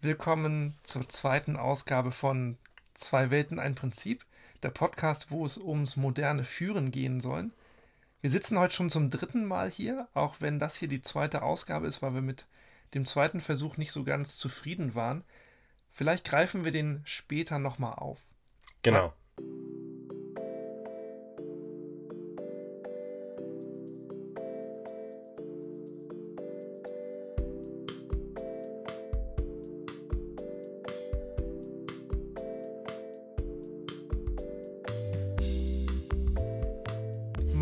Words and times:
Willkommen 0.00 0.76
zur 0.84 1.08
zweiten 1.08 1.56
Ausgabe 1.56 2.12
von 2.12 2.56
Zwei 2.94 3.32
Welten, 3.32 3.58
ein 3.58 3.74
Prinzip, 3.74 4.24
der 4.62 4.70
Podcast, 4.70 5.32
wo 5.32 5.44
es 5.44 5.58
ums 5.58 5.96
moderne 5.96 6.44
Führen 6.44 6.92
gehen 6.92 7.20
soll. 7.20 7.50
Wir 8.20 8.30
sitzen 8.30 8.60
heute 8.60 8.74
schon 8.74 8.90
zum 8.90 9.10
dritten 9.10 9.44
Mal 9.44 9.68
hier, 9.68 10.06
auch 10.14 10.36
wenn 10.38 10.60
das 10.60 10.76
hier 10.76 10.86
die 10.86 11.02
zweite 11.02 11.42
Ausgabe 11.42 11.88
ist, 11.88 12.00
weil 12.00 12.14
wir 12.14 12.22
mit 12.22 12.46
dem 12.94 13.06
zweiten 13.06 13.40
Versuch 13.40 13.76
nicht 13.76 13.90
so 13.90 14.04
ganz 14.04 14.38
zufrieden 14.38 14.94
waren. 14.94 15.24
Vielleicht 15.90 16.24
greifen 16.24 16.64
wir 16.64 16.70
den 16.70 17.00
später 17.04 17.58
nochmal 17.58 17.94
auf. 17.94 18.28
Genau. 18.82 19.12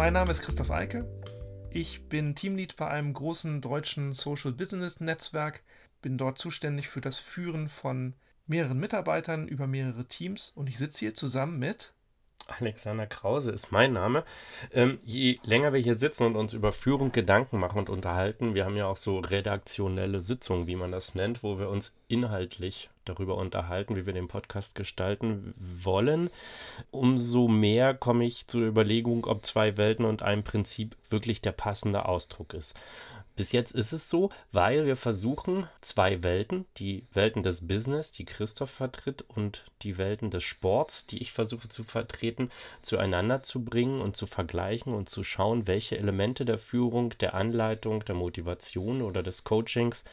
Mein 0.07 0.13
Name 0.13 0.31
ist 0.31 0.43
Christoph 0.43 0.71
Eike. 0.71 1.05
Ich 1.69 2.09
bin 2.09 2.37
Teamlead 2.37 2.77
bei 2.77 2.87
einem 2.87 3.13
großen 3.13 3.61
deutschen 3.61 4.13
Social 4.13 4.53
Business 4.53 5.01
Netzwerk, 5.01 5.65
bin 6.01 6.17
dort 6.17 6.39
zuständig 6.39 6.89
für 6.89 7.01
das 7.01 7.19
Führen 7.19 7.69
von 7.69 8.15
mehreren 8.47 8.79
Mitarbeitern 8.79 9.49
über 9.49 9.67
mehrere 9.67 10.07
Teams 10.07 10.53
und 10.55 10.69
ich 10.69 10.79
sitze 10.79 11.01
hier 11.01 11.15
zusammen 11.15 11.59
mit 11.59 11.96
Alexander 12.47 13.07
Krause 13.07 13.51
ist 13.51 13.73
mein 13.73 13.93
Name. 13.93 14.25
Ähm, 14.73 14.99
je 15.05 15.39
länger 15.43 15.73
wir 15.73 15.81
hier 15.81 15.99
sitzen 15.99 16.25
und 16.25 16.37
uns 16.37 16.53
über 16.53 16.73
Führung 16.73 17.13
Gedanken 17.13 17.59
machen 17.59 17.79
und 17.79 17.91
unterhalten, 17.91 18.55
wir 18.55 18.65
haben 18.65 18.77
ja 18.77 18.87
auch 18.87 18.97
so 18.97 19.19
redaktionelle 19.19 20.23
Sitzungen, 20.23 20.67
wie 20.67 20.77
man 20.77 20.93
das 20.93 21.15
nennt, 21.15 21.43
wo 21.43 21.59
wir 21.59 21.69
uns 21.69 21.95
inhaltlich 22.09 22.91
darüber 23.05 23.37
unterhalten, 23.37 23.97
wie 23.97 24.07
wir 24.07 24.13
den 24.13 24.29
Podcast 24.29 24.75
gestalten 24.75 25.55
wollen, 25.57 26.31
umso 26.91 27.49
mehr 27.49 27.95
komme 27.95 28.25
ich 28.25 28.47
zur 28.47 28.63
Überlegung, 28.63 29.27
ob 29.27 29.45
zwei 29.45 29.77
Welten 29.77 30.05
und 30.05 30.23
ein 30.23 30.43
Prinzip 30.43 30.97
wirklich 31.09 31.41
der 31.41 31.53
passende 31.53 32.07
Ausdruck 32.07 32.55
ist. 32.55 32.75
Bis 33.37 33.53
jetzt 33.53 33.73
ist 33.73 33.93
es 33.93 34.09
so, 34.09 34.31
weil 34.51 34.87
wir 34.87 34.97
versuchen, 34.97 35.69
zwei 35.83 36.23
Welten, 36.23 36.65
die 36.79 37.05
Welten 37.13 37.43
des 37.43 37.69
Business, 37.69 38.11
die 38.11 38.25
Christoph 38.25 38.71
vertritt, 38.71 39.27
und 39.29 39.65
die 39.83 39.99
Welten 39.99 40.31
des 40.31 40.43
Sports, 40.43 41.07
die 41.07 41.19
ich 41.19 41.33
versuche 41.33 41.69
zu 41.69 41.85
vertreten, 41.85 42.51
zueinander 42.81 43.43
zu 43.43 43.63
bringen 43.63 44.01
und 44.01 44.17
zu 44.17 44.27
vergleichen 44.27 44.95
und 44.95 45.11
zu 45.11 45.23
schauen, 45.23 45.67
welche 45.67 45.99
Elemente 45.99 46.47
der 46.47 46.57
Führung, 46.57 47.11
der 47.21 47.35
Anleitung, 47.35 48.03
der 48.07 48.15
Motivation 48.15 49.03
oder 49.03 49.23
des 49.23 49.45
Coachings 49.45 50.05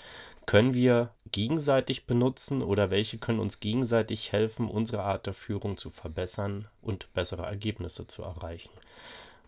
können 0.45 0.73
wir 0.73 1.11
gegenseitig 1.31 2.05
benutzen 2.05 2.61
oder 2.61 2.91
welche 2.91 3.17
können 3.17 3.39
uns 3.39 3.61
gegenseitig 3.61 4.33
helfen, 4.33 4.67
unsere 4.67 5.03
Art 5.03 5.27
der 5.27 5.33
Führung 5.33 5.77
zu 5.77 5.89
verbessern 5.89 6.67
und 6.81 7.11
bessere 7.13 7.45
Ergebnisse 7.45 8.05
zu 8.05 8.23
erreichen. 8.23 8.71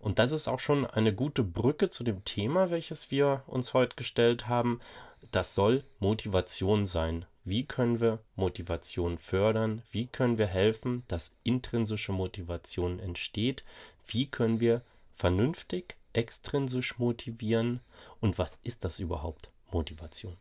Und 0.05 0.19
das 0.19 0.31
ist 0.31 0.47
auch 0.47 0.59
schon 0.59 0.85
eine 0.85 1.15
gute 1.15 1.43
Brücke 1.43 1.89
zu 1.89 2.03
dem 2.03 2.23
Thema, 2.25 2.69
welches 2.69 3.09
wir 3.09 3.41
uns 3.47 3.73
heute 3.73 3.95
gestellt 3.95 4.47
haben. 4.47 4.79
Das 5.31 5.55
soll 5.55 5.83
Motivation 5.97 6.85
sein. 6.85 7.25
Wie 7.43 7.65
können 7.65 7.99
wir 7.99 8.19
Motivation 8.35 9.17
fördern? 9.17 9.81
Wie 9.89 10.05
können 10.05 10.37
wir 10.37 10.45
helfen, 10.45 11.01
dass 11.07 11.31
intrinsische 11.41 12.11
Motivation 12.11 12.99
entsteht? 12.99 13.63
Wie 14.05 14.27
können 14.27 14.59
wir 14.59 14.83
vernünftig 15.15 15.95
extrinsisch 16.13 16.99
motivieren? 16.99 17.79
Und 18.19 18.37
was 18.37 18.59
ist 18.61 18.83
das 18.83 18.99
überhaupt, 18.99 19.49
Motivation? 19.71 20.37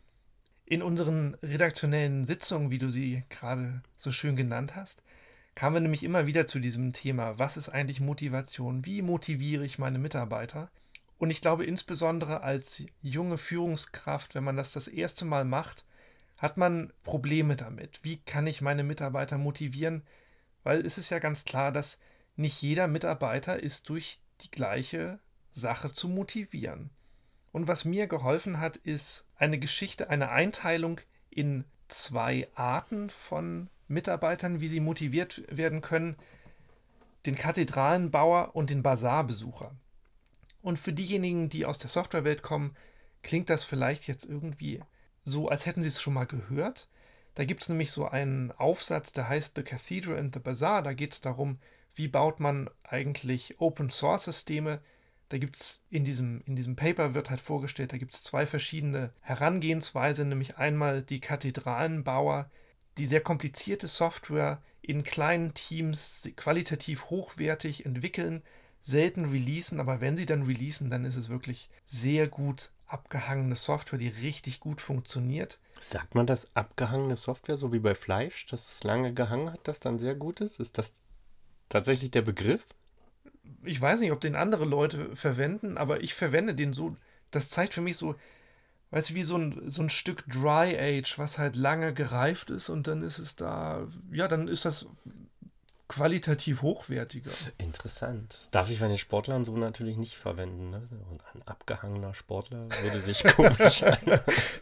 In 0.66 0.82
unseren 0.82 1.38
redaktionellen 1.42 2.26
Sitzungen, 2.26 2.70
wie 2.70 2.78
du 2.78 2.90
sie 2.90 3.22
gerade 3.30 3.82
so 3.96 4.12
schön 4.12 4.36
genannt 4.36 4.76
hast, 4.76 5.00
kamen 5.54 5.74
wir 5.74 5.80
nämlich 5.80 6.02
immer 6.02 6.26
wieder 6.26 6.46
zu 6.46 6.58
diesem 6.58 6.92
Thema, 6.92 7.38
was 7.38 7.56
ist 7.56 7.68
eigentlich 7.68 8.00
Motivation? 8.00 8.84
Wie 8.84 9.02
motiviere 9.02 9.64
ich 9.64 9.78
meine 9.78 9.98
Mitarbeiter? 9.98 10.70
Und 11.18 11.30
ich 11.30 11.40
glaube, 11.40 11.64
insbesondere 11.64 12.42
als 12.42 12.82
junge 13.00 13.38
Führungskraft, 13.38 14.34
wenn 14.34 14.44
man 14.44 14.56
das 14.56 14.72
das 14.72 14.88
erste 14.88 15.24
Mal 15.24 15.44
macht, 15.44 15.84
hat 16.38 16.56
man 16.56 16.92
Probleme 17.04 17.56
damit. 17.56 18.00
Wie 18.02 18.18
kann 18.18 18.46
ich 18.46 18.60
meine 18.60 18.82
Mitarbeiter 18.82 19.38
motivieren? 19.38 20.02
Weil 20.64 20.84
es 20.84 20.98
ist 20.98 21.10
ja 21.10 21.18
ganz 21.18 21.44
klar, 21.44 21.72
dass 21.72 22.00
nicht 22.36 22.60
jeder 22.60 22.88
Mitarbeiter 22.88 23.62
ist 23.62 23.88
durch 23.88 24.18
die 24.40 24.50
gleiche 24.50 25.18
Sache 25.52 25.92
zu 25.92 26.08
motivieren. 26.08 26.90
Und 27.52 27.68
was 27.68 27.84
mir 27.84 28.08
geholfen 28.08 28.58
hat, 28.58 28.76
ist 28.78 29.24
eine 29.36 29.58
Geschichte, 29.58 30.10
eine 30.10 30.30
Einteilung 30.30 31.00
in 31.30 31.64
zwei 31.86 32.48
Arten 32.54 33.10
von 33.10 33.70
Mitarbeitern, 33.88 34.60
wie 34.60 34.68
sie 34.68 34.80
motiviert 34.80 35.42
werden 35.48 35.80
können, 35.80 36.16
den 37.26 37.36
Kathedralenbauer 37.36 38.54
und 38.54 38.70
den 38.70 38.82
Bazarbesucher. 38.82 39.72
Und 40.62 40.78
für 40.78 40.92
diejenigen, 40.92 41.48
die 41.48 41.66
aus 41.66 41.78
der 41.78 41.90
Softwarewelt 41.90 42.42
kommen, 42.42 42.76
klingt 43.22 43.50
das 43.50 43.64
vielleicht 43.64 44.06
jetzt 44.06 44.24
irgendwie 44.24 44.80
so, 45.22 45.48
als 45.48 45.66
hätten 45.66 45.82
sie 45.82 45.88
es 45.88 46.00
schon 46.00 46.14
mal 46.14 46.26
gehört. 46.26 46.88
Da 47.34 47.44
gibt 47.44 47.62
es 47.62 47.68
nämlich 47.68 47.90
so 47.90 48.06
einen 48.06 48.52
Aufsatz, 48.52 49.12
der 49.12 49.28
heißt 49.28 49.54
The 49.56 49.62
Cathedral 49.62 50.18
and 50.18 50.34
the 50.34 50.40
Bazaar. 50.40 50.82
Da 50.82 50.92
geht 50.92 51.12
es 51.12 51.20
darum, 51.20 51.58
wie 51.94 52.08
baut 52.08 52.40
man 52.40 52.70
eigentlich 52.84 53.60
Open-Source-Systeme. 53.60 54.80
Da 55.30 55.38
gibt 55.38 55.56
es 55.56 55.80
in 55.90 56.04
diesem, 56.04 56.42
in 56.46 56.54
diesem 56.54 56.76
Paper 56.76 57.14
wird 57.14 57.30
halt 57.30 57.40
vorgestellt, 57.40 57.92
da 57.92 57.96
gibt 57.96 58.14
es 58.14 58.22
zwei 58.22 58.46
verschiedene 58.46 59.12
Herangehensweisen, 59.20 60.28
nämlich 60.28 60.58
einmal 60.58 61.02
die 61.02 61.20
Kathedralenbauer, 61.20 62.50
die 62.98 63.06
sehr 63.06 63.20
komplizierte 63.20 63.88
Software 63.88 64.62
in 64.82 65.02
kleinen 65.02 65.54
Teams 65.54 66.28
qualitativ 66.36 67.06
hochwertig 67.06 67.86
entwickeln, 67.86 68.42
selten 68.82 69.24
releasen, 69.26 69.80
aber 69.80 70.00
wenn 70.00 70.16
sie 70.16 70.26
dann 70.26 70.42
releasen, 70.42 70.90
dann 70.90 71.04
ist 71.04 71.16
es 71.16 71.30
wirklich 71.30 71.70
sehr 71.86 72.28
gut 72.28 72.70
abgehangene 72.86 73.56
Software, 73.56 73.98
die 73.98 74.08
richtig 74.08 74.60
gut 74.60 74.80
funktioniert. 74.80 75.58
Sagt 75.80 76.14
man 76.14 76.26
das 76.26 76.54
abgehangene 76.54 77.16
Software, 77.16 77.56
so 77.56 77.72
wie 77.72 77.78
bei 77.78 77.94
Fleisch, 77.94 78.46
das 78.46 78.84
lange 78.84 79.14
gehangen 79.14 79.50
hat, 79.50 79.66
das 79.66 79.80
dann 79.80 79.98
sehr 79.98 80.14
gut 80.14 80.40
ist? 80.40 80.60
Ist 80.60 80.76
das 80.76 80.92
tatsächlich 81.70 82.10
der 82.10 82.22
Begriff? 82.22 82.66
Ich 83.64 83.80
weiß 83.80 84.00
nicht, 84.00 84.12
ob 84.12 84.20
den 84.20 84.36
andere 84.36 84.66
Leute 84.66 85.16
verwenden, 85.16 85.78
aber 85.78 86.02
ich 86.02 86.14
verwende 86.14 86.54
den 86.54 86.74
so. 86.74 86.96
Das 87.30 87.48
zeigt 87.48 87.74
für 87.74 87.80
mich 87.80 87.96
so, 87.96 88.14
weißt 88.94 89.10
du, 89.10 89.14
wie 89.14 89.24
so 89.24 89.36
ein, 89.36 89.68
so 89.68 89.82
ein 89.82 89.90
Stück 89.90 90.24
Dry 90.28 90.78
Age, 90.78 91.18
was 91.18 91.36
halt 91.38 91.56
lange 91.56 91.92
gereift 91.92 92.50
ist 92.50 92.68
und 92.68 92.86
dann 92.86 93.02
ist 93.02 93.18
es 93.18 93.34
da, 93.34 93.88
ja, 94.12 94.28
dann 94.28 94.46
ist 94.46 94.64
das 94.64 94.86
qualitativ 95.88 96.62
hochwertiger. 96.62 97.32
Interessant. 97.58 98.36
Das 98.38 98.50
darf 98.50 98.70
ich 98.70 98.78
bei 98.78 98.86
den 98.86 98.96
Sportlern 98.96 99.44
so 99.44 99.56
natürlich 99.56 99.96
nicht 99.96 100.14
verwenden. 100.16 100.70
Ne? 100.70 100.88
Und 101.10 101.24
ein 101.34 101.42
abgehangener 101.44 102.14
Sportler 102.14 102.68
würde 102.82 103.00
sich 103.00 103.24
komisch 103.36 103.82
an. 103.82 103.98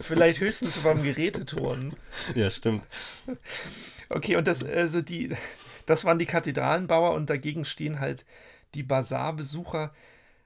Vielleicht 0.00 0.41
höchstens 0.41 0.78
beim 0.78 1.03
Geräteturnen. 1.03 1.94
Ja, 2.34 2.49
stimmt. 2.49 2.87
Okay, 4.09 4.37
und 4.37 4.47
das, 4.47 4.64
also 4.64 5.03
die, 5.03 5.37
das 5.84 6.06
waren 6.06 6.19
die 6.19 6.26
Kathedralenbauer 6.26 7.12
und 7.12 7.28
dagegen 7.28 7.66
stehen 7.66 8.00
halt 8.00 8.25
die 8.75 8.82
Bazarbesucher. 8.82 9.93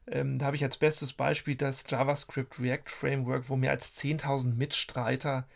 Ähm, 0.07 0.39
da 0.39 0.47
habe 0.47 0.57
ich 0.57 0.65
als 0.65 0.79
bestes 0.79 1.13
Beispiel 1.13 1.57
das 1.57 1.85
JavaScript 1.89 2.61
React 2.61 2.89
Framework, 2.91 3.49
wo 3.49 3.57
mehr 3.57 3.73
als 3.73 4.01
10.000 4.01 4.55
Mitstreiter 4.55 5.47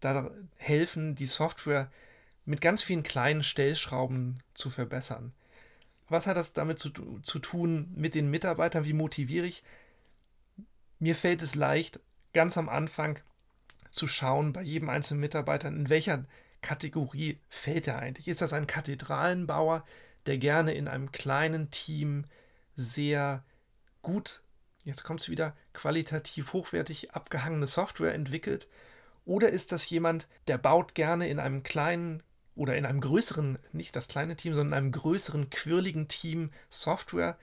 da 0.00 0.30
helfen, 0.56 1.14
die 1.14 1.26
Software 1.26 1.90
mit 2.44 2.60
ganz 2.60 2.82
vielen 2.82 3.02
kleinen 3.02 3.42
Stellschrauben 3.42 4.42
zu 4.54 4.70
verbessern. 4.70 5.32
Was 6.08 6.26
hat 6.26 6.36
das 6.36 6.52
damit 6.52 6.78
zu, 6.78 6.90
zu 7.22 7.38
tun 7.38 7.92
mit 7.94 8.14
den 8.14 8.30
Mitarbeitern? 8.30 8.84
Wie 8.84 8.92
motiviere 8.92 9.46
ich? 9.46 9.62
Mir 10.98 11.14
fällt 11.14 11.42
es 11.42 11.54
leicht, 11.54 12.00
ganz 12.32 12.58
am 12.58 12.68
Anfang 12.68 13.20
zu 13.90 14.08
schauen, 14.08 14.52
bei 14.52 14.62
jedem 14.62 14.88
einzelnen 14.88 15.20
Mitarbeiter, 15.20 15.68
in 15.68 15.88
welcher 15.88 16.24
Kategorie 16.62 17.38
fällt 17.48 17.86
er 17.86 17.98
eigentlich? 17.98 18.28
Ist 18.28 18.42
das 18.42 18.52
ein 18.52 18.66
Kathedralenbauer, 18.66 19.84
der 20.26 20.38
gerne 20.38 20.74
in 20.74 20.88
einem 20.88 21.12
kleinen 21.12 21.70
Team 21.70 22.24
sehr 22.76 23.44
gut, 24.02 24.42
jetzt 24.84 25.04
kommt 25.04 25.20
es 25.20 25.28
wieder, 25.28 25.56
qualitativ 25.72 26.52
hochwertig 26.52 27.12
abgehangene 27.12 27.66
Software 27.66 28.14
entwickelt? 28.14 28.68
Oder 29.24 29.50
ist 29.50 29.72
das 29.72 29.88
jemand, 29.88 30.28
der 30.48 30.58
baut 30.58 30.94
gerne 30.94 31.28
in 31.28 31.38
einem 31.38 31.62
kleinen 31.62 32.22
oder 32.54 32.76
in 32.76 32.84
einem 32.84 33.00
größeren, 33.00 33.58
nicht 33.72 33.94
das 33.96 34.08
kleine 34.08 34.36
Team, 34.36 34.54
sondern 34.54 34.72
in 34.72 34.84
einem 34.84 34.92
größeren, 34.92 35.50
quirligen 35.50 36.08
Team 36.08 36.50
Software 36.68 37.38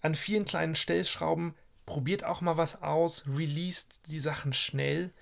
an 0.00 0.14
vielen 0.14 0.44
kleinen 0.44 0.74
Stellschrauben, 0.74 1.54
probiert 1.86 2.24
auch 2.24 2.40
mal 2.40 2.56
was 2.56 2.82
aus, 2.82 3.24
released 3.26 4.06
die 4.06 4.20
Sachen 4.20 4.52
schnell. 4.52 5.12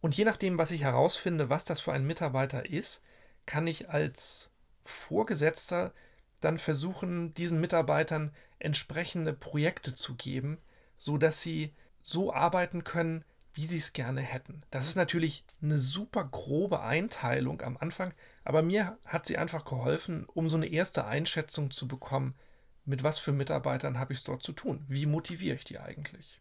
Und 0.00 0.16
je 0.16 0.24
nachdem, 0.24 0.56
was 0.56 0.70
ich 0.70 0.82
herausfinde, 0.82 1.50
was 1.50 1.64
das 1.64 1.80
für 1.80 1.92
ein 1.92 2.06
Mitarbeiter 2.06 2.68
ist, 2.68 3.02
kann 3.44 3.66
ich 3.66 3.90
als 3.90 4.50
Vorgesetzter 4.82 5.92
dann 6.40 6.58
versuchen, 6.58 7.34
diesen 7.34 7.60
Mitarbeitern 7.60 8.32
entsprechende 8.60 9.32
Projekte 9.32 9.94
zu 9.94 10.14
geben, 10.14 10.58
so 10.96 11.18
dass 11.18 11.42
sie 11.42 11.74
so 12.00 12.32
arbeiten 12.32 12.84
können, 12.84 13.24
wie 13.52 13.66
sie 13.66 13.78
es 13.78 13.92
gerne 13.92 14.20
hätten. 14.20 14.62
Das 14.70 14.86
ist 14.86 14.96
natürlich 14.96 15.44
eine 15.60 15.78
super 15.78 16.24
grobe 16.24 16.82
Einteilung 16.82 17.60
am 17.62 17.76
Anfang, 17.76 18.14
aber 18.44 18.62
mir 18.62 18.96
hat 19.04 19.26
sie 19.26 19.36
einfach 19.36 19.64
geholfen, 19.64 20.24
um 20.26 20.48
so 20.48 20.56
eine 20.56 20.68
erste 20.68 21.04
Einschätzung 21.04 21.70
zu 21.70 21.88
bekommen, 21.88 22.34
mit 22.84 23.02
was 23.02 23.18
für 23.18 23.32
Mitarbeitern 23.32 23.98
habe 23.98 24.12
ich 24.12 24.20
es 24.20 24.24
dort 24.24 24.42
zu 24.42 24.52
tun? 24.52 24.84
Wie 24.88 25.06
motiviere 25.06 25.56
ich 25.56 25.64
die 25.64 25.78
eigentlich? 25.78 26.40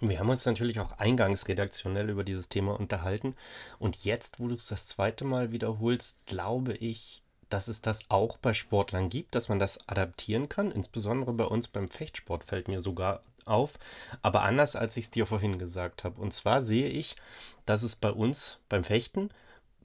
Wir 0.00 0.20
haben 0.20 0.28
uns 0.28 0.44
natürlich 0.44 0.78
auch 0.78 0.92
eingangs 0.92 1.48
redaktionell 1.48 2.08
über 2.08 2.22
dieses 2.22 2.48
Thema 2.48 2.78
unterhalten. 2.78 3.34
Und 3.78 4.04
jetzt, 4.04 4.38
wo 4.38 4.46
du 4.46 4.54
es 4.54 4.68
das 4.68 4.86
zweite 4.86 5.24
Mal 5.24 5.50
wiederholst, 5.50 6.24
glaube 6.26 6.74
ich, 6.74 7.22
dass 7.48 7.68
es 7.68 7.82
das 7.82 8.00
auch 8.08 8.38
bei 8.38 8.54
Sportlern 8.54 9.08
gibt, 9.08 9.34
dass 9.34 9.48
man 9.48 9.58
das 9.58 9.88
adaptieren 9.88 10.48
kann. 10.48 10.70
Insbesondere 10.70 11.32
bei 11.32 11.44
uns 11.44 11.68
beim 11.68 11.88
Fechtsport 11.88 12.44
fällt 12.44 12.68
mir 12.68 12.80
sogar 12.80 13.22
auf. 13.44 13.74
Aber 14.22 14.42
anders, 14.42 14.76
als 14.76 14.96
ich 14.96 15.06
es 15.06 15.10
dir 15.10 15.26
vorhin 15.26 15.58
gesagt 15.58 16.04
habe. 16.04 16.20
Und 16.20 16.32
zwar 16.32 16.62
sehe 16.62 16.88
ich, 16.88 17.16
dass 17.66 17.82
es 17.82 17.96
bei 17.96 18.10
uns 18.10 18.58
beim 18.68 18.84
Fechten 18.84 19.30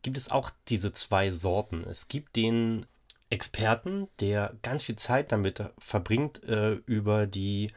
gibt 0.01 0.17
es 0.17 0.29
auch 0.29 0.51
diese 0.67 0.93
zwei 0.93 1.31
Sorten. 1.31 1.83
Es 1.89 2.09
gibt 2.09 2.35
den 2.35 2.85
Experten, 3.29 4.09
der 4.19 4.53
ganz 4.61 4.83
viel 4.83 4.97
Zeit 4.97 5.31
damit 5.31 5.63
verbringt, 5.79 6.43
äh, 6.43 6.73
über 6.85 7.25
die 7.25 7.71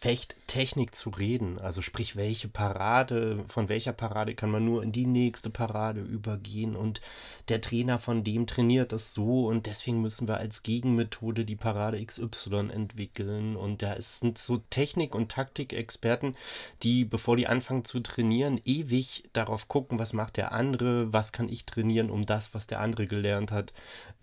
Fechttechnik 0.00 0.94
zu 0.94 1.10
reden. 1.10 1.58
Also 1.58 1.82
sprich, 1.82 2.14
welche 2.14 2.46
Parade, 2.46 3.44
von 3.48 3.68
welcher 3.68 3.92
Parade 3.92 4.36
kann 4.36 4.48
man 4.48 4.64
nur 4.64 4.84
in 4.84 4.92
die 4.92 5.06
nächste 5.06 5.50
Parade 5.50 6.00
übergehen? 6.00 6.76
Und 6.76 7.00
der 7.48 7.60
Trainer 7.60 7.98
von 7.98 8.22
dem 8.22 8.46
trainiert 8.46 8.92
das 8.92 9.12
so 9.12 9.48
und 9.48 9.66
deswegen 9.66 10.00
müssen 10.00 10.28
wir 10.28 10.36
als 10.36 10.62
Gegenmethode 10.62 11.44
die 11.44 11.56
Parade 11.56 12.00
XY 12.04 12.68
entwickeln. 12.72 13.56
Und 13.56 13.82
da 13.82 14.00
sind 14.00 14.38
so 14.38 14.58
Technik- 14.70 15.16
und 15.16 15.32
Taktikexperten, 15.32 16.36
die, 16.84 17.04
bevor 17.04 17.36
die 17.36 17.48
anfangen 17.48 17.84
zu 17.84 17.98
trainieren, 17.98 18.60
ewig 18.64 19.24
darauf 19.32 19.66
gucken, 19.66 19.98
was 19.98 20.12
macht 20.12 20.36
der 20.36 20.52
andere, 20.52 21.12
was 21.12 21.32
kann 21.32 21.48
ich 21.48 21.66
trainieren, 21.66 22.10
um 22.10 22.24
das, 22.24 22.54
was 22.54 22.68
der 22.68 22.78
andere 22.78 23.06
gelernt 23.06 23.50
hat, 23.50 23.72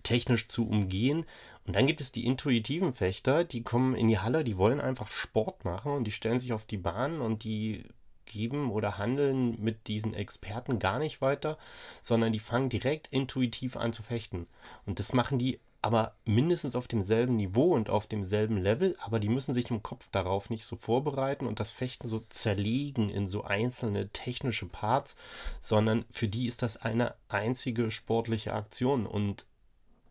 technisch 0.04 0.48
zu 0.48 0.66
umgehen 0.70 1.26
und 1.66 1.76
dann 1.76 1.88
gibt 1.88 2.02
es 2.02 2.12
die 2.12 2.26
intuitiven 2.26 2.94
Fechter, 2.94 3.44
die 3.44 3.64
kommen 3.64 3.96
in 3.96 4.08
die 4.08 4.20
Halle, 4.20 4.44
die 4.44 4.58
wollen 4.58 4.80
einfach 4.80 5.12
Sport 5.12 5.66
machen 5.66 5.92
und 5.92 6.06
die 6.06 6.12
stellen 6.12 6.40
sich 6.40 6.54
auf 6.54 6.66
die 6.66 6.78
Bahn 6.78 7.22
und 7.22 7.44
die 7.44 7.86
geben 8.26 8.72
oder 8.72 8.98
handeln 8.98 9.62
mit 9.62 9.88
diesen 9.88 10.14
Experten 10.14 10.80
gar 10.80 11.00
nicht 11.00 11.22
weiter, 11.22 11.58
sondern 12.02 12.32
die 12.32 12.40
fangen 12.40 12.70
direkt 12.70 13.08
intuitiv 13.08 13.78
an 13.78 13.94
zu 13.94 14.04
fechten. 14.04 14.46
Und 14.86 15.00
das 15.00 15.14
machen 15.14 15.38
die 15.38 15.60
aber 15.82 16.16
mindestens 16.26 16.76
auf 16.76 16.88
demselben 16.88 17.36
Niveau 17.36 17.76
und 17.76 17.92
auf 17.92 18.08
demselben 18.08 18.58
Level, 18.58 18.96
aber 19.00 19.20
die 19.20 19.30
müssen 19.30 19.54
sich 19.54 19.70
im 19.70 19.84
Kopf 19.84 20.10
darauf 20.12 20.50
nicht 20.50 20.66
so 20.66 20.78
vorbereiten 20.78 21.46
und 21.46 21.60
das 21.60 21.74
Fechten 21.74 22.08
so 22.08 22.24
zerlegen 22.30 23.12
in 23.12 23.28
so 23.28 23.44
einzelne 23.44 24.10
technische 24.10 24.66
Parts, 24.66 25.16
sondern 25.60 26.06
für 26.10 26.28
die 26.28 26.48
ist 26.48 26.64
das 26.64 26.78
eine 26.78 27.14
einzige 27.28 27.92
sportliche 27.92 28.54
Aktion 28.54 29.06
und 29.06 29.46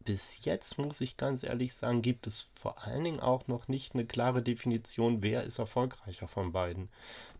bis 0.04 0.44
jetzt, 0.44 0.78
muss 0.78 1.00
ich 1.00 1.16
ganz 1.16 1.42
ehrlich 1.42 1.74
sagen, 1.74 2.02
gibt 2.02 2.26
es 2.26 2.50
vor 2.54 2.84
allen 2.84 3.04
Dingen 3.04 3.20
auch 3.20 3.48
noch 3.48 3.68
nicht 3.68 3.94
eine 3.94 4.04
klare 4.04 4.42
Definition, 4.42 5.22
wer 5.22 5.44
ist 5.44 5.58
erfolgreicher 5.58 6.28
von 6.28 6.52
beiden. 6.52 6.88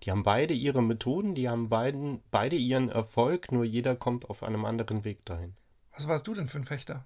Die 0.02 0.10
haben 0.10 0.22
beide 0.22 0.54
ihre 0.54 0.82
Methoden, 0.82 1.34
die 1.34 1.48
haben 1.48 1.68
beiden, 1.68 2.22
beide 2.30 2.56
ihren 2.56 2.88
Erfolg, 2.88 3.52
nur 3.52 3.64
jeder 3.64 3.96
kommt 3.96 4.28
auf 4.30 4.42
einem 4.42 4.64
anderen 4.64 5.04
Weg 5.04 5.24
dahin. 5.24 5.54
Was 5.94 6.08
warst 6.08 6.26
du 6.26 6.34
denn 6.34 6.48
für 6.48 6.58
ein 6.58 6.64
Fechter, 6.64 7.04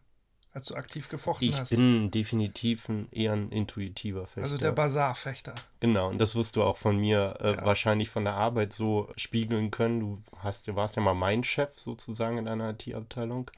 als 0.53 0.67
du 0.69 0.75
aktiv 0.75 1.09
gefochten 1.09 1.49
ich 1.49 1.61
hast? 1.61 1.73
Ich 1.73 1.79
bin 1.79 2.11
definitiv 2.11 2.89
ein, 2.89 3.09
eher 3.11 3.33
ein 3.33 3.51
intuitiver 3.51 4.27
Fechter. 4.27 4.43
Also 4.43 4.57
der 4.57 4.73
Bazar-Fechter. 4.73 5.55
Genau, 5.81 6.09
und 6.09 6.19
das 6.19 6.35
wirst 6.37 6.57
du 6.57 6.63
auch 6.63 6.77
von 6.77 6.97
mir 6.97 7.37
äh, 7.41 7.53
ja. 7.53 7.67
wahrscheinlich 7.67 8.09
von 8.09 8.25
der 8.25 8.35
Arbeit 8.35 8.73
so 8.73 9.13
spiegeln 9.17 9.71
können. 9.71 10.01
Du 10.01 10.23
hast, 10.39 10.69
du 10.69 10.77
warst 10.77 10.97
ja 10.97 11.03
mal 11.03 11.15
mein 11.15 11.45
Chef 11.45 11.79
sozusagen 11.79 12.39
in 12.39 12.49
einer 12.49 12.71
IT-Abteilung. 12.71 13.51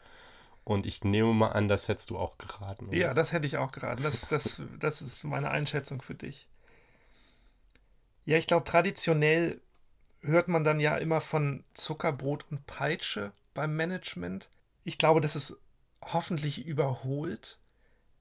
Und 0.65 0.87
ich 0.87 1.05
nehme 1.05 1.33
mal 1.33 1.49
an, 1.49 1.69
das 1.69 1.89
hättest 1.89 2.11
du 2.11 2.19
auch 2.19 2.39
geraten. 2.39 2.89
Oder? 2.89 2.97
Ja, 2.97 3.15
das 3.15 3.33
hätte 3.33 3.47
ich 3.47 3.57
auch 3.57 3.73
geraten. 3.73 4.03
Das, 4.03 4.23
das, 4.29 4.63
das 4.79 5.03
ist 5.03 5.25
meine 5.25 5.51
Einschätzung 5.51 6.03
für 6.03 6.15
dich. 6.15 6.49
Ja, 8.25 8.37
ich 8.37 8.47
glaube, 8.47 8.65
traditionell 8.65 9.61
hört 10.23 10.49
man 10.49 10.65
dann 10.65 10.81
ja 10.81 10.97
immer 10.97 11.21
von 11.21 11.65
Zuckerbrot 11.75 12.45
und 12.51 12.67
Peitsche 12.67 13.33
beim 13.55 13.75
Management. 13.75 14.51
Ich 14.85 14.99
glaube, 14.99 15.21
das 15.21 15.35
ist 15.35 15.59
hoffentlich 16.03 16.65
überholt. 16.65 17.59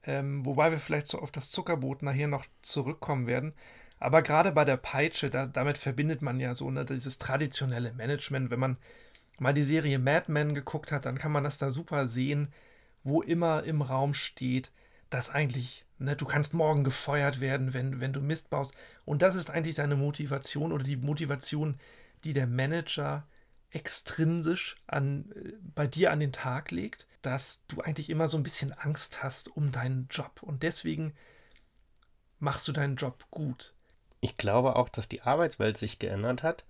Ähm, 0.04 0.46
wobei 0.46 0.72
wir 0.72 0.80
vielleicht 0.80 1.08
so 1.08 1.20
auf 1.20 1.32
das 1.32 1.52
Zuckerbrot 1.52 2.04
nachher 2.04 2.28
noch 2.28 2.46
zurückkommen 2.62 3.28
werden. 3.28 3.54
Aber 4.00 4.22
gerade 4.22 4.54
bei 4.54 4.64
der 4.64 4.78
Peitsche, 4.78 5.30
da, 5.30 5.46
damit 5.46 5.78
verbindet 5.78 6.22
man 6.22 6.40
ja 6.40 6.56
so 6.56 6.72
ne, 6.72 6.86
dieses 6.86 7.18
traditionelle 7.18 7.94
Management, 7.94 8.50
wenn 8.50 8.60
man 8.60 8.78
mal 9.42 9.54
die 9.54 9.64
Serie 9.64 10.00
Mad 10.00 10.32
Men 10.32 10.56
geguckt 10.56 10.92
hat, 10.92 11.06
dann 11.06 11.18
kann 11.18 11.32
man 11.32 11.44
das 11.44 11.58
da 11.58 11.72
super 11.72 12.08
sehen, 12.08 12.50
wo 13.04 13.22
immer 13.22 13.64
im 13.64 13.82
Raum 13.82 14.14
steht, 14.14 14.72
dass 15.10 15.30
eigentlich, 15.30 15.86
ne, 15.98 16.16
du 16.16 16.26
kannst 16.26 16.54
morgen 16.54 16.84
gefeuert 16.84 17.42
werden, 17.42 17.74
wenn, 17.74 18.00
wenn 18.00 18.14
du 18.14 18.22
Mist 18.22 18.50
baust. 18.50 18.74
Und 19.06 19.22
das 19.22 19.36
ist 19.36 19.50
eigentlich 19.50 19.76
deine 19.76 19.96
Motivation 19.96 20.72
oder 20.72 20.84
die 20.84 20.98
Motivation, 20.98 21.80
die 22.24 22.34
der 22.34 22.48
Manager 22.48 23.28
extrinsisch 23.72 24.78
an, 24.88 25.32
äh, 25.36 25.54
bei 25.76 25.88
dir 25.88 26.12
an 26.12 26.20
den 26.20 26.32
Tag 26.32 26.72
legt, 26.72 27.08
dass 27.22 27.64
du 27.68 27.82
eigentlich 27.82 28.10
immer 28.10 28.28
so 28.28 28.38
ein 28.38 28.44
bisschen 28.44 28.74
Angst 28.74 29.24
hast 29.24 29.56
um 29.56 29.72
deinen 29.72 30.08
Job. 30.10 30.42
Und 30.42 30.64
deswegen 30.64 31.14
machst 32.40 32.68
du 32.68 32.72
deinen 32.72 32.96
Job 32.96 33.26
gut. 33.30 33.74
Ich 34.22 34.36
glaube 34.36 34.76
auch, 34.76 34.90
dass 34.90 35.08
die 35.08 35.22
Arbeitswelt 35.22 35.78
sich 35.78 36.00
geändert 36.00 36.44
hat, 36.44 36.66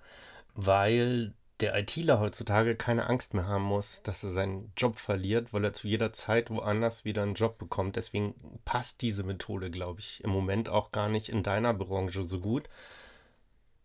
weil 0.53 1.33
der 1.59 1.75
ITler 1.77 2.19
heutzutage 2.19 2.75
keine 2.75 3.07
Angst 3.07 3.33
mehr 3.33 3.47
haben 3.47 3.63
muss, 3.63 4.01
dass 4.01 4.23
er 4.23 4.29
seinen 4.29 4.71
Job 4.77 4.97
verliert, 4.97 5.51
weil 5.51 5.63
er 5.65 5.73
zu 5.73 5.87
jeder 5.87 6.11
Zeit 6.11 6.49
woanders 6.49 7.03
wieder 7.03 7.23
einen 7.23 7.33
Job 7.33 7.57
bekommt. 7.57 7.97
Deswegen 7.97 8.33
passt 8.63 9.01
diese 9.01 9.23
Methode, 9.23 9.69
glaube 9.69 9.99
ich, 9.99 10.23
im 10.23 10.29
Moment 10.29 10.69
auch 10.69 10.91
gar 10.91 11.09
nicht 11.09 11.29
in 11.29 11.43
deiner 11.43 11.73
Branche 11.73 12.23
so 12.23 12.39
gut. 12.39 12.69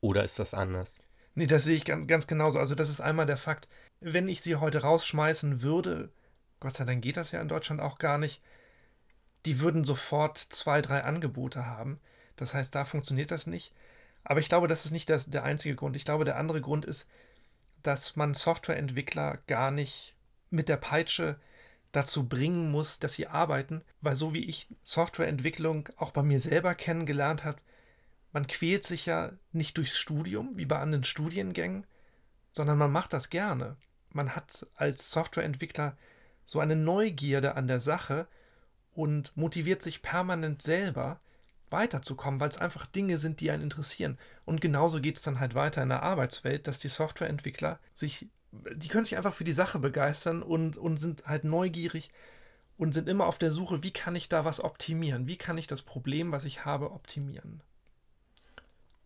Oder 0.00 0.22
ist 0.22 0.38
das 0.38 0.54
anders? 0.54 0.98
Nee, 1.34 1.46
das 1.46 1.64
sehe 1.64 1.74
ich 1.74 1.84
ganz, 1.84 2.06
ganz 2.06 2.26
genauso. 2.26 2.60
Also 2.60 2.74
das 2.76 2.88
ist 2.88 3.00
einmal 3.00 3.26
der 3.26 3.36
Fakt, 3.36 3.66
wenn 4.00 4.28
ich 4.28 4.40
sie 4.40 4.56
heute 4.56 4.82
rausschmeißen 4.82 5.62
würde, 5.62 6.12
Gott 6.60 6.74
sei 6.74 6.84
Dank 6.84 7.02
geht 7.02 7.16
das 7.16 7.32
ja 7.32 7.40
in 7.40 7.48
Deutschland 7.48 7.80
auch 7.80 7.98
gar 7.98 8.18
nicht, 8.18 8.40
die 9.46 9.60
würden 9.60 9.84
sofort 9.84 10.38
zwei, 10.38 10.80
drei 10.80 11.02
Angebote 11.02 11.66
haben. 11.66 12.00
Das 12.36 12.54
heißt, 12.54 12.74
da 12.74 12.84
funktioniert 12.84 13.30
das 13.30 13.46
nicht. 13.46 13.72
Aber 14.22 14.40
ich 14.40 14.48
glaube, 14.48 14.68
das 14.68 14.84
ist 14.84 14.90
nicht 14.92 15.10
das, 15.10 15.26
der 15.26 15.44
einzige 15.44 15.74
Grund. 15.74 15.96
Ich 15.96 16.04
glaube, 16.04 16.24
der 16.24 16.38
andere 16.38 16.60
Grund 16.60 16.84
ist, 16.84 17.06
dass 17.84 18.16
man 18.16 18.34
Softwareentwickler 18.34 19.38
gar 19.46 19.70
nicht 19.70 20.16
mit 20.50 20.68
der 20.68 20.78
Peitsche 20.78 21.38
dazu 21.92 22.28
bringen 22.28 22.72
muss, 22.72 22.98
dass 22.98 23.14
sie 23.14 23.28
arbeiten, 23.28 23.82
weil 24.00 24.16
so 24.16 24.34
wie 24.34 24.44
ich 24.44 24.66
Softwareentwicklung 24.82 25.88
auch 25.96 26.10
bei 26.10 26.22
mir 26.22 26.40
selber 26.40 26.74
kennengelernt 26.74 27.44
habe, 27.44 27.58
man 28.32 28.48
quält 28.48 28.84
sich 28.84 29.06
ja 29.06 29.32
nicht 29.52 29.76
durchs 29.78 29.96
Studium 29.96 30.56
wie 30.56 30.64
bei 30.64 30.78
anderen 30.78 31.04
Studiengängen, 31.04 31.86
sondern 32.50 32.78
man 32.78 32.90
macht 32.90 33.12
das 33.12 33.30
gerne. 33.30 33.76
Man 34.10 34.34
hat 34.34 34.66
als 34.74 35.12
Softwareentwickler 35.12 35.96
so 36.44 36.58
eine 36.58 36.74
Neugierde 36.74 37.54
an 37.54 37.68
der 37.68 37.80
Sache 37.80 38.26
und 38.92 39.36
motiviert 39.36 39.82
sich 39.82 40.02
permanent 40.02 40.62
selber 40.62 41.20
weiterzukommen, 41.74 42.40
weil 42.40 42.48
es 42.48 42.56
einfach 42.56 42.86
Dinge 42.86 43.18
sind, 43.18 43.40
die 43.40 43.50
einen 43.50 43.64
interessieren. 43.64 44.18
Und 44.46 44.62
genauso 44.62 45.00
geht 45.00 45.18
es 45.18 45.22
dann 45.22 45.40
halt 45.40 45.54
weiter 45.54 45.82
in 45.82 45.90
der 45.90 46.02
Arbeitswelt, 46.02 46.66
dass 46.66 46.78
die 46.78 46.88
Softwareentwickler 46.88 47.78
sich, 47.92 48.28
die 48.52 48.88
können 48.88 49.04
sich 49.04 49.18
einfach 49.18 49.34
für 49.34 49.44
die 49.44 49.52
Sache 49.52 49.78
begeistern 49.78 50.42
und, 50.42 50.78
und 50.78 50.96
sind 50.96 51.26
halt 51.26 51.44
neugierig 51.44 52.10
und 52.78 52.94
sind 52.94 53.08
immer 53.08 53.26
auf 53.26 53.38
der 53.38 53.52
Suche, 53.52 53.82
wie 53.82 53.92
kann 53.92 54.16
ich 54.16 54.28
da 54.28 54.44
was 54.46 54.62
optimieren? 54.64 55.26
Wie 55.26 55.36
kann 55.36 55.58
ich 55.58 55.66
das 55.66 55.82
Problem, 55.82 56.32
was 56.32 56.44
ich 56.44 56.64
habe, 56.64 56.92
optimieren? 56.92 57.62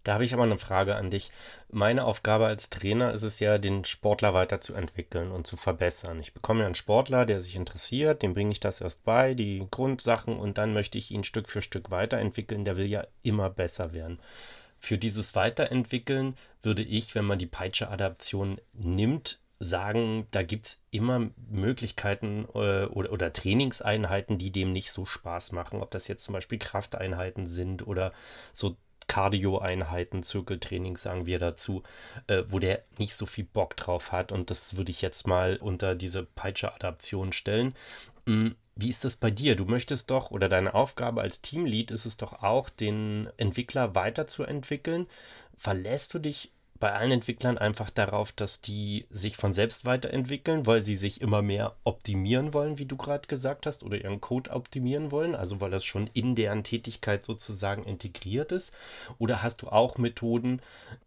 Da 0.08 0.14
habe 0.14 0.24
ich 0.24 0.32
aber 0.32 0.44
eine 0.44 0.56
Frage 0.56 0.96
an 0.96 1.10
dich. 1.10 1.30
Meine 1.70 2.06
Aufgabe 2.06 2.46
als 2.46 2.70
Trainer 2.70 3.12
ist 3.12 3.24
es 3.24 3.40
ja, 3.40 3.58
den 3.58 3.84
Sportler 3.84 4.32
weiterzuentwickeln 4.32 5.30
und 5.30 5.46
zu 5.46 5.58
verbessern. 5.58 6.18
Ich 6.20 6.32
bekomme 6.32 6.60
ja 6.60 6.66
einen 6.66 6.74
Sportler, 6.74 7.26
der 7.26 7.42
sich 7.42 7.54
interessiert, 7.56 8.22
dem 8.22 8.32
bringe 8.32 8.52
ich 8.52 8.58
das 8.58 8.80
erst 8.80 9.04
bei, 9.04 9.34
die 9.34 9.66
Grundsachen, 9.70 10.38
und 10.38 10.56
dann 10.56 10.72
möchte 10.72 10.96
ich 10.96 11.10
ihn 11.10 11.24
Stück 11.24 11.50
für 11.50 11.60
Stück 11.60 11.90
weiterentwickeln. 11.90 12.64
Der 12.64 12.78
will 12.78 12.86
ja 12.86 13.06
immer 13.20 13.50
besser 13.50 13.92
werden. 13.92 14.18
Für 14.78 14.96
dieses 14.96 15.34
Weiterentwickeln 15.34 16.38
würde 16.62 16.84
ich, 16.84 17.14
wenn 17.14 17.26
man 17.26 17.38
die 17.38 17.44
Peitsche-Adaption 17.44 18.62
nimmt, 18.72 19.40
sagen, 19.58 20.26
da 20.30 20.42
gibt 20.42 20.64
es 20.64 20.82
immer 20.90 21.28
Möglichkeiten 21.50 22.46
äh, 22.54 22.86
oder, 22.86 23.12
oder 23.12 23.30
Trainingseinheiten, 23.30 24.38
die 24.38 24.52
dem 24.52 24.72
nicht 24.72 24.90
so 24.90 25.04
Spaß 25.04 25.52
machen. 25.52 25.82
Ob 25.82 25.90
das 25.90 26.08
jetzt 26.08 26.24
zum 26.24 26.32
Beispiel 26.32 26.58
Krafteinheiten 26.58 27.46
sind 27.46 27.86
oder 27.86 28.14
so 28.54 28.78
Cardio-Einheiten, 29.08 30.22
Zirkeltraining 30.22 30.96
sagen 30.96 31.26
wir 31.26 31.38
dazu, 31.38 31.82
äh, 32.28 32.44
wo 32.48 32.58
der 32.60 32.82
nicht 32.98 33.14
so 33.14 33.26
viel 33.26 33.44
Bock 33.44 33.76
drauf 33.76 34.12
hat. 34.12 34.30
Und 34.30 34.50
das 34.50 34.76
würde 34.76 34.90
ich 34.90 35.02
jetzt 35.02 35.26
mal 35.26 35.56
unter 35.56 35.94
diese 35.96 36.22
Peitsche-Adaption 36.22 37.32
stellen. 37.32 37.74
Mhm. 38.26 38.54
Wie 38.80 38.90
ist 38.90 39.04
das 39.04 39.16
bei 39.16 39.32
dir? 39.32 39.56
Du 39.56 39.64
möchtest 39.64 40.08
doch, 40.08 40.30
oder 40.30 40.48
deine 40.48 40.72
Aufgabe 40.72 41.20
als 41.20 41.40
Teamlead 41.40 41.90
ist 41.90 42.06
es 42.06 42.16
doch 42.16 42.44
auch, 42.44 42.70
den 42.70 43.28
Entwickler 43.36 43.96
weiterzuentwickeln. 43.96 45.08
Verlässt 45.56 46.14
du 46.14 46.20
dich 46.20 46.52
bei 46.80 46.92
allen 46.92 47.10
Entwicklern 47.10 47.58
einfach 47.58 47.90
darauf, 47.90 48.32
dass 48.32 48.60
die 48.60 49.06
sich 49.10 49.36
von 49.36 49.52
selbst 49.52 49.84
weiterentwickeln, 49.84 50.66
weil 50.66 50.82
sie 50.82 50.96
sich 50.96 51.20
immer 51.20 51.42
mehr 51.42 51.74
optimieren 51.84 52.54
wollen, 52.54 52.78
wie 52.78 52.86
du 52.86 52.96
gerade 52.96 53.26
gesagt 53.26 53.66
hast, 53.66 53.82
oder 53.82 54.00
ihren 54.00 54.20
Code 54.20 54.50
optimieren 54.50 55.10
wollen, 55.10 55.34
also 55.34 55.60
weil 55.60 55.70
das 55.70 55.84
schon 55.84 56.08
in 56.14 56.34
deren 56.34 56.64
Tätigkeit 56.64 57.24
sozusagen 57.24 57.84
integriert 57.84 58.52
ist? 58.52 58.72
Oder 59.18 59.42
hast 59.42 59.62
du 59.62 59.68
auch 59.68 59.98
Methoden, 59.98 60.60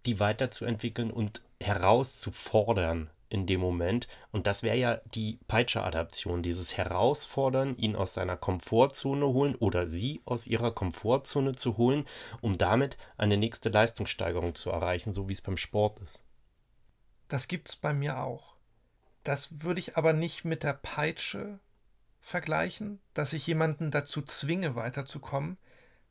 die 0.05 0.19
weiterzuentwickeln 0.19 1.11
und 1.11 1.41
herauszufordern 1.59 3.09
in 3.31 3.47
dem 3.47 3.59
Moment. 3.59 4.07
Und 4.31 4.47
das 4.47 4.63
wäre 4.63 4.77
ja 4.77 5.01
die 5.13 5.39
Peitsche-Adaption, 5.47 6.43
dieses 6.43 6.77
Herausfordern, 6.77 7.75
ihn 7.77 7.95
aus 7.95 8.13
seiner 8.13 8.37
Komfortzone 8.37 9.25
holen 9.25 9.55
oder 9.55 9.89
sie 9.89 10.21
aus 10.25 10.47
ihrer 10.47 10.71
Komfortzone 10.71 11.53
zu 11.53 11.77
holen, 11.77 12.05
um 12.41 12.57
damit 12.57 12.97
eine 13.17 13.37
nächste 13.37 13.69
Leistungssteigerung 13.69 14.55
zu 14.55 14.69
erreichen, 14.69 15.13
so 15.13 15.29
wie 15.29 15.33
es 15.33 15.41
beim 15.41 15.57
Sport 15.57 15.99
ist. 15.99 16.23
Das 17.27 17.47
gibt 17.47 17.69
es 17.69 17.75
bei 17.75 17.93
mir 17.93 18.19
auch. 18.19 18.55
Das 19.23 19.61
würde 19.61 19.79
ich 19.79 19.97
aber 19.97 20.13
nicht 20.13 20.45
mit 20.45 20.63
der 20.63 20.73
Peitsche 20.73 21.59
vergleichen, 22.19 22.99
dass 23.13 23.33
ich 23.33 23.47
jemanden 23.47 23.91
dazu 23.91 24.21
zwinge, 24.21 24.75
weiterzukommen, 24.75 25.57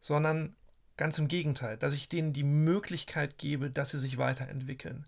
sondern 0.01 0.57
ganz 0.97 1.19
im 1.19 1.29
Gegenteil, 1.29 1.77
dass 1.77 1.95
ich 1.95 2.09
denen 2.09 2.33
die 2.33 2.45
Möglichkeit 2.45 3.39
gebe, 3.39 3.71
dass 3.71 3.91
sie 3.91 3.99
sich 3.99 4.19
weiterentwickeln. 4.19 5.07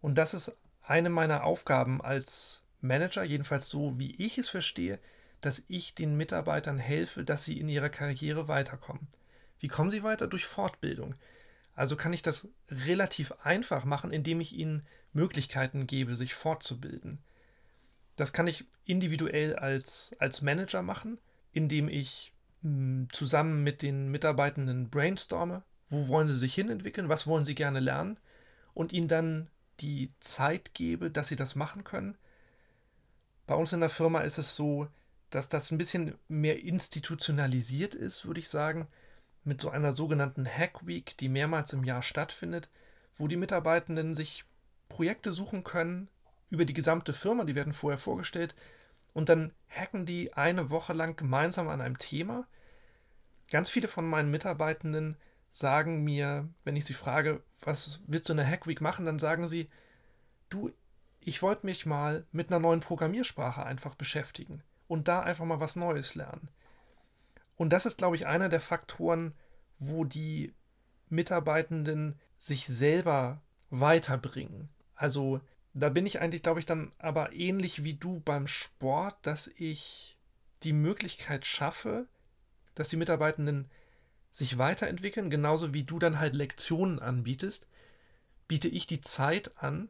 Und 0.00 0.16
das 0.16 0.34
ist 0.34 0.56
eine 0.82 1.10
meiner 1.10 1.44
Aufgaben 1.44 2.00
als 2.00 2.62
Manager, 2.80 3.22
jedenfalls 3.22 3.68
so 3.68 3.98
wie 3.98 4.14
ich 4.16 4.38
es 4.38 4.48
verstehe, 4.48 4.98
dass 5.40 5.64
ich 5.68 5.94
den 5.94 6.16
Mitarbeitern 6.16 6.78
helfe, 6.78 7.24
dass 7.24 7.44
sie 7.44 7.58
in 7.58 7.68
ihrer 7.68 7.88
Karriere 7.88 8.48
weiterkommen. 8.48 9.08
Wie 9.60 9.68
kommen 9.68 9.90
sie 9.90 10.02
weiter? 10.02 10.26
Durch 10.26 10.46
Fortbildung. 10.46 11.14
Also 11.74 11.96
kann 11.96 12.12
ich 12.12 12.22
das 12.22 12.48
relativ 12.70 13.32
einfach 13.42 13.84
machen, 13.84 14.12
indem 14.12 14.40
ich 14.40 14.52
ihnen 14.54 14.86
Möglichkeiten 15.12 15.86
gebe, 15.86 16.14
sich 16.14 16.34
fortzubilden. 16.34 17.18
Das 18.16 18.32
kann 18.32 18.46
ich 18.46 18.66
individuell 18.84 19.56
als, 19.56 20.12
als 20.18 20.42
Manager 20.42 20.82
machen, 20.82 21.18
indem 21.52 21.88
ich 21.88 22.32
mh, 22.62 22.70
hm, 22.70 23.08
zusammen 23.12 23.62
mit 23.62 23.82
den 23.82 24.10
Mitarbeitenden 24.10 24.90
brainstorme, 24.90 25.62
wo 25.88 26.08
wollen 26.08 26.28
sie 26.28 26.38
sich 26.38 26.54
hinentwickeln, 26.54 27.08
was 27.08 27.26
wollen 27.26 27.44
sie 27.44 27.54
gerne 27.54 27.80
lernen 27.80 28.18
und 28.74 28.92
ihnen 28.92 29.08
dann 29.08 29.50
die 29.80 30.10
Zeit 30.20 30.74
gebe, 30.74 31.10
dass 31.10 31.28
sie 31.28 31.36
das 31.36 31.54
machen 31.54 31.84
können. 31.84 32.16
Bei 33.46 33.54
uns 33.54 33.72
in 33.72 33.80
der 33.80 33.88
Firma 33.88 34.20
ist 34.20 34.38
es 34.38 34.54
so, 34.54 34.88
dass 35.30 35.48
das 35.48 35.70
ein 35.70 35.78
bisschen 35.78 36.14
mehr 36.28 36.62
institutionalisiert 36.62 37.94
ist, 37.94 38.26
würde 38.26 38.40
ich 38.40 38.48
sagen, 38.48 38.86
mit 39.44 39.60
so 39.60 39.70
einer 39.70 39.92
sogenannten 39.92 40.46
Hack 40.46 40.86
Week, 40.86 41.16
die 41.18 41.28
mehrmals 41.28 41.72
im 41.72 41.84
Jahr 41.84 42.02
stattfindet, 42.02 42.68
wo 43.16 43.28
die 43.28 43.36
Mitarbeitenden 43.36 44.14
sich 44.14 44.44
Projekte 44.88 45.32
suchen 45.32 45.64
können 45.64 46.08
über 46.50 46.64
die 46.64 46.74
gesamte 46.74 47.12
Firma, 47.12 47.44
die 47.44 47.54
werden 47.54 47.72
vorher 47.72 47.98
vorgestellt, 47.98 48.54
und 49.14 49.28
dann 49.28 49.52
hacken 49.68 50.06
die 50.06 50.34
eine 50.34 50.70
Woche 50.70 50.92
lang 50.92 51.16
gemeinsam 51.16 51.68
an 51.68 51.80
einem 51.80 51.98
Thema. 51.98 52.46
Ganz 53.50 53.68
viele 53.68 53.88
von 53.88 54.08
meinen 54.08 54.30
Mitarbeitenden 54.30 55.16
sagen 55.52 56.02
mir, 56.02 56.48
wenn 56.64 56.76
ich 56.76 56.84
sie 56.84 56.94
frage, 56.94 57.42
was 57.62 58.00
willst 58.06 58.28
du 58.28 58.32
in 58.32 58.38
der 58.38 58.48
Hack 58.48 58.66
Week 58.66 58.80
machen, 58.80 59.04
dann 59.04 59.18
sagen 59.18 59.46
sie, 59.46 59.68
du, 60.48 60.72
ich 61.20 61.42
wollte 61.42 61.66
mich 61.66 61.86
mal 61.86 62.26
mit 62.32 62.48
einer 62.48 62.58
neuen 62.58 62.80
Programmiersprache 62.80 63.64
einfach 63.64 63.94
beschäftigen 63.94 64.62
und 64.88 65.08
da 65.08 65.20
einfach 65.20 65.44
mal 65.44 65.60
was 65.60 65.76
Neues 65.76 66.14
lernen. 66.14 66.48
Und 67.56 67.70
das 67.70 67.86
ist, 67.86 67.98
glaube 67.98 68.16
ich, 68.16 68.26
einer 68.26 68.48
der 68.48 68.60
Faktoren, 68.60 69.34
wo 69.78 70.04
die 70.04 70.54
Mitarbeitenden 71.08 72.18
sich 72.38 72.66
selber 72.66 73.40
weiterbringen. 73.70 74.68
Also 74.94 75.40
da 75.74 75.88
bin 75.90 76.06
ich 76.06 76.20
eigentlich, 76.20 76.42
glaube 76.42 76.60
ich, 76.60 76.66
dann 76.66 76.92
aber 76.98 77.32
ähnlich 77.32 77.84
wie 77.84 77.94
du 77.94 78.20
beim 78.20 78.46
Sport, 78.46 79.16
dass 79.22 79.46
ich 79.56 80.18
die 80.62 80.72
Möglichkeit 80.72 81.46
schaffe, 81.46 82.06
dass 82.74 82.88
die 82.88 82.96
Mitarbeitenden 82.96 83.70
sich 84.32 84.58
weiterentwickeln, 84.58 85.30
genauso 85.30 85.74
wie 85.74 85.84
du 85.84 85.98
dann 85.98 86.18
halt 86.18 86.34
Lektionen 86.34 86.98
anbietest, 86.98 87.68
biete 88.48 88.68
ich 88.68 88.86
die 88.86 89.00
Zeit 89.00 89.56
an. 89.58 89.88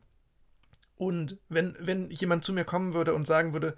Und 0.96 1.38
wenn, 1.48 1.76
wenn 1.78 2.10
jemand 2.10 2.44
zu 2.44 2.52
mir 2.52 2.64
kommen 2.64 2.92
würde 2.92 3.14
und 3.14 3.26
sagen 3.26 3.52
würde, 3.52 3.76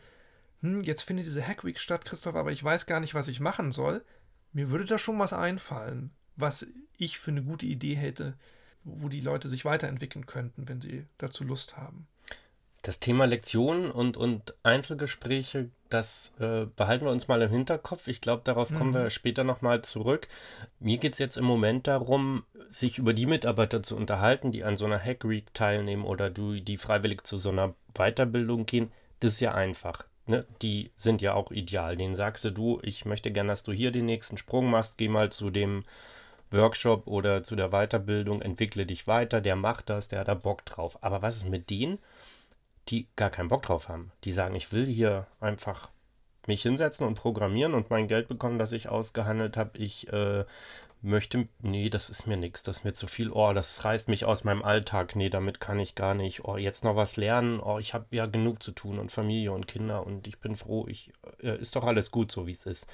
hm, 0.61 0.83
jetzt 0.83 1.03
findet 1.03 1.27
diese 1.27 1.47
Hackweek 1.47 1.79
statt, 1.79 2.05
Christoph, 2.05 2.35
aber 2.35 2.51
ich 2.51 2.65
weiß 2.65 2.87
gar 2.87 3.01
nicht, 3.01 3.15
was 3.15 3.29
ich 3.29 3.41
machen 3.41 3.73
soll, 3.73 4.05
mir 4.53 4.71
würde 4.71 4.87
da 4.87 4.99
schon 4.99 5.19
was 5.19 5.33
einfallen, 5.33 6.11
was 6.37 6.67
ich 6.97 7.19
für 7.19 7.31
eine 7.31 7.43
gute 7.43 7.67
Idee 7.67 7.95
hätte, 7.95 8.35
wo 8.85 9.09
die 9.09 9.21
Leute 9.21 9.49
sich 9.49 9.65
weiterentwickeln 9.65 10.27
könnten, 10.27 10.69
wenn 10.69 10.81
sie 10.81 11.07
dazu 11.19 11.45
Lust 11.45 11.77
haben. 11.77 12.07
Das 12.85 13.01
Thema 13.01 13.25
Lektionen 13.25 13.91
und, 13.91 14.19
und 14.19 14.53
Einzelgespräche, 14.63 15.71
das 15.89 16.35
äh, 16.39 16.67
behalten 16.67 17.07
wir 17.07 17.13
uns 17.13 17.29
mal 17.29 17.41
im 17.41 17.51
Hinterkopf. 17.51 18.09
Ich 18.09 18.21
glaube, 18.21 18.43
darauf 18.45 18.69
mhm. 18.69 18.77
kommen 18.77 18.95
wir 18.95 19.09
später 19.09 19.43
nochmal 19.43 19.81
zurück. 19.81 20.29
Mir 20.81 20.99
geht 20.99 21.15
es 21.15 21.19
jetzt 21.19 21.39
im 21.39 21.47
Moment 21.47 21.87
darum, 21.87 22.45
sich 22.69 22.99
über 22.99 23.15
die 23.15 23.25
Mitarbeiter 23.25 23.83
zu 23.83 23.97
unterhalten, 23.97 24.53
die 24.53 24.65
an 24.65 24.77
so 24.77 24.85
einer 24.85 25.03
Hack 25.03 25.27
Week 25.27 25.47
teilnehmen 25.55 26.05
oder 26.05 26.29
du, 26.29 26.61
die 26.61 26.77
freiwillig 26.77 27.25
zu 27.25 27.39
so 27.39 27.49
einer 27.49 27.73
Weiterbildung 27.95 28.67
gehen. 28.67 28.93
Das 29.21 29.33
ist 29.33 29.41
ja 29.41 29.55
einfach. 29.55 30.05
Ne? 30.27 30.45
Die 30.61 30.91
sind 30.95 31.23
ja 31.23 31.33
auch 31.33 31.53
ideal. 31.53 31.97
Den 31.97 32.15
sagst 32.15 32.45
du, 32.45 32.51
du, 32.51 32.81
ich 32.83 33.07
möchte 33.07 33.33
gerne, 33.33 33.49
dass 33.49 33.63
du 33.63 33.73
hier 33.73 33.93
den 33.93 34.05
nächsten 34.05 34.37
Sprung 34.37 34.69
machst. 34.69 34.99
Geh 34.99 35.09
mal 35.09 35.33
zu 35.33 35.49
dem 35.49 35.85
Workshop 36.51 37.07
oder 37.07 37.43
zu 37.45 37.57
der 37.57 37.71
Weiterbildung, 37.71 38.43
entwickle 38.43 38.85
dich 38.85 39.07
weiter. 39.07 39.41
Der 39.41 39.57
macht 39.57 39.89
das, 39.89 40.09
der 40.09 40.21
hat 40.21 40.29
da 40.29 40.35
Bock 40.35 40.67
drauf. 40.67 40.99
Aber 41.01 41.23
was 41.23 41.37
ist 41.37 41.49
mit 41.49 41.71
denen? 41.71 41.99
Die 42.89 43.09
gar 43.17 43.31
keinen 43.31 43.49
Bock 43.49 43.63
drauf 43.63 43.89
haben. 43.89 44.13
Die 44.25 44.33
sagen, 44.33 44.55
ich 44.55 44.73
will 44.73 44.87
hier 44.87 45.27
einfach 45.41 45.91
mich 46.47 46.63
hinsetzen 46.63 47.07
und 47.07 47.15
programmieren 47.15 47.75
und 47.75 47.91
mein 47.91 48.09
Geld 48.09 48.29
bekommen, 48.29 48.59
das 48.59 48.73
ich 48.73 48.89
ausgehandelt 48.89 49.57
habe. 49.57 49.79
Ich 49.79 50.13
äh, 50.13 50.45
möchte, 51.01 51.49
nee, 51.61 51.91
das 51.91 52.11
ist 52.11 52.27
mir 52.27 52.37
nichts, 52.37 52.63
das 52.63 52.79
ist 52.79 52.85
mir 52.85 52.93
zu 52.93 53.07
viel. 53.07 53.31
Oh, 53.31 53.53
das 53.53 53.85
reißt 53.85 54.09
mich 54.09 54.25
aus 54.25 54.45
meinem 54.45 54.63
Alltag. 54.63 55.17
Nee, 55.17 55.31
damit 55.31 55.61
kann 55.61 55.79
ich 55.79 55.95
gar 55.95 56.15
nicht. 56.15 56.45
Oh, 56.45 56.57
jetzt 56.57 56.85
noch 56.85 56.97
was 56.97 57.17
lernen. 57.17 57.61
Oh, 57.61 57.79
ich 57.79 57.95
habe 57.95 58.07
ja 58.11 58.27
genug 58.27 58.63
zu 58.63 58.73
tun 58.73 58.99
und 58.99 59.13
Familie 59.13 59.53
und 59.53 59.67
Kinder 59.67 60.07
und 60.07 60.27
ich 60.27 60.39
bin 60.39 60.57
froh. 60.57 60.87
Ich 60.89 61.13
äh, 61.43 61.59
ist 61.59 61.77
doch 61.77 61.85
alles 61.85 62.11
gut, 62.11 62.33
so 62.33 62.47
wie 62.47 62.53
es 62.53 62.67
ist. 62.67 62.87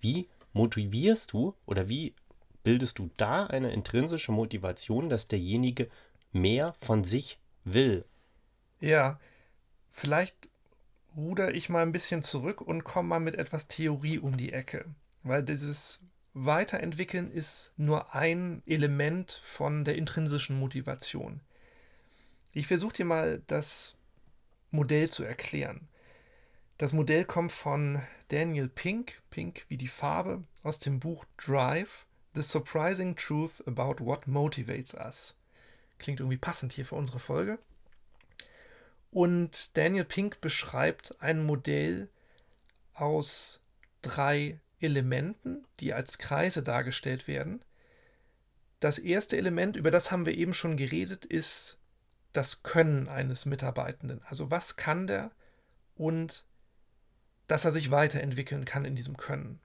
Wie 0.00 0.28
motivierst 0.52 1.32
du 1.32 1.54
oder 1.66 1.88
wie 1.88 2.14
bildest 2.62 2.98
du 2.98 3.10
da 3.16 3.46
eine 3.46 3.72
intrinsische 3.72 4.32
Motivation, 4.32 5.08
dass 5.08 5.28
derjenige 5.28 5.88
mehr 6.32 6.74
von 6.78 7.04
sich 7.04 7.38
will? 7.64 8.04
Ja, 8.80 9.18
vielleicht 9.92 10.48
ruder 11.16 11.54
ich 11.54 11.68
mal 11.68 11.82
ein 11.82 11.92
bisschen 11.92 12.22
zurück 12.22 12.60
und 12.60 12.82
komme 12.82 13.10
mal 13.10 13.20
mit 13.20 13.36
etwas 13.36 13.68
Theorie 13.68 14.18
um 14.18 14.36
die 14.36 14.52
Ecke. 14.52 14.86
Weil 15.22 15.42
dieses 15.42 16.00
Weiterentwickeln 16.34 17.30
ist 17.30 17.72
nur 17.76 18.14
ein 18.14 18.62
Element 18.66 19.30
von 19.30 19.84
der 19.84 19.96
intrinsischen 19.96 20.58
Motivation. 20.58 21.40
Ich 22.52 22.66
versuche 22.66 22.94
dir 22.94 23.04
mal 23.04 23.42
das 23.46 23.96
Modell 24.70 25.10
zu 25.10 25.22
erklären. 25.22 25.88
Das 26.78 26.92
Modell 26.92 27.24
kommt 27.24 27.52
von 27.52 28.00
Daniel 28.28 28.68
Pink, 28.68 29.22
Pink 29.30 29.66
wie 29.68 29.76
die 29.76 29.88
Farbe, 29.88 30.42
aus 30.62 30.78
dem 30.78 30.98
Buch 30.98 31.26
Drive, 31.36 32.06
The 32.34 32.42
Surprising 32.42 33.14
Truth 33.14 33.62
About 33.66 34.04
What 34.04 34.26
Motivates 34.26 34.94
Us. 34.94 35.36
Klingt 35.98 36.20
irgendwie 36.20 36.38
passend 36.38 36.72
hier 36.72 36.86
für 36.86 36.94
unsere 36.94 37.20
Folge. 37.20 37.58
Und 39.12 39.76
Daniel 39.76 40.06
Pink 40.06 40.40
beschreibt 40.40 41.20
ein 41.20 41.44
Modell 41.44 42.08
aus 42.94 43.60
drei 44.00 44.58
Elementen, 44.80 45.66
die 45.80 45.92
als 45.92 46.16
Kreise 46.16 46.62
dargestellt 46.62 47.28
werden. 47.28 47.62
Das 48.80 48.98
erste 48.98 49.36
Element, 49.36 49.76
über 49.76 49.90
das 49.90 50.10
haben 50.10 50.24
wir 50.24 50.34
eben 50.34 50.54
schon 50.54 50.78
geredet, 50.78 51.26
ist 51.26 51.78
das 52.32 52.62
Können 52.62 53.06
eines 53.06 53.44
Mitarbeitenden. 53.44 54.22
Also 54.24 54.50
was 54.50 54.76
kann 54.76 55.06
der 55.06 55.30
und 55.94 56.46
dass 57.48 57.66
er 57.66 57.72
sich 57.72 57.90
weiterentwickeln 57.90 58.64
kann 58.64 58.86
in 58.86 58.96
diesem 58.96 59.18
Können. 59.18 59.60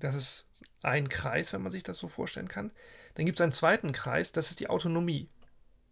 Das 0.00 0.16
ist 0.16 0.48
ein 0.82 1.08
Kreis, 1.08 1.52
wenn 1.52 1.62
man 1.62 1.70
sich 1.70 1.84
das 1.84 1.98
so 1.98 2.08
vorstellen 2.08 2.48
kann. 2.48 2.72
Dann 3.14 3.26
gibt 3.26 3.38
es 3.38 3.42
einen 3.42 3.52
zweiten 3.52 3.92
Kreis, 3.92 4.32
das 4.32 4.50
ist 4.50 4.58
die 4.58 4.68
Autonomie. 4.68 5.28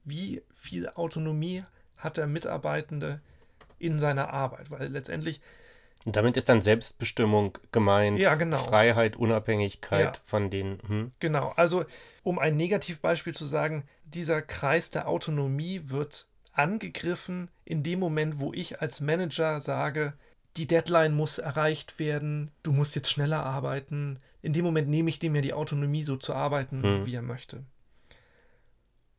Wie 0.02 0.42
viel 0.52 0.88
Autonomie 0.88 1.62
hat 2.00 2.16
der 2.16 2.26
Mitarbeitende 2.26 3.20
in 3.78 3.98
seiner 3.98 4.32
Arbeit, 4.32 4.70
weil 4.70 4.88
letztendlich. 4.88 5.40
Und 6.04 6.16
damit 6.16 6.36
ist 6.36 6.48
dann 6.48 6.62
Selbstbestimmung 6.62 7.58
gemeint, 7.72 8.18
ja, 8.18 8.34
genau. 8.34 8.56
Freiheit, 8.56 9.16
Unabhängigkeit 9.16 10.16
ja. 10.16 10.22
von 10.24 10.50
den. 10.50 10.78
Hm? 10.86 11.12
Genau, 11.20 11.52
also 11.56 11.84
um 12.22 12.38
ein 12.38 12.56
Negativbeispiel 12.56 13.34
zu 13.34 13.44
sagen, 13.44 13.84
dieser 14.04 14.42
Kreis 14.42 14.90
der 14.90 15.08
Autonomie 15.08 15.82
wird 15.84 16.26
angegriffen 16.52 17.48
in 17.64 17.82
dem 17.82 18.00
Moment, 18.00 18.40
wo 18.40 18.52
ich 18.52 18.80
als 18.80 19.00
Manager 19.00 19.60
sage, 19.60 20.14
die 20.56 20.66
Deadline 20.66 21.14
muss 21.14 21.38
erreicht 21.38 21.98
werden, 21.98 22.50
du 22.62 22.72
musst 22.72 22.94
jetzt 22.96 23.10
schneller 23.10 23.44
arbeiten. 23.44 24.18
In 24.42 24.52
dem 24.52 24.64
Moment 24.64 24.88
nehme 24.88 25.08
ich 25.10 25.18
dem 25.18 25.34
ja 25.34 25.42
die 25.42 25.52
Autonomie, 25.52 26.02
so 26.02 26.16
zu 26.16 26.34
arbeiten, 26.34 26.82
hm. 26.82 27.06
wie 27.06 27.14
er 27.14 27.22
möchte. 27.22 27.64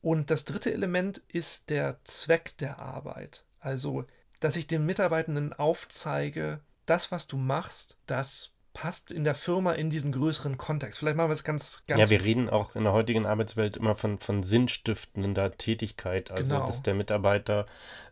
Und 0.02 0.32
das 0.32 0.46
dritte 0.46 0.74
Element 0.74 1.22
ist 1.28 1.70
der 1.70 2.04
Zweck 2.04 2.58
der 2.58 2.80
Arbeit. 2.80 3.46
Also, 3.60 4.06
dass 4.40 4.56
ich 4.56 4.68
den 4.68 4.86
Mitarbeitenden 4.86 5.54
aufzeige, 5.54 6.62
das, 6.88 7.12
was 7.12 7.28
du 7.28 7.38
machst, 7.38 7.98
das 8.08 8.52
passt 8.74 9.12
in 9.12 9.24
der 9.24 9.36
Firma 9.36 9.74
in 9.74 9.90
diesen 9.90 10.12
größeren 10.12 10.58
Kontext. 10.58 11.00
Vielleicht 11.00 11.18
machen 11.18 11.30
wir 11.30 11.34
es 11.34 11.44
ganz, 11.44 11.84
ganz. 11.88 12.00
Ja, 12.00 12.10
wir 12.10 12.24
reden 12.24 12.50
auch 12.50 12.76
in 12.76 12.84
der 12.84 12.94
heutigen 12.94 13.26
Arbeitswelt 13.26 13.78
immer 13.78 13.96
von, 13.96 14.20
von 14.20 14.44
sinnstiftender 14.44 15.58
Tätigkeit. 15.58 16.32
Also, 16.32 16.54
Genau. 16.54 16.66
dass 16.66 16.82
der 16.82 16.94
Mitarbeiter 16.94 17.66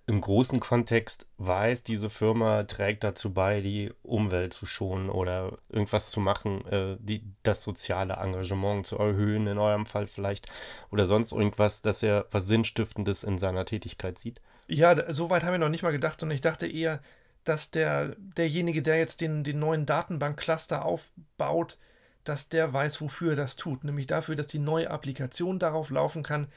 im 0.06 0.22
großen 0.22 0.60
Kontext 0.60 1.28
weiß, 1.38 1.84
diese 1.84 2.10
Firma 2.10 2.64
trägt 2.64 3.04
dazu 3.04 3.32
bei, 3.32 3.62
die 3.62 3.94
Umwelt 4.02 4.54
zu 4.54 4.66
schonen 4.66 5.10
oder 5.10 5.58
irgendwas 5.70 6.10
zu 6.10 6.20
machen, 6.20 6.66
äh, 6.66 6.98
die, 7.00 7.24
das 7.44 7.64
soziale 7.64 8.16
Engagement 8.16 8.88
zu 8.88 8.98
erhöhen, 8.98 9.46
in 9.48 9.60
eurem 9.60 9.86
Fall 9.86 10.08
vielleicht, 10.08 10.48
oder 10.92 11.06
sonst 11.06 11.32
irgendwas, 11.32 11.82
dass 11.82 12.02
er 12.02 12.26
was 12.32 12.48
Sinnstiftendes 12.48 13.24
in 13.24 13.38
seiner 13.38 13.66
Tätigkeit 13.66 14.18
sieht. 14.18 14.42
Ja, 14.68 15.12
so 15.12 15.30
weit 15.30 15.44
haben 15.44 15.54
wir 15.54 15.60
noch 15.60 15.70
nicht 15.70 15.84
mal 15.84 15.92
gedacht, 15.92 16.20
sondern 16.20 16.36
ich 16.36 16.42
dachte 16.42 16.68
eher, 16.68 17.02
dass 17.44 17.72
der, 17.72 18.16
derjenige, 18.18 18.82
der 18.82 18.98
jetzt 18.98 19.22
den, 19.22 19.44
den 19.44 19.60
neuen 19.60 19.86
Datenbank-Cluster 19.86 20.86
aufbaut, 20.86 21.78
dass 22.24 22.50
der 22.50 22.74
weiß, 22.74 23.02
wofür 23.02 23.32
er 23.32 23.36
das 23.36 23.56
tut. 23.56 23.84
Nämlich 23.84 24.08
dafür, 24.08 24.36
dass 24.36 24.48
die 24.48 24.60
neue 24.60 24.90
Applikation 24.92 25.58
darauf 25.58 25.90
laufen 25.90 26.24
kann, 26.24 26.48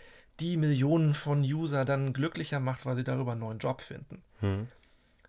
die 0.40 0.56
Millionen 0.56 1.14
von 1.14 1.42
User 1.42 1.84
dann 1.84 2.12
glücklicher 2.12 2.60
macht, 2.60 2.84
weil 2.84 2.96
sie 2.96 3.04
darüber 3.04 3.32
einen 3.32 3.40
neuen 3.40 3.58
Job 3.58 3.80
finden. 3.80 4.22
Hm. 4.40 4.68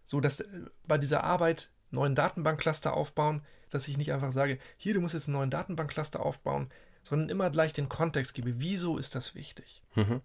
So 0.05 0.19
dass 0.19 0.39
äh, 0.39 0.47
bei 0.85 0.97
dieser 0.97 1.23
Arbeit 1.23 1.69
neuen 1.91 2.15
Datenbank-Cluster 2.15 2.93
aufbauen, 2.93 3.41
dass 3.69 3.87
ich 3.87 3.97
nicht 3.97 4.11
einfach 4.11 4.31
sage, 4.31 4.59
hier, 4.77 4.93
du 4.93 5.01
musst 5.01 5.13
jetzt 5.13 5.27
einen 5.27 5.37
neuen 5.37 5.49
Datenbank-Cluster 5.49 6.25
aufbauen, 6.25 6.69
sondern 7.03 7.29
immer 7.29 7.49
gleich 7.49 7.73
den 7.73 7.89
Kontext 7.89 8.33
gebe. 8.33 8.59
Wieso 8.59 8.97
ist 8.97 9.15
das 9.15 9.35
wichtig? 9.35 9.83
Mhm. 9.95 10.21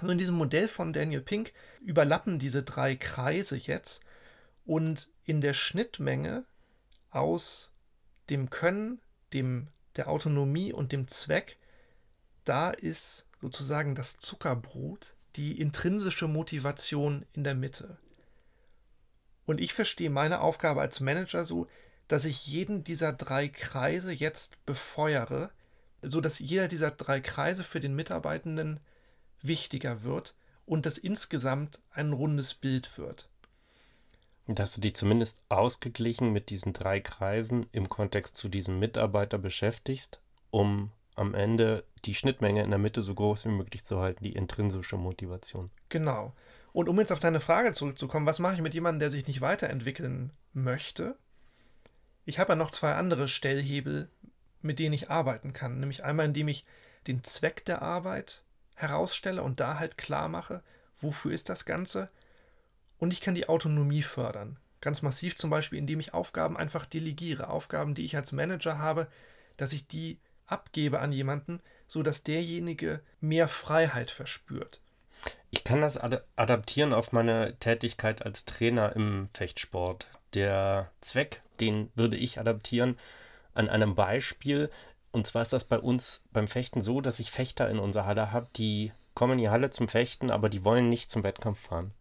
Also 0.00 0.12
in 0.12 0.18
diesem 0.18 0.34
Modell 0.34 0.68
von 0.68 0.92
Daniel 0.92 1.20
Pink 1.20 1.52
überlappen 1.80 2.38
diese 2.38 2.62
drei 2.62 2.96
Kreise 2.96 3.56
jetzt 3.56 4.02
und 4.64 5.08
in 5.24 5.40
der 5.40 5.54
Schnittmenge 5.54 6.44
aus 7.10 7.72
dem 8.30 8.50
Können, 8.50 9.00
dem, 9.32 9.68
der 9.96 10.08
Autonomie 10.08 10.72
und 10.72 10.92
dem 10.92 11.08
Zweck, 11.08 11.58
da 12.44 12.70
ist 12.70 13.26
sozusagen 13.40 13.94
das 13.94 14.18
Zuckerbrot, 14.18 15.14
die 15.36 15.60
intrinsische 15.60 16.28
Motivation 16.28 17.24
in 17.32 17.44
der 17.44 17.54
Mitte. 17.54 17.98
Und 19.44 19.60
ich 19.60 19.74
verstehe 19.74 20.10
meine 20.10 20.40
Aufgabe 20.40 20.80
als 20.80 21.00
Manager 21.00 21.44
so, 21.44 21.66
dass 22.08 22.24
ich 22.24 22.46
jeden 22.46 22.84
dieser 22.84 23.12
drei 23.12 23.48
Kreise 23.48 24.12
jetzt 24.12 24.64
befeuere, 24.66 25.50
so 26.02 26.20
dass 26.20 26.38
jeder 26.38 26.68
dieser 26.68 26.90
drei 26.90 27.20
Kreise 27.20 27.64
für 27.64 27.80
den 27.80 27.94
Mitarbeitenden 27.94 28.80
wichtiger 29.40 30.02
wird 30.02 30.34
und 30.66 30.86
das 30.86 30.98
insgesamt 30.98 31.80
ein 31.90 32.12
rundes 32.12 32.54
Bild 32.54 32.98
wird. 32.98 33.28
Dass 34.46 34.74
du 34.74 34.80
dich 34.80 34.94
zumindest 34.94 35.42
ausgeglichen 35.48 36.32
mit 36.32 36.50
diesen 36.50 36.72
drei 36.72 37.00
Kreisen 37.00 37.66
im 37.72 37.88
Kontext 37.88 38.36
zu 38.36 38.48
diesem 38.48 38.78
Mitarbeiter 38.78 39.38
beschäftigst, 39.38 40.20
um 40.50 40.90
am 41.14 41.34
Ende 41.34 41.84
die 42.04 42.14
Schnittmenge 42.14 42.62
in 42.62 42.70
der 42.70 42.78
Mitte 42.78 43.02
so 43.02 43.14
groß 43.14 43.44
wie 43.46 43.50
möglich 43.50 43.84
zu 43.84 44.00
halten, 44.00 44.24
die 44.24 44.34
intrinsische 44.34 44.96
Motivation. 44.96 45.70
Genau. 45.88 46.32
Und 46.72 46.88
um 46.88 46.98
jetzt 46.98 47.12
auf 47.12 47.18
deine 47.18 47.40
Frage 47.40 47.72
zurückzukommen, 47.72 48.26
was 48.26 48.38
mache 48.38 48.54
ich 48.54 48.60
mit 48.62 48.74
jemandem, 48.74 49.00
der 49.00 49.10
sich 49.10 49.26
nicht 49.26 49.40
weiterentwickeln 49.40 50.30
möchte? 50.54 51.16
Ich 52.24 52.38
habe 52.38 52.52
ja 52.52 52.56
noch 52.56 52.70
zwei 52.70 52.94
andere 52.94 53.28
Stellhebel, 53.28 54.08
mit 54.62 54.78
denen 54.78 54.94
ich 54.94 55.10
arbeiten 55.10 55.52
kann. 55.52 55.80
Nämlich 55.80 56.04
einmal, 56.04 56.26
indem 56.26 56.48
ich 56.48 56.64
den 57.06 57.24
Zweck 57.24 57.64
der 57.64 57.82
Arbeit 57.82 58.42
herausstelle 58.74 59.42
und 59.42 59.60
da 59.60 59.78
halt 59.78 59.98
klar 59.98 60.28
mache, 60.28 60.62
wofür 60.96 61.32
ist 61.32 61.48
das 61.48 61.64
Ganze. 61.64 62.10
Und 63.02 63.12
ich 63.12 63.20
kann 63.20 63.34
die 63.34 63.48
Autonomie 63.48 64.02
fördern. 64.02 64.60
Ganz 64.80 65.02
massiv 65.02 65.34
zum 65.34 65.50
Beispiel, 65.50 65.80
indem 65.80 65.98
ich 65.98 66.14
Aufgaben 66.14 66.56
einfach 66.56 66.86
delegiere. 66.86 67.50
Aufgaben, 67.50 67.96
die 67.96 68.04
ich 68.04 68.14
als 68.14 68.30
Manager 68.30 68.78
habe, 68.78 69.08
dass 69.56 69.72
ich 69.72 69.88
die 69.88 70.20
abgebe 70.46 71.00
an 71.00 71.10
jemanden, 71.10 71.60
sodass 71.88 72.22
derjenige 72.22 73.00
mehr 73.20 73.48
Freiheit 73.48 74.12
verspürt. 74.12 74.80
Ich 75.50 75.64
kann 75.64 75.80
das 75.80 75.98
ad 75.98 76.20
adaptieren 76.36 76.92
auf 76.92 77.10
meine 77.10 77.56
Tätigkeit 77.58 78.24
als 78.24 78.44
Trainer 78.44 78.94
im 78.94 79.28
Fechtsport. 79.32 80.06
Der 80.34 80.88
Zweck, 81.00 81.42
den 81.58 81.90
würde 81.96 82.16
ich 82.16 82.38
adaptieren 82.38 82.96
an 83.52 83.68
einem 83.68 83.96
Beispiel. 83.96 84.70
Und 85.10 85.26
zwar 85.26 85.42
ist 85.42 85.52
das 85.52 85.64
bei 85.64 85.80
uns 85.80 86.22
beim 86.32 86.46
Fechten 86.46 86.82
so, 86.82 87.00
dass 87.00 87.18
ich 87.18 87.32
Fechter 87.32 87.68
in 87.68 87.80
unserer 87.80 88.06
Halle 88.06 88.30
habe, 88.30 88.46
die 88.54 88.92
kommen 89.14 89.32
in 89.32 89.38
die 89.38 89.48
Halle 89.48 89.70
zum 89.70 89.88
Fechten, 89.88 90.30
aber 90.30 90.48
die 90.48 90.64
wollen 90.64 90.88
nicht 90.88 91.10
zum 91.10 91.24
Wettkampf 91.24 91.66
fahren. 91.66 91.92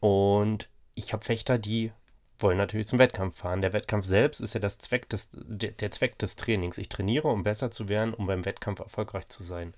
Und 0.00 0.68
ich 0.94 1.12
habe 1.12 1.24
Fechter, 1.24 1.58
die 1.58 1.92
wollen 2.38 2.58
natürlich 2.58 2.86
zum 2.86 2.98
Wettkampf 2.98 3.36
fahren. 3.36 3.60
Der 3.60 3.72
Wettkampf 3.72 4.06
selbst 4.06 4.40
ist 4.40 4.54
ja 4.54 4.60
das 4.60 4.78
Zweck 4.78 5.08
des, 5.08 5.28
der, 5.32 5.72
der 5.72 5.90
Zweck 5.90 6.18
des 6.18 6.36
Trainings. 6.36 6.78
Ich 6.78 6.88
trainiere, 6.88 7.28
um 7.28 7.44
besser 7.44 7.70
zu 7.70 7.88
werden, 7.88 8.14
um 8.14 8.26
beim 8.26 8.44
Wettkampf 8.44 8.80
erfolgreich 8.80 9.28
zu 9.28 9.42
sein. 9.42 9.74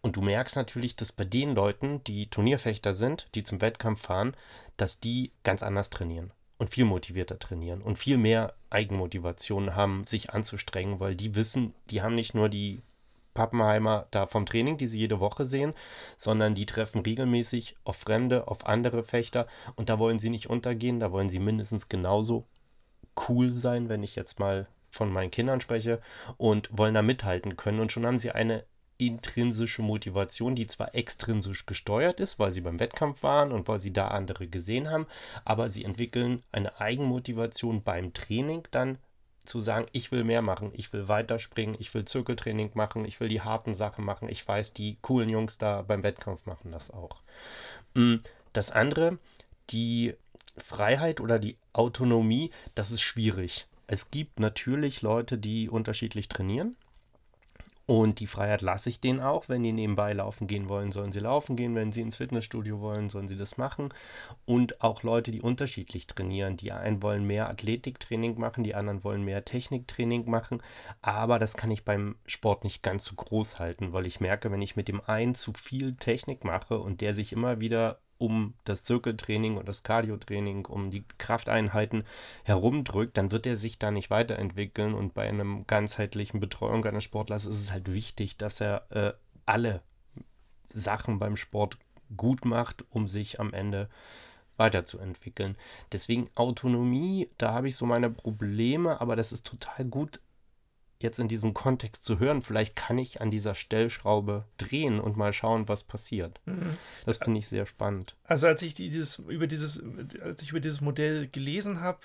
Und 0.00 0.16
du 0.16 0.20
merkst 0.20 0.56
natürlich, 0.56 0.96
dass 0.96 1.12
bei 1.12 1.24
den 1.24 1.54
Leuten, 1.54 2.04
die 2.04 2.28
Turnierfechter 2.28 2.92
sind, 2.92 3.28
die 3.34 3.42
zum 3.42 3.60
Wettkampf 3.60 4.02
fahren, 4.02 4.36
dass 4.76 5.00
die 5.00 5.32
ganz 5.44 5.62
anders 5.62 5.88
trainieren 5.88 6.32
und 6.58 6.68
viel 6.68 6.84
motivierter 6.84 7.38
trainieren 7.38 7.80
und 7.80 7.98
viel 7.98 8.18
mehr 8.18 8.54
Eigenmotivation 8.70 9.74
haben, 9.74 10.04
sich 10.06 10.30
anzustrengen, 10.30 11.00
weil 11.00 11.16
die 11.16 11.34
wissen, 11.36 11.74
die 11.90 12.02
haben 12.02 12.14
nicht 12.14 12.34
nur 12.34 12.48
die 12.48 12.82
Pappenheimer 13.34 14.06
da 14.10 14.26
vom 14.26 14.46
Training, 14.46 14.76
die 14.76 14.86
sie 14.86 14.98
jede 14.98 15.20
Woche 15.20 15.44
sehen, 15.44 15.74
sondern 16.16 16.54
die 16.54 16.66
treffen 16.66 17.00
regelmäßig 17.00 17.76
auf 17.84 17.96
Fremde, 17.96 18.48
auf 18.48 18.66
andere 18.66 19.02
Fechter. 19.02 19.46
Und 19.76 19.88
da 19.88 19.98
wollen 19.98 20.18
sie 20.18 20.30
nicht 20.30 20.48
untergehen, 20.48 21.00
da 21.00 21.12
wollen 21.12 21.28
sie 21.28 21.40
mindestens 21.40 21.88
genauso 21.88 22.46
cool 23.28 23.56
sein, 23.56 23.88
wenn 23.88 24.02
ich 24.02 24.16
jetzt 24.16 24.38
mal 24.38 24.66
von 24.90 25.12
meinen 25.12 25.30
Kindern 25.30 25.60
spreche 25.60 26.00
und 26.36 26.70
wollen 26.72 26.94
da 26.94 27.02
mithalten 27.02 27.56
können. 27.56 27.80
Und 27.80 27.92
schon 27.92 28.06
haben 28.06 28.18
sie 28.18 28.30
eine 28.30 28.64
intrinsische 28.96 29.82
Motivation, 29.82 30.54
die 30.54 30.66
zwar 30.66 30.94
extrinsisch 30.94 31.66
gesteuert 31.66 32.20
ist, 32.20 32.38
weil 32.38 32.52
sie 32.52 32.60
beim 32.60 32.78
Wettkampf 32.78 33.22
waren 33.22 33.50
und 33.50 33.66
weil 33.66 33.80
sie 33.80 33.92
da 33.92 34.08
andere 34.08 34.46
gesehen 34.46 34.90
haben, 34.90 35.06
aber 35.44 35.68
sie 35.68 35.84
entwickeln 35.84 36.42
eine 36.52 36.80
Eigenmotivation 36.80 37.82
beim 37.82 38.12
Training 38.12 38.62
dann 38.70 38.98
zu 39.44 39.60
sagen, 39.60 39.86
ich 39.92 40.10
will 40.12 40.24
mehr 40.24 40.42
machen, 40.42 40.70
ich 40.74 40.92
will 40.92 41.08
weiterspringen, 41.08 41.76
ich 41.78 41.92
will 41.94 42.04
Zirkeltraining 42.04 42.70
machen, 42.74 43.04
ich 43.04 43.20
will 43.20 43.28
die 43.28 43.42
harten 43.42 43.74
Sachen 43.74 44.04
machen, 44.04 44.28
ich 44.28 44.46
weiß, 44.46 44.72
die 44.72 44.96
coolen 45.02 45.28
Jungs 45.28 45.58
da 45.58 45.82
beim 45.82 46.02
Wettkampf 46.02 46.46
machen 46.46 46.72
das 46.72 46.90
auch. 46.90 47.20
Mm, 47.94 48.16
Das 48.52 48.70
andere, 48.70 49.18
die 49.70 50.14
Freiheit 50.56 51.20
oder 51.20 51.38
die 51.38 51.56
Autonomie, 51.72 52.50
das 52.74 52.90
ist 52.92 53.02
schwierig. 53.02 53.66
Es 53.86 54.10
gibt 54.10 54.40
natürlich 54.40 55.02
Leute, 55.02 55.38
die 55.38 55.68
unterschiedlich 55.68 56.28
trainieren. 56.28 56.76
Und 57.86 58.20
die 58.20 58.26
Freiheit 58.26 58.62
lasse 58.62 58.88
ich 58.88 59.00
denen 59.00 59.20
auch. 59.20 59.48
Wenn 59.48 59.62
die 59.62 59.72
nebenbei 59.72 60.14
laufen 60.14 60.46
gehen 60.46 60.68
wollen, 60.68 60.90
sollen 60.90 61.12
sie 61.12 61.20
laufen 61.20 61.54
gehen. 61.54 61.74
Wenn 61.74 61.92
sie 61.92 62.00
ins 62.00 62.16
Fitnessstudio 62.16 62.80
wollen, 62.80 63.10
sollen 63.10 63.28
sie 63.28 63.36
das 63.36 63.58
machen. 63.58 63.92
Und 64.46 64.80
auch 64.82 65.02
Leute, 65.02 65.30
die 65.30 65.42
unterschiedlich 65.42 66.06
trainieren. 66.06 66.56
Die 66.56 66.72
einen 66.72 67.02
wollen 67.02 67.26
mehr 67.26 67.50
Athletiktraining 67.50 68.38
machen, 68.38 68.64
die 68.64 68.74
anderen 68.74 69.04
wollen 69.04 69.22
mehr 69.22 69.44
Techniktraining 69.44 70.28
machen. 70.30 70.62
Aber 71.02 71.38
das 71.38 71.54
kann 71.56 71.70
ich 71.70 71.84
beim 71.84 72.16
Sport 72.26 72.64
nicht 72.64 72.82
ganz 72.82 73.04
so 73.04 73.14
groß 73.16 73.58
halten, 73.58 73.92
weil 73.92 74.06
ich 74.06 74.20
merke, 74.20 74.50
wenn 74.50 74.62
ich 74.62 74.76
mit 74.76 74.88
dem 74.88 75.02
einen 75.06 75.34
zu 75.34 75.52
viel 75.52 75.94
Technik 75.96 76.44
mache 76.44 76.78
und 76.78 77.02
der 77.02 77.14
sich 77.14 77.32
immer 77.32 77.60
wieder 77.60 78.00
um 78.18 78.54
das 78.64 78.84
Zirkeltraining 78.84 79.56
und 79.56 79.68
das 79.68 79.82
Cardiotraining, 79.82 80.66
um 80.66 80.90
die 80.90 81.04
Krafteinheiten 81.18 82.04
herumdrückt, 82.44 83.16
dann 83.16 83.32
wird 83.32 83.46
er 83.46 83.56
sich 83.56 83.78
da 83.78 83.90
nicht 83.90 84.10
weiterentwickeln. 84.10 84.94
Und 84.94 85.14
bei 85.14 85.28
einem 85.28 85.66
ganzheitlichen 85.66 86.40
Betreuung 86.40 86.84
eines 86.84 87.04
Sportlers 87.04 87.46
ist 87.46 87.60
es 87.60 87.72
halt 87.72 87.92
wichtig, 87.92 88.36
dass 88.36 88.60
er 88.60 88.86
äh, 88.90 89.12
alle 89.46 89.82
Sachen 90.68 91.18
beim 91.18 91.36
Sport 91.36 91.78
gut 92.16 92.44
macht, 92.44 92.84
um 92.90 93.08
sich 93.08 93.40
am 93.40 93.52
Ende 93.52 93.88
weiterzuentwickeln. 94.56 95.56
Deswegen 95.92 96.30
Autonomie, 96.34 97.28
da 97.38 97.52
habe 97.52 97.68
ich 97.68 97.76
so 97.76 97.86
meine 97.86 98.10
Probleme, 98.10 99.00
aber 99.00 99.16
das 99.16 99.32
ist 99.32 99.44
total 99.44 99.84
gut 99.86 100.20
jetzt 101.04 101.20
in 101.20 101.28
diesem 101.28 101.54
Kontext 101.54 102.04
zu 102.04 102.18
hören. 102.18 102.42
Vielleicht 102.42 102.74
kann 102.74 102.98
ich 102.98 103.20
an 103.20 103.30
dieser 103.30 103.54
Stellschraube 103.54 104.44
drehen 104.58 104.98
und 104.98 105.16
mal 105.16 105.32
schauen, 105.32 105.68
was 105.68 105.84
passiert. 105.84 106.40
Das 107.06 107.18
finde 107.18 107.38
ich 107.38 107.48
sehr 107.48 107.66
spannend. 107.66 108.16
Also 108.24 108.48
als 108.48 108.62
ich 108.62 108.74
dieses 108.74 109.20
über 109.20 109.46
dieses 109.46 109.80
als 110.20 110.42
ich 110.42 110.50
über 110.50 110.60
dieses 110.60 110.80
Modell 110.80 111.28
gelesen 111.28 111.80
habe 111.80 112.00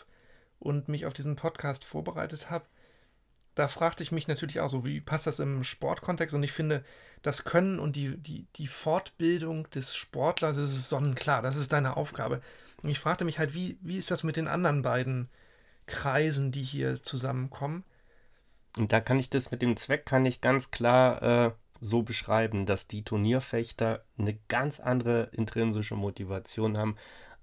und 0.59 0.88
mich 0.88 1.07
auf 1.07 1.13
diesen 1.13 1.35
Podcast 1.35 1.83
vorbereitet 1.83 2.51
habe, 2.51 2.65
da 3.55 3.67
fragte 3.67 4.03
ich 4.03 4.12
mich 4.12 4.27
natürlich 4.27 4.59
auch 4.62 4.69
so, 4.69 4.85
wie 4.85 5.01
passt 5.01 5.27
das 5.27 5.39
im 5.39 5.63
Sportkontext? 5.63 6.33
Und 6.33 6.43
ich 6.43 6.53
finde, 6.53 6.83
das 7.21 7.43
Können 7.43 7.79
und 7.79 7.97
die, 7.97 8.15
die, 8.17 8.45
die 8.55 8.67
Fortbildung 8.67 9.69
des 9.71 9.95
Sportlers, 9.95 10.55
das 10.55 10.69
ist 10.69 10.88
sonnenklar, 10.88 11.41
das 11.41 11.57
ist 11.57 11.73
deine 11.73 11.97
Aufgabe. 11.97 12.41
Und 12.83 12.89
ich 12.89 12.99
fragte 12.99 13.25
mich 13.25 13.38
halt, 13.38 13.53
wie, 13.53 13.77
wie 13.81 13.97
ist 13.97 14.12
das 14.12 14.23
mit 14.23 14.38
den 14.38 14.47
anderen 14.47 14.81
beiden 14.81 15.27
Kreisen, 15.88 16.51
die 16.53 16.63
hier 16.63 17.03
zusammenkommen? 17.03 17.83
Und 18.77 18.93
da 18.93 19.01
kann 19.01 19.19
ich 19.19 19.29
das 19.29 19.51
mit 19.51 19.62
dem 19.62 19.75
Zweck, 19.77 20.05
kann 20.05 20.25
ich 20.25 20.41
ganz 20.41 20.71
klar 20.71 21.21
äh, 21.21 21.51
so 21.82 22.03
beschreiben, 22.03 22.65
dass 22.65 22.88
die 22.88 23.03
Turnierfechter 23.03 24.03
eine 24.17 24.38
ganz 24.47 24.79
andere 24.79 25.29
intrinsische 25.32 25.95
Motivation 25.95 26.77
haben 26.77 26.95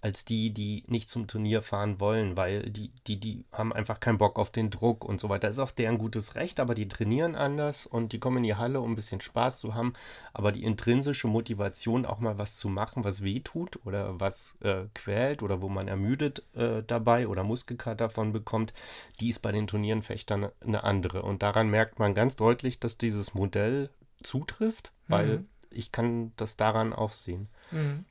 als 0.07 0.25
die, 0.25 0.51
die 0.55 0.85
nicht 0.87 1.09
zum 1.09 1.27
Turnier 1.27 1.63
fahren 1.63 1.99
wollen, 1.99 2.37
weil 2.37 2.71
die, 2.71 2.93
die, 3.09 3.19
die 3.19 3.45
haben 3.51 3.73
einfach 3.73 3.99
keinen 3.99 4.19
Bock 4.19 4.39
auf 4.39 4.51
den 4.51 4.71
Druck 4.71 5.05
und 5.05 5.21
so 5.21 5.29
weiter. 5.29 5.49
Das 5.49 5.57
ist 5.57 5.63
auch 5.63 5.73
deren 5.73 5.99
gutes 5.99 6.37
Recht, 6.37 6.61
aber 6.61 6.75
die 6.75 6.87
trainieren 6.87 7.35
anders 7.35 7.87
und 7.87 8.13
die 8.13 8.21
kommen 8.21 8.37
in 8.37 8.43
die 8.45 8.55
Halle, 8.55 8.81
um 8.81 8.93
ein 8.93 8.95
bisschen 8.95 9.21
Spaß 9.21 9.59
zu 9.59 9.75
haben. 9.75 9.95
Aber 10.33 10.53
die 10.53 10.63
intrinsische 10.63 11.27
Motivation, 11.27 12.07
auch 12.07 12.21
mal 12.21 12.39
was 12.39 12.57
zu 12.57 12.69
machen, 12.69 13.03
was 13.03 13.25
weh 13.25 13.41
tut 13.41 13.85
oder 13.85 14.21
was 14.21 14.57
äh, 14.61 14.85
quält 14.95 15.43
oder 15.43 15.61
wo 15.61 15.69
man 15.69 15.89
ermüdet 15.89 16.45
äh, 16.55 16.85
dabei 16.87 17.27
oder 17.27 17.43
Muskelkater 17.43 18.07
davon 18.07 18.33
bekommt, 18.33 18.73
die 19.19 19.31
ist 19.31 19.41
bei 19.41 19.51
den 19.51 19.67
Turnierenfechtern 19.67 20.51
eine 20.61 20.85
andere. 20.85 21.23
Und 21.23 21.43
daran 21.43 21.69
merkt 21.69 21.99
man 21.99 22.15
ganz 22.15 22.37
deutlich, 22.37 22.79
dass 22.79 22.97
dieses 22.97 23.35
Modell 23.35 23.91
zutrifft, 24.23 24.93
weil 25.09 25.39
mhm. 25.39 25.49
ich 25.71 25.91
kann 25.91 26.33
das 26.37 26.57
daran 26.57 26.93
auch 26.93 27.11
sehen. 27.11 27.49
Mhm. 27.73 28.05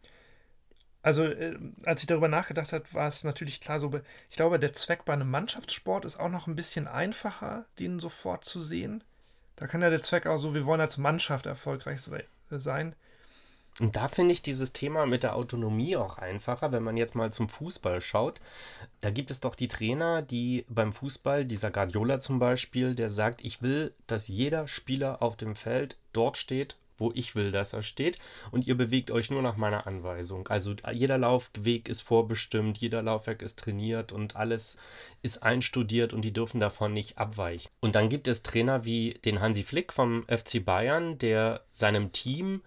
Also, 1.06 1.24
äh, 1.24 1.56
als 1.84 2.02
ich 2.02 2.08
darüber 2.08 2.28
nachgedacht 2.28 2.74
habe, 2.74 2.84
war 2.94 3.08
es 3.08 3.24
natürlich 3.24 3.62
klar 3.62 3.80
so, 3.80 3.92
ich 4.28 4.36
glaube, 4.36 4.58
der 4.58 4.74
Zweck 4.74 5.06
bei 5.06 5.14
einem 5.14 5.30
Mannschaftssport 5.30 6.04
ist 6.04 6.20
auch 6.20 6.30
noch 6.30 6.48
ein 6.48 6.56
bisschen 6.56 6.88
einfacher, 6.88 7.66
den 7.78 8.00
sofort 8.00 8.44
zu 8.44 8.60
sehen. 8.60 9.04
Da 9.56 9.68
kann 9.68 9.84
ja 9.84 9.92
der 9.92 10.02
Zweck 10.02 10.26
auch 10.26 10.40
so, 10.40 10.56
wir 10.56 10.66
wollen 10.66 10.82
als 10.82 10.98
Mannschaft 10.98 11.46
erfolgreich 11.46 12.02
sein. 12.50 12.96
Und 13.80 13.96
da 13.96 14.08
finde 14.08 14.32
ich 14.32 14.42
dieses 14.42 14.74
Thema 14.74 15.06
mit 15.06 15.22
der 15.22 15.36
Autonomie 15.36 15.96
auch 15.96 16.18
einfacher, 16.18 16.72
wenn 16.72 16.82
man 16.82 16.98
jetzt 16.98 17.14
mal 17.14 17.32
zum 17.32 17.50
Fußball 17.50 18.02
schaut. 18.02 18.42
Da 19.02 19.12
gibt 19.12 19.30
es 19.30 19.40
doch 19.40 19.54
die 19.54 19.68
Trainer, 19.68 20.24
die 20.24 20.66
beim 20.70 20.92
Fußball, 20.92 21.46
dieser 21.46 21.70
Guardiola 21.70 22.20
zum 22.20 22.40
Beispiel, 22.40 22.96
der 22.96 23.12
sagt, 23.12 23.46
ich 23.46 23.62
will, 23.62 23.94
dass 24.08 24.28
jeder 24.28 24.68
Spieler 24.68 25.22
auf 25.22 25.36
dem 25.36 25.56
Feld 25.56 25.98
dort 26.14 26.38
steht, 26.38 26.78
wo 26.98 27.12
ich 27.14 27.36
will, 27.36 27.52
dass 27.52 27.74
er 27.74 27.84
steht. 27.84 28.18
Und 28.52 28.68
ihr 28.68 28.76
bewegt 28.76 29.12
euch 29.12 29.30
nur 29.30 29.42
nach 29.42 29.58
meiner 29.58 29.88
Anweisung. 29.88 30.48
Also 30.48 30.76
jeder 30.92 31.18
Laufweg 31.18 31.90
ist 31.90 32.02
vorbestimmt, 32.02 32.78
jeder 32.78 33.02
Laufwerk 33.02 33.42
ist 33.42 33.60
trainiert 33.60 34.12
und 34.12 34.36
alles 34.36 34.78
ist 35.22 35.44
einstudiert 35.44 36.14
und 36.14 36.22
die 36.22 36.34
dürfen 36.34 36.60
davon 36.60 36.94
nicht 36.94 37.18
abweichen. 37.18 37.70
Und 37.82 37.96
dann 37.96 38.10
gibt 38.10 38.28
es 38.28 38.44
Trainer 38.44 38.86
wie 38.86 39.14
den 39.14 39.42
Hansi 39.42 39.64
Flick 39.64 39.94
vom 39.94 40.24
FC 40.24 40.64
Bayern, 40.64 41.18
der 41.18 41.66
seinem 41.70 42.12
Team 42.12 42.62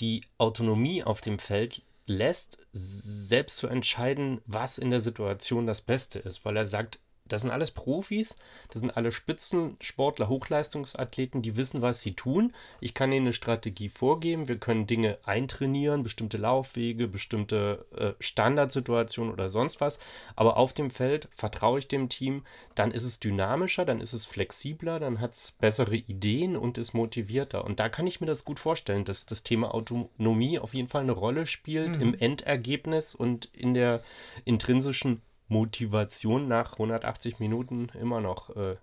die 0.00 0.24
Autonomie 0.38 1.04
auf 1.04 1.20
dem 1.20 1.38
Feld 1.38 1.82
lässt, 2.06 2.58
selbst 2.72 3.58
zu 3.58 3.68
entscheiden, 3.68 4.40
was 4.46 4.78
in 4.78 4.90
der 4.90 5.00
Situation 5.00 5.66
das 5.66 5.82
Beste 5.82 6.18
ist, 6.18 6.44
weil 6.44 6.56
er 6.56 6.66
sagt, 6.66 6.98
das 7.32 7.42
sind 7.42 7.50
alles 7.50 7.70
Profis, 7.70 8.36
das 8.70 8.80
sind 8.80 8.96
alle 8.96 9.12
Spitzensportler, 9.12 10.28
Hochleistungsathleten, 10.28 11.42
die 11.42 11.56
wissen, 11.56 11.82
was 11.82 12.00
sie 12.00 12.14
tun. 12.14 12.52
Ich 12.80 12.94
kann 12.94 13.12
ihnen 13.12 13.26
eine 13.26 13.32
Strategie 13.32 13.88
vorgeben, 13.88 14.48
wir 14.48 14.58
können 14.58 14.86
Dinge 14.86 15.18
eintrainieren, 15.24 16.02
bestimmte 16.02 16.36
Laufwege, 16.36 17.08
bestimmte 17.08 17.86
äh, 17.96 18.12
Standardsituationen 18.22 19.32
oder 19.32 19.48
sonst 19.50 19.80
was. 19.80 19.98
Aber 20.36 20.56
auf 20.56 20.72
dem 20.72 20.90
Feld 20.90 21.28
vertraue 21.30 21.78
ich 21.78 21.88
dem 21.88 22.08
Team, 22.08 22.44
dann 22.74 22.90
ist 22.90 23.04
es 23.04 23.20
dynamischer, 23.20 23.84
dann 23.84 24.00
ist 24.00 24.12
es 24.12 24.26
flexibler, 24.26 25.00
dann 25.00 25.20
hat 25.20 25.34
es 25.34 25.52
bessere 25.52 25.96
Ideen 25.96 26.56
und 26.56 26.78
ist 26.78 26.94
motivierter. 26.94 27.64
Und 27.64 27.80
da 27.80 27.88
kann 27.88 28.06
ich 28.06 28.20
mir 28.20 28.26
das 28.26 28.44
gut 28.44 28.58
vorstellen, 28.58 29.04
dass 29.04 29.26
das 29.26 29.42
Thema 29.42 29.74
Autonomie 29.74 30.58
auf 30.58 30.74
jeden 30.74 30.88
Fall 30.88 31.02
eine 31.02 31.12
Rolle 31.12 31.46
spielt 31.46 31.96
mhm. 31.96 32.02
im 32.02 32.14
Endergebnis 32.14 33.14
und 33.14 33.46
in 33.46 33.74
der 33.74 34.02
intrinsischen 34.44 35.22
Motivation 35.50 36.48
nach 36.48 36.72
180 36.74 37.40
Minuten 37.40 37.90
immer 38.00 38.20
noch. 38.20 38.56
Äh, 38.56 38.76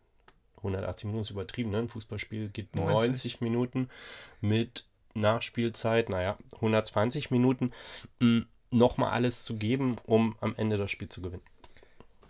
180 0.57 1.05
Minuten 1.05 1.21
ist 1.21 1.29
übertrieben, 1.31 1.71
ne? 1.71 1.79
Ein 1.79 1.87
Fußballspiel 1.87 2.49
geht 2.49 2.75
90, 2.75 2.97
90 3.07 3.41
Minuten 3.41 3.89
mit 4.41 4.85
Nachspielzeit, 5.13 6.09
naja, 6.09 6.37
120 6.55 7.31
Minuten. 7.31 7.71
Hm, 8.19 8.45
Nochmal 8.69 9.11
alles 9.11 9.45
zu 9.45 9.55
geben, 9.55 9.95
um 10.05 10.35
am 10.41 10.53
Ende 10.57 10.77
das 10.77 10.91
Spiel 10.91 11.07
zu 11.07 11.21
gewinnen. 11.21 11.41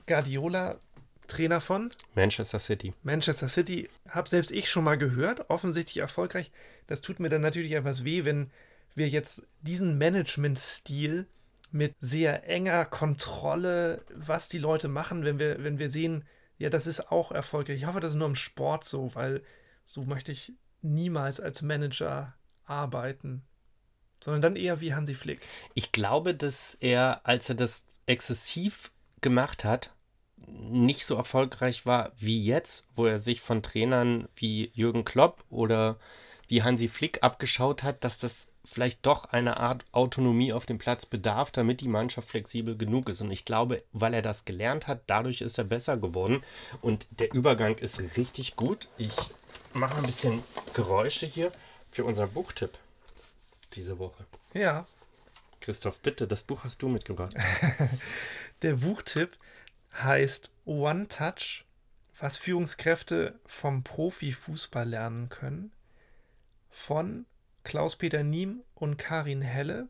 Guardiola, 0.06 0.78
Trainer 1.26 1.62
von 1.62 1.90
Manchester 2.14 2.60
City. 2.60 2.94
Manchester 3.02 3.48
City, 3.48 3.90
habe 4.08 4.30
selbst 4.30 4.52
ich 4.52 4.70
schon 4.70 4.84
mal 4.84 5.00
gehört, 5.00 5.50
offensichtlich 5.50 5.98
erfolgreich. 5.98 6.52
Das 6.86 7.02
tut 7.02 7.20
mir 7.20 7.30
dann 7.30 7.42
natürlich 7.42 7.72
etwas 7.72 8.04
weh, 8.04 8.24
wenn 8.24 8.52
wir 8.94 9.10
jetzt 9.10 9.48
diesen 9.62 9.98
Management-Stil 9.98 11.26
mit 11.72 11.96
sehr 12.00 12.48
enger 12.48 12.86
Kontrolle, 12.86 14.06
was 14.14 14.50
die 14.50 14.60
Leute 14.60 14.88
machen, 14.88 15.26
wenn 15.26 15.40
wir, 15.40 15.64
wenn 15.64 15.80
wir 15.80 15.90
sehen, 15.90 16.26
ja, 16.58 16.70
das 16.70 16.88
ist 16.88 17.12
auch 17.12 17.32
erfolgreich. 17.32 17.78
Ich 17.78 17.86
hoffe, 17.86 18.00
das 18.00 18.12
ist 18.12 18.18
nur 18.18 18.28
im 18.28 18.36
Sport 18.36 18.84
so, 18.84 19.14
weil 19.16 19.44
so 19.86 20.04
möchte 20.04 20.32
ich 20.32 20.54
niemals 20.82 21.40
als 21.40 21.62
Manager 21.62 22.34
arbeiten. 22.66 23.44
Sondern 24.24 24.42
dann 24.42 24.56
eher 24.56 24.82
wie 24.82 24.96
Hansi 24.96 25.14
Flick. 25.14 25.42
Ich 25.76 25.92
glaube, 25.92 26.34
dass 26.34 26.76
er, 26.80 27.22
als 27.24 27.50
er 27.50 27.56
das 27.56 27.86
exzessiv 28.08 28.92
gemacht 29.22 29.64
hat, 29.64 29.94
nicht 30.48 31.06
so 31.06 31.16
erfolgreich 31.16 31.86
war 31.86 32.12
wie 32.16 32.44
jetzt, 32.44 32.88
wo 32.96 33.06
er 33.06 33.20
sich 33.20 33.42
von 33.42 33.62
Trainern 33.62 34.28
wie 34.36 34.72
Jürgen 34.74 35.06
Klopp 35.06 35.44
oder 35.50 36.00
wie 36.48 36.64
Hansi 36.64 36.88
Flick 36.88 37.22
abgeschaut 37.22 37.84
hat, 37.84 38.04
dass 38.04 38.18
das 38.18 38.48
vielleicht 38.68 39.06
doch 39.06 39.26
eine 39.26 39.58
Art 39.58 39.86
Autonomie 39.94 40.52
auf 40.52 40.66
dem 40.66 40.78
Platz 40.78 41.06
bedarf, 41.06 41.52
damit 41.52 41.82
die 41.82 41.88
Mannschaft 41.88 42.30
flexibel 42.30 42.78
genug 42.78 43.08
ist. 43.10 43.22
Und 43.22 43.32
ich 43.32 43.46
glaube, 43.46 43.84
weil 43.94 44.14
er 44.14 44.22
das 44.22 44.46
gelernt 44.46 44.88
hat, 44.88 45.02
dadurch 45.08 45.42
ist 45.42 45.58
er 45.58 45.64
besser 45.64 45.98
geworden. 45.98 46.44
Und 46.82 47.08
der 47.12 47.34
Übergang 47.34 47.78
ist 47.78 48.00
richtig 48.18 48.56
gut. 48.58 48.90
Ich 48.98 49.16
mache 49.74 49.98
ein 49.98 50.06
bisschen 50.06 50.44
Geräusche 50.74 51.26
hier 51.26 51.52
für 51.92 52.04
unseren 52.04 52.30
Buchtipp 52.30 52.78
diese 53.74 54.00
Woche. 54.00 54.26
Ja. 54.54 54.86
Christoph, 55.62 56.00
bitte, 56.00 56.28
das 56.28 56.44
Buch 56.44 56.64
hast 56.64 56.82
du 56.82 56.90
mitgebracht. 56.90 57.36
der 58.62 58.74
Buchtipp 58.74 59.38
heißt 59.94 60.52
One 60.66 61.08
Touch, 61.08 61.64
was 62.20 62.38
Führungskräfte 62.38 63.40
vom 63.46 63.84
Profifußball 63.84 64.88
lernen 64.88 65.30
können. 65.30 65.72
Von 66.70 67.26
Klaus-Peter 67.68 68.24
Niem 68.24 68.62
und 68.76 68.98
Karin 68.98 69.42
Helle. 69.42 69.90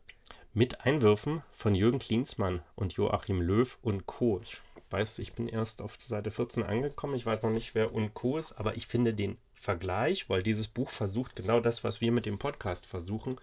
Mit 0.52 0.84
Einwürfen 0.84 1.44
von 1.52 1.76
Jürgen 1.76 2.00
Klinsmann 2.00 2.60
und 2.74 2.94
Joachim 2.94 3.40
Löw 3.40 3.78
und 3.82 4.04
Co. 4.04 4.40
Ich 4.42 4.60
weiß, 4.90 5.20
ich 5.20 5.34
bin 5.34 5.46
erst 5.46 5.80
auf 5.80 5.96
Seite 6.00 6.32
14 6.32 6.64
angekommen. 6.64 7.14
Ich 7.14 7.24
weiß 7.24 7.40
noch 7.42 7.52
nicht, 7.52 7.76
wer 7.76 7.94
und 7.94 8.14
Co. 8.14 8.36
ist, 8.36 8.54
aber 8.54 8.76
ich 8.76 8.88
finde 8.88 9.14
den 9.14 9.38
Vergleich, 9.54 10.28
weil 10.28 10.42
dieses 10.42 10.66
Buch 10.66 10.90
versucht 10.90 11.36
genau 11.36 11.60
das, 11.60 11.84
was 11.84 12.00
wir 12.00 12.10
mit 12.10 12.26
dem 12.26 12.40
Podcast 12.40 12.84
versuchen, 12.84 13.40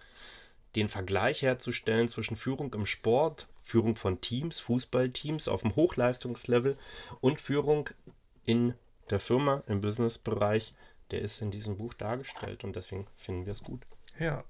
den 0.74 0.90
Vergleich 0.90 1.40
herzustellen 1.40 2.08
zwischen 2.08 2.36
Führung 2.36 2.74
im 2.74 2.84
Sport, 2.84 3.48
Führung 3.62 3.96
von 3.96 4.20
Teams, 4.20 4.60
Fußballteams 4.60 5.48
auf 5.48 5.62
dem 5.62 5.76
Hochleistungslevel 5.76 6.76
und 7.22 7.40
Führung 7.40 7.88
in 8.44 8.74
der 9.08 9.18
Firma, 9.18 9.62
im 9.66 9.80
Businessbereich. 9.80 10.74
Der 11.10 11.22
ist 11.22 11.40
in 11.40 11.50
diesem 11.50 11.78
Buch 11.78 11.94
dargestellt 11.94 12.64
und 12.64 12.76
deswegen 12.76 13.06
finden 13.16 13.46
wir 13.46 13.52
es 13.52 13.62
gut. 13.62 13.80
Ja. 14.18 14.44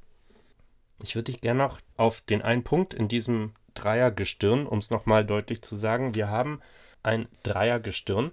Ich 1.02 1.14
würde 1.14 1.32
dich 1.32 1.40
gerne 1.40 1.62
noch 1.62 1.80
auf 1.96 2.20
den 2.22 2.42
einen 2.42 2.64
Punkt 2.64 2.94
in 2.94 3.08
diesem 3.08 3.52
Dreiergestirn, 3.74 4.66
um 4.66 4.78
es 4.78 4.90
nochmal 4.90 5.24
deutlich 5.24 5.62
zu 5.62 5.76
sagen, 5.76 6.14
wir 6.14 6.28
haben 6.28 6.60
ein 7.02 7.28
Dreiergestirn 7.42 8.32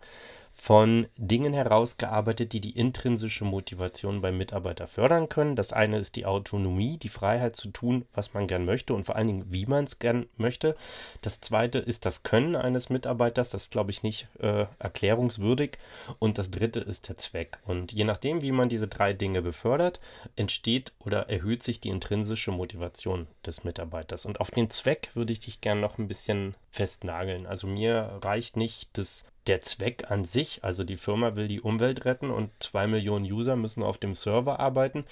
von 0.53 1.07
Dingen 1.17 1.51
herausgearbeitet, 1.51 2.53
die 2.53 2.61
die 2.61 2.77
intrinsische 2.77 3.43
Motivation 3.43 4.21
beim 4.21 4.37
Mitarbeiter 4.37 4.87
fördern 4.87 5.27
können. 5.27 5.55
Das 5.57 5.73
eine 5.73 5.97
ist 5.97 6.15
die 6.15 6.25
Autonomie, 6.25 6.97
die 6.97 7.09
Freiheit 7.09 7.55
zu 7.55 7.69
tun, 7.69 8.05
was 8.13 8.33
man 8.33 8.47
gern 8.47 8.63
möchte 8.63 8.93
und 8.93 9.03
vor 9.03 9.15
allen 9.15 9.27
Dingen, 9.27 9.45
wie 9.49 9.65
man 9.65 9.83
es 9.83 9.99
gern 9.99 10.27
möchte. 10.37 10.77
Das 11.21 11.41
zweite 11.41 11.79
ist 11.79 12.05
das 12.05 12.23
Können 12.23 12.55
eines 12.55 12.89
Mitarbeiters, 12.89 13.49
das 13.49 13.71
glaube 13.71 13.91
ich, 13.91 14.03
nicht 14.03 14.27
äh, 14.39 14.67
erklärungswürdig. 14.79 15.79
Und 16.19 16.37
das 16.37 16.51
dritte 16.51 16.79
ist 16.79 17.09
der 17.09 17.17
Zweck. 17.17 17.57
Und 17.65 17.91
je 17.91 18.03
nachdem, 18.05 18.41
wie 18.41 18.51
man 18.51 18.69
diese 18.69 18.87
drei 18.87 19.11
Dinge 19.11 19.41
befördert, 19.41 19.99
entsteht 20.35 20.93
oder 20.99 21.29
erhöht 21.29 21.63
sich 21.63 21.81
die 21.81 21.89
intrinsische 21.89 22.51
Motivation 22.51 23.27
des 23.45 23.63
Mitarbeiters. 23.63 24.25
Und 24.25 24.39
auf 24.39 24.51
den 24.51 24.69
Zweck 24.69 25.09
würde 25.13 25.33
ich 25.33 25.39
dich 25.39 25.61
gern 25.61 25.81
noch 25.81 25.97
ein 25.97 26.07
bisschen 26.07 26.55
festnageln. 26.71 27.47
Also 27.47 27.67
mir 27.67 28.19
reicht 28.21 28.55
nicht 28.55 28.97
das 28.97 29.25
der 29.47 29.61
Zweck 29.61 30.09
an 30.09 30.25
sich, 30.25 30.63
also 30.63 30.83
die 30.83 30.97
Firma 30.97 31.35
will 31.35 31.47
die 31.47 31.61
Umwelt 31.61 32.05
retten 32.05 32.29
und 32.29 32.51
zwei 32.59 32.87
Millionen 32.87 33.25
User 33.25 33.55
müssen 33.55 33.83
auf 33.83 33.97
dem 33.97 34.13
Server 34.13 34.59
arbeiten. 34.59 35.05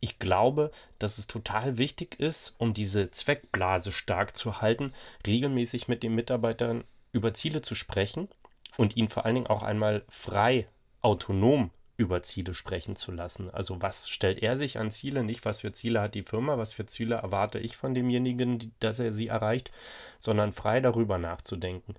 Ich 0.00 0.18
glaube, 0.18 0.70
dass 0.98 1.18
es 1.18 1.26
total 1.26 1.78
wichtig 1.78 2.20
ist, 2.20 2.54
um 2.58 2.74
diese 2.74 3.10
Zweckblase 3.10 3.92
stark 3.92 4.36
zu 4.36 4.60
halten, 4.60 4.92
regelmäßig 5.26 5.88
mit 5.88 6.02
den 6.02 6.14
Mitarbeitern 6.14 6.84
über 7.12 7.32
Ziele 7.34 7.62
zu 7.62 7.74
sprechen 7.74 8.28
und 8.76 8.96
ihn 8.96 9.08
vor 9.08 9.24
allen 9.24 9.36
Dingen 9.36 9.46
auch 9.46 9.62
einmal 9.62 10.02
frei, 10.08 10.66
autonom 11.00 11.70
über 11.96 12.22
Ziele 12.22 12.54
sprechen 12.54 12.96
zu 12.96 13.12
lassen. 13.12 13.50
Also 13.50 13.80
was 13.80 14.08
stellt 14.08 14.40
er 14.40 14.56
sich 14.56 14.78
an 14.78 14.90
Ziele, 14.90 15.22
nicht 15.22 15.44
was 15.44 15.60
für 15.60 15.72
Ziele 15.72 16.00
hat 16.00 16.14
die 16.14 16.22
Firma, 16.22 16.58
was 16.58 16.72
für 16.72 16.86
Ziele 16.86 17.16
erwarte 17.16 17.60
ich 17.60 17.76
von 17.76 17.94
demjenigen, 17.94 18.72
dass 18.80 18.98
er 18.98 19.12
sie 19.12 19.28
erreicht, 19.28 19.70
sondern 20.18 20.52
frei 20.52 20.80
darüber 20.80 21.18
nachzudenken 21.18 21.94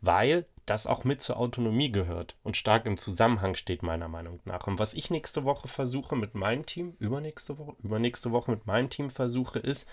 weil 0.00 0.46
das 0.66 0.86
auch 0.86 1.04
mit 1.04 1.20
zur 1.20 1.36
Autonomie 1.36 1.92
gehört 1.92 2.36
und 2.42 2.56
stark 2.56 2.86
im 2.86 2.96
Zusammenhang 2.96 3.54
steht, 3.54 3.82
meiner 3.82 4.08
Meinung 4.08 4.40
nach. 4.44 4.66
Und 4.66 4.78
was 4.78 4.94
ich 4.94 5.10
nächste 5.10 5.44
Woche 5.44 5.68
versuche 5.68 6.16
mit 6.16 6.34
meinem 6.34 6.66
Team, 6.66 6.96
übernächste 6.98 7.56
Woche, 7.56 7.76
übernächste 7.82 8.32
Woche 8.32 8.50
mit 8.50 8.66
meinem 8.66 8.90
Team 8.90 9.08
versuche, 9.08 9.60
ist, 9.60 9.86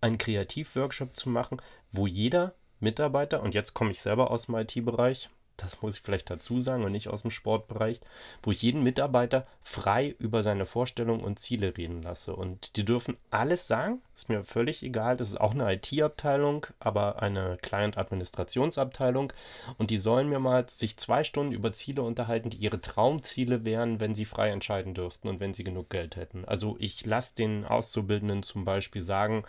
einen 0.00 0.18
Kreativworkshop 0.18 1.16
zu 1.16 1.28
machen, 1.28 1.60
wo 1.90 2.06
jeder 2.06 2.54
Mitarbeiter, 2.78 3.42
und 3.42 3.54
jetzt 3.54 3.74
komme 3.74 3.90
ich 3.90 4.00
selber 4.00 4.30
aus 4.30 4.46
dem 4.46 4.54
IT-Bereich, 4.54 5.30
das 5.62 5.82
muss 5.82 5.96
ich 5.96 6.02
vielleicht 6.02 6.30
dazu 6.30 6.60
sagen 6.60 6.84
und 6.84 6.92
nicht 6.92 7.08
aus 7.08 7.22
dem 7.22 7.30
Sportbereich, 7.30 8.00
wo 8.42 8.50
ich 8.50 8.62
jeden 8.62 8.82
Mitarbeiter 8.82 9.46
frei 9.62 10.14
über 10.18 10.42
seine 10.42 10.66
Vorstellungen 10.66 11.22
und 11.22 11.38
Ziele 11.38 11.76
reden 11.76 12.02
lasse. 12.02 12.34
Und 12.34 12.76
die 12.76 12.84
dürfen 12.84 13.16
alles 13.30 13.66
sagen, 13.66 14.00
ist 14.14 14.28
mir 14.28 14.44
völlig 14.44 14.82
egal. 14.82 15.16
Das 15.16 15.28
ist 15.28 15.40
auch 15.40 15.52
eine 15.52 15.72
IT-Abteilung, 15.72 16.66
aber 16.78 17.22
eine 17.22 17.58
Client-Administrationsabteilung. 17.62 19.32
Und 19.78 19.90
die 19.90 19.98
sollen 19.98 20.28
mir 20.28 20.40
mal 20.40 20.68
sich 20.68 20.96
zwei 20.96 21.24
Stunden 21.24 21.52
über 21.52 21.72
Ziele 21.72 22.02
unterhalten, 22.02 22.50
die 22.50 22.58
ihre 22.58 22.80
Traumziele 22.80 23.64
wären, 23.64 24.00
wenn 24.00 24.14
sie 24.14 24.24
frei 24.24 24.50
entscheiden 24.50 24.94
dürften 24.94 25.28
und 25.28 25.40
wenn 25.40 25.54
sie 25.54 25.64
genug 25.64 25.90
Geld 25.90 26.16
hätten. 26.16 26.44
Also 26.44 26.76
ich 26.78 27.06
lasse 27.06 27.34
den 27.34 27.64
Auszubildenden 27.64 28.42
zum 28.42 28.64
Beispiel 28.64 29.02
sagen, 29.02 29.44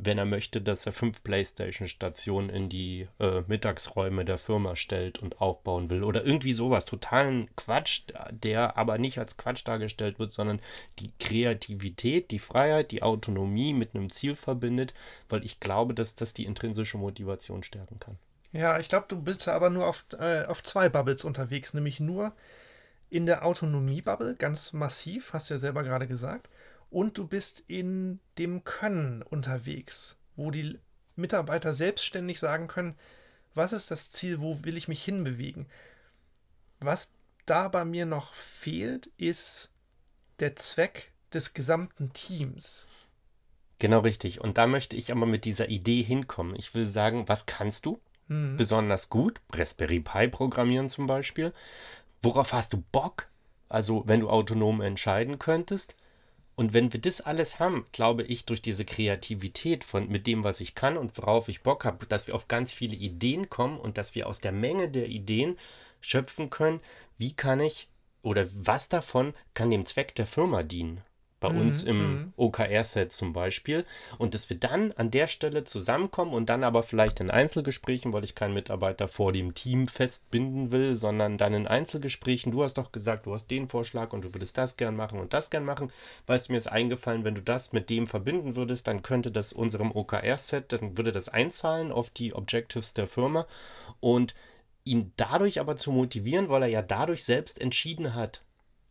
wenn 0.00 0.16
er 0.16 0.24
möchte, 0.24 0.60
dass 0.60 0.86
er 0.86 0.92
fünf 0.92 1.22
Playstation-Stationen 1.24 2.50
in 2.50 2.68
die 2.68 3.08
äh, 3.18 3.42
Mittagsräume 3.46 4.24
der 4.24 4.38
Firma 4.38 4.76
stellt 4.76 5.18
und 5.18 5.40
aufbauen 5.40 5.90
will. 5.90 6.04
Oder 6.04 6.24
irgendwie 6.24 6.52
sowas. 6.52 6.84
Totalen 6.84 7.48
Quatsch, 7.56 8.02
der 8.30 8.76
aber 8.76 8.98
nicht 8.98 9.18
als 9.18 9.36
Quatsch 9.36 9.66
dargestellt 9.66 10.18
wird, 10.18 10.30
sondern 10.30 10.60
die 11.00 11.10
Kreativität, 11.18 12.30
die 12.30 12.38
Freiheit, 12.38 12.92
die 12.92 13.02
Autonomie 13.02 13.74
mit 13.74 13.94
einem 13.94 14.10
Ziel 14.10 14.36
verbindet, 14.36 14.94
weil 15.28 15.44
ich 15.44 15.58
glaube, 15.58 15.94
dass 15.94 16.14
das 16.14 16.32
die 16.32 16.44
intrinsische 16.44 16.98
Motivation 16.98 17.64
stärken 17.64 17.98
kann. 17.98 18.16
Ja, 18.52 18.78
ich 18.78 18.88
glaube, 18.88 19.06
du 19.08 19.20
bist 19.20 19.48
aber 19.48 19.68
nur 19.68 19.86
auf, 19.86 20.04
äh, 20.18 20.44
auf 20.44 20.62
zwei 20.62 20.88
Bubbles 20.88 21.24
unterwegs, 21.24 21.74
nämlich 21.74 21.98
nur 21.98 22.32
in 23.10 23.26
der 23.26 23.44
Autonomie-Bubble, 23.44 24.36
ganz 24.36 24.72
massiv, 24.72 25.32
hast 25.32 25.50
du 25.50 25.54
ja 25.54 25.58
selber 25.58 25.82
gerade 25.82 26.06
gesagt 26.06 26.48
und 26.90 27.18
du 27.18 27.26
bist 27.26 27.64
in 27.66 28.20
dem 28.38 28.64
Können 28.64 29.22
unterwegs, 29.22 30.16
wo 30.36 30.50
die 30.50 30.78
Mitarbeiter 31.16 31.74
selbstständig 31.74 32.38
sagen 32.38 32.68
können, 32.68 32.96
was 33.54 33.72
ist 33.72 33.90
das 33.90 34.10
Ziel, 34.10 34.40
wo 34.40 34.64
will 34.64 34.76
ich 34.76 34.88
mich 34.88 35.02
hinbewegen. 35.02 35.66
Was 36.80 37.10
da 37.44 37.68
bei 37.68 37.84
mir 37.84 38.06
noch 38.06 38.34
fehlt, 38.34 39.10
ist 39.16 39.70
der 40.38 40.54
Zweck 40.56 41.12
des 41.32 41.54
gesamten 41.54 42.12
Teams. 42.12 42.86
Genau 43.78 44.00
richtig. 44.00 44.40
Und 44.40 44.58
da 44.58 44.66
möchte 44.66 44.96
ich 44.96 45.12
aber 45.12 45.26
mit 45.26 45.44
dieser 45.44 45.68
Idee 45.68 46.02
hinkommen. 46.02 46.56
Ich 46.56 46.74
will 46.74 46.86
sagen, 46.86 47.28
was 47.28 47.46
kannst 47.46 47.86
du 47.86 48.00
mhm. 48.28 48.56
besonders 48.56 49.08
gut? 49.08 49.40
Raspberry 49.52 50.00
Pi 50.00 50.28
programmieren 50.28 50.88
zum 50.88 51.06
Beispiel. 51.06 51.52
Worauf 52.22 52.52
hast 52.52 52.72
du 52.72 52.82
Bock? 52.92 53.28
Also, 53.68 54.04
wenn 54.06 54.20
du 54.20 54.30
autonom 54.30 54.80
entscheiden 54.80 55.38
könntest. 55.38 55.94
Und 56.58 56.72
wenn 56.72 56.92
wir 56.92 57.00
das 57.00 57.20
alles 57.20 57.60
haben, 57.60 57.84
glaube 57.92 58.24
ich, 58.24 58.44
durch 58.44 58.60
diese 58.60 58.84
Kreativität 58.84 59.84
von 59.84 60.08
mit 60.08 60.26
dem, 60.26 60.42
was 60.42 60.60
ich 60.60 60.74
kann 60.74 60.96
und 60.96 61.16
worauf 61.16 61.48
ich 61.48 61.62
Bock 61.62 61.84
habe, 61.84 62.04
dass 62.06 62.26
wir 62.26 62.34
auf 62.34 62.48
ganz 62.48 62.72
viele 62.72 62.96
Ideen 62.96 63.48
kommen 63.48 63.78
und 63.78 63.96
dass 63.96 64.16
wir 64.16 64.26
aus 64.26 64.40
der 64.40 64.50
Menge 64.50 64.88
der 64.88 65.06
Ideen 65.06 65.56
schöpfen 66.00 66.50
können, 66.50 66.80
wie 67.16 67.32
kann 67.32 67.60
ich 67.60 67.86
oder 68.22 68.44
was 68.52 68.88
davon 68.88 69.34
kann 69.54 69.70
dem 69.70 69.86
Zweck 69.86 70.16
der 70.16 70.26
Firma 70.26 70.64
dienen 70.64 71.00
bei 71.40 71.50
mhm, 71.50 71.60
uns 71.60 71.82
im 71.84 71.98
mhm. 71.98 72.32
OKR-Set 72.36 73.12
zum 73.12 73.32
Beispiel. 73.32 73.84
Und 74.18 74.34
dass 74.34 74.50
wir 74.50 74.58
dann 74.58 74.92
an 74.92 75.10
der 75.10 75.26
Stelle 75.26 75.64
zusammenkommen 75.64 76.32
und 76.32 76.48
dann 76.48 76.64
aber 76.64 76.82
vielleicht 76.82 77.20
in 77.20 77.30
Einzelgesprächen, 77.30 78.12
weil 78.12 78.24
ich 78.24 78.34
keinen 78.34 78.54
Mitarbeiter 78.54 79.08
vor 79.08 79.32
dem 79.32 79.54
Team 79.54 79.86
festbinden 79.86 80.72
will, 80.72 80.94
sondern 80.94 81.38
dann 81.38 81.54
in 81.54 81.66
Einzelgesprächen, 81.66 82.52
du 82.52 82.62
hast 82.62 82.78
doch 82.78 82.92
gesagt, 82.92 83.26
du 83.26 83.34
hast 83.34 83.50
den 83.50 83.68
Vorschlag 83.68 84.12
und 84.12 84.24
du 84.24 84.34
würdest 84.34 84.58
das 84.58 84.76
gern 84.76 84.96
machen 84.96 85.20
und 85.20 85.32
das 85.32 85.50
gern 85.50 85.64
machen. 85.64 85.92
Weißt 86.26 86.48
du, 86.48 86.52
mir 86.52 86.58
ist 86.58 86.70
eingefallen, 86.70 87.24
wenn 87.24 87.34
du 87.34 87.42
das 87.42 87.72
mit 87.72 87.90
dem 87.90 88.06
verbinden 88.06 88.56
würdest, 88.56 88.88
dann 88.88 89.02
könnte 89.02 89.30
das 89.30 89.52
unserem 89.52 89.92
OKR-Set, 89.92 90.72
dann 90.72 90.96
würde 90.96 91.12
das 91.12 91.28
einzahlen 91.28 91.92
auf 91.92 92.10
die 92.10 92.34
Objectives 92.34 92.94
der 92.94 93.06
Firma 93.06 93.46
und 94.00 94.34
ihn 94.84 95.12
dadurch 95.16 95.60
aber 95.60 95.76
zu 95.76 95.92
motivieren, 95.92 96.48
weil 96.48 96.62
er 96.62 96.68
ja 96.68 96.82
dadurch 96.82 97.22
selbst 97.22 97.60
entschieden 97.60 98.14
hat, 98.14 98.42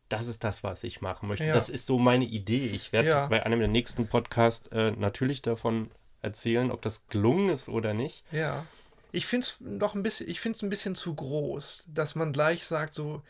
das 0.10 0.28
ist 0.28 0.44
das, 0.44 0.64
was 0.64 0.84
ich 0.84 1.02
machen 1.02 1.28
möchte. 1.28 1.46
Ja. 1.46 1.54
Das 1.54 1.70
ist 1.70 1.86
so 1.86 2.00
meine 2.00 2.26
Idee. 2.26 2.68
Ich 2.68 2.94
werde 2.94 3.10
ja. 3.10 3.28
bei 3.28 3.46
einem 3.46 3.60
der 3.60 3.68
nächsten 3.68 4.08
Podcasts 4.08 4.68
äh, 4.68 4.92
natürlich 4.92 5.42
davon 5.42 5.92
erzählen, 6.22 6.72
ob 6.72 6.82
das 6.82 7.08
gelungen 7.08 7.50
ist 7.50 7.70
oder 7.70 7.94
nicht. 7.94 8.24
Ja. 8.32 8.66
Ich 9.12 9.26
finde 9.26 9.48
es 9.48 9.58
doch 9.60 9.96
ein 9.96 10.04
bisschen, 10.04 10.30
ich 10.30 10.40
finde 10.40 10.58
es 10.58 10.64
ein 10.64 10.70
bisschen 10.70 10.96
zu 10.96 11.16
groß, 11.16 11.86
dass 11.88 12.16
man 12.16 12.34
gleich 12.34 12.66
sagt, 12.66 12.94
so 12.94 13.22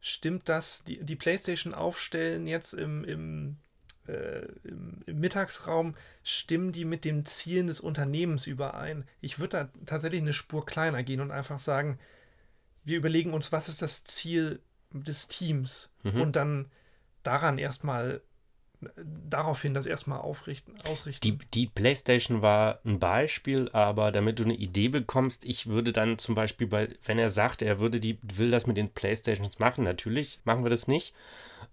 stimmt 0.00 0.48
das, 0.48 0.84
die, 0.84 1.02
die 1.02 1.16
Playstation 1.16 1.74
aufstellen 1.74 2.46
jetzt 2.46 2.74
im, 2.74 3.04
im, 3.04 3.56
äh, 4.06 4.44
im, 4.64 5.02
im 5.06 5.20
Mittagsraum, 5.20 5.94
stimmen 6.22 6.72
die 6.72 6.84
mit 6.84 7.04
den 7.04 7.24
Zielen 7.24 7.66
des 7.66 7.80
Unternehmens 7.80 8.46
überein? 8.46 9.04
Ich 9.20 9.38
würde 9.38 9.48
da 9.48 9.84
tatsächlich 9.86 10.20
eine 10.20 10.32
Spur 10.32 10.66
kleiner 10.66 11.02
gehen 11.02 11.20
und 11.20 11.30
einfach 11.30 11.58
sagen, 11.58 11.98
wir 12.84 12.96
überlegen 12.96 13.32
uns, 13.32 13.52
was 13.52 13.68
ist 13.68 13.80
das 13.80 14.04
Ziel 14.04 14.60
des 14.92 15.28
Teams 15.28 15.92
mhm. 16.02 16.20
und 16.20 16.36
dann 16.36 16.70
daran 17.22 17.58
erstmal 17.58 18.22
daraufhin 19.30 19.74
das 19.74 19.86
erstmal 19.86 20.20
aufrichten, 20.20 20.74
ausrichten. 20.88 21.20
Die, 21.22 21.38
die 21.54 21.66
PlayStation 21.66 22.42
war 22.42 22.80
ein 22.84 22.98
Beispiel, 22.98 23.68
aber 23.72 24.12
damit 24.12 24.38
du 24.38 24.44
eine 24.44 24.54
Idee 24.54 24.88
bekommst, 24.88 25.44
ich 25.44 25.68
würde 25.68 25.92
dann 25.92 26.18
zum 26.18 26.34
Beispiel 26.34 26.66
bei, 26.66 26.88
wenn 27.04 27.18
er 27.18 27.30
sagt, 27.30 27.62
er 27.62 27.78
würde 27.80 28.00
die, 28.00 28.18
will 28.22 28.50
das 28.50 28.66
mit 28.66 28.76
den 28.76 28.88
PlayStations 28.90 29.58
machen, 29.58 29.84
natürlich 29.84 30.40
machen 30.44 30.64
wir 30.64 30.70
das 30.70 30.88
nicht. 30.88 31.14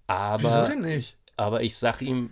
Aber, 0.08 0.43
Wieso 0.43 0.67
denn 0.67 0.82
nicht? 0.82 1.17
Aber 1.36 1.62
ich 1.63 1.75
sag 1.77 2.01
ihm, 2.01 2.32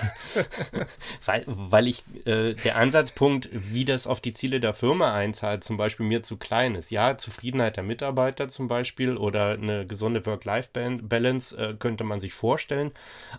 weil, 1.24 1.44
weil 1.46 1.88
ich 1.88 2.02
äh, 2.24 2.54
der 2.54 2.76
Ansatzpunkt, 2.76 3.48
wie 3.52 3.84
das 3.84 4.06
auf 4.06 4.20
die 4.20 4.32
Ziele 4.32 4.60
der 4.60 4.74
Firma 4.74 5.14
einzahlt, 5.14 5.64
zum 5.64 5.76
Beispiel 5.76 6.06
mir 6.06 6.22
zu 6.22 6.36
klein 6.36 6.74
ist. 6.74 6.90
Ja, 6.90 7.18
Zufriedenheit 7.18 7.76
der 7.76 7.84
Mitarbeiter 7.84 8.48
zum 8.48 8.68
Beispiel 8.68 9.16
oder 9.16 9.52
eine 9.52 9.86
gesunde 9.86 10.24
Work-Life-Balance 10.26 11.56
äh, 11.56 11.74
könnte 11.78 12.04
man 12.04 12.20
sich 12.20 12.32
vorstellen, 12.32 12.92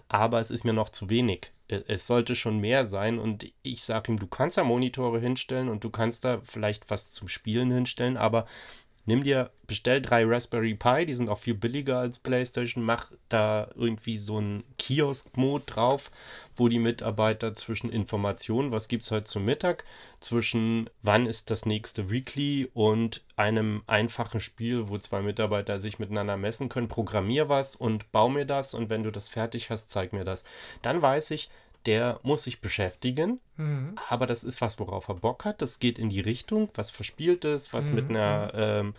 aber 0.09 0.39
es 0.39 0.51
ist 0.51 0.63
mir 0.63 0.73
noch 0.73 0.89
zu 0.89 1.09
wenig. 1.09 1.51
Es 1.87 2.05
sollte 2.05 2.35
schon 2.35 2.59
mehr 2.59 2.85
sein 2.85 3.17
und 3.17 3.49
ich 3.63 3.83
sage 3.83 4.11
ihm, 4.11 4.19
du 4.19 4.27
kannst 4.27 4.57
da 4.57 4.63
Monitore 4.65 5.21
hinstellen 5.21 5.69
und 5.69 5.85
du 5.85 5.89
kannst 5.89 6.25
da 6.25 6.41
vielleicht 6.43 6.89
was 6.89 7.11
zum 7.11 7.29
Spielen 7.29 7.71
hinstellen, 7.71 8.17
aber 8.17 8.45
Nimm 9.05 9.23
dir, 9.23 9.49
bestell 9.65 9.99
drei 9.99 10.25
Raspberry 10.25 10.75
Pi, 10.75 11.05
die 11.07 11.15
sind 11.15 11.27
auch 11.27 11.39
viel 11.39 11.55
billiger 11.55 11.97
als 11.97 12.19
PlayStation, 12.19 12.83
mach 12.83 13.11
da 13.29 13.69
irgendwie 13.75 14.15
so 14.15 14.37
einen 14.37 14.63
Kiosk-Mode 14.77 15.63
drauf, 15.65 16.11
wo 16.55 16.67
die 16.67 16.77
Mitarbeiter 16.77 17.55
zwischen 17.55 17.89
Informationen, 17.89 18.71
was 18.71 18.87
gibt 18.87 19.03
es 19.03 19.11
heute 19.11 19.25
zum 19.25 19.45
Mittag, 19.45 19.85
zwischen 20.19 20.87
wann 21.01 21.25
ist 21.25 21.49
das 21.49 21.65
nächste 21.65 22.11
Weekly 22.11 22.69
und 22.73 23.23
einem 23.35 23.81
einfachen 23.87 24.39
Spiel, 24.39 24.87
wo 24.87 24.97
zwei 24.99 25.23
Mitarbeiter 25.23 25.79
sich 25.79 25.97
miteinander 25.97 26.37
messen 26.37 26.69
können, 26.69 26.87
programmier 26.87 27.49
was 27.49 27.75
und 27.75 28.11
bau 28.11 28.29
mir 28.29 28.45
das 28.45 28.75
und 28.75 28.91
wenn 28.91 29.01
du 29.01 29.11
das 29.11 29.29
fertig 29.29 29.71
hast, 29.71 29.89
zeig 29.89 30.13
mir 30.13 30.25
das. 30.25 30.43
Dann 30.83 31.01
weiß 31.01 31.31
ich, 31.31 31.49
der 31.85 32.19
muss 32.23 32.43
sich 32.43 32.61
beschäftigen, 32.61 33.39
mhm. 33.57 33.95
aber 34.09 34.27
das 34.27 34.43
ist 34.43 34.61
was, 34.61 34.79
worauf 34.79 35.07
er 35.07 35.15
Bock 35.15 35.45
hat. 35.45 35.61
Das 35.61 35.79
geht 35.79 35.99
in 35.99 36.09
die 36.09 36.19
Richtung, 36.19 36.69
was 36.75 36.91
verspielt 36.91 37.45
ist, 37.45 37.73
was 37.73 37.89
mhm. 37.89 37.95
mit 37.95 38.09
einer, 38.09 38.51
ähm, 38.53 38.93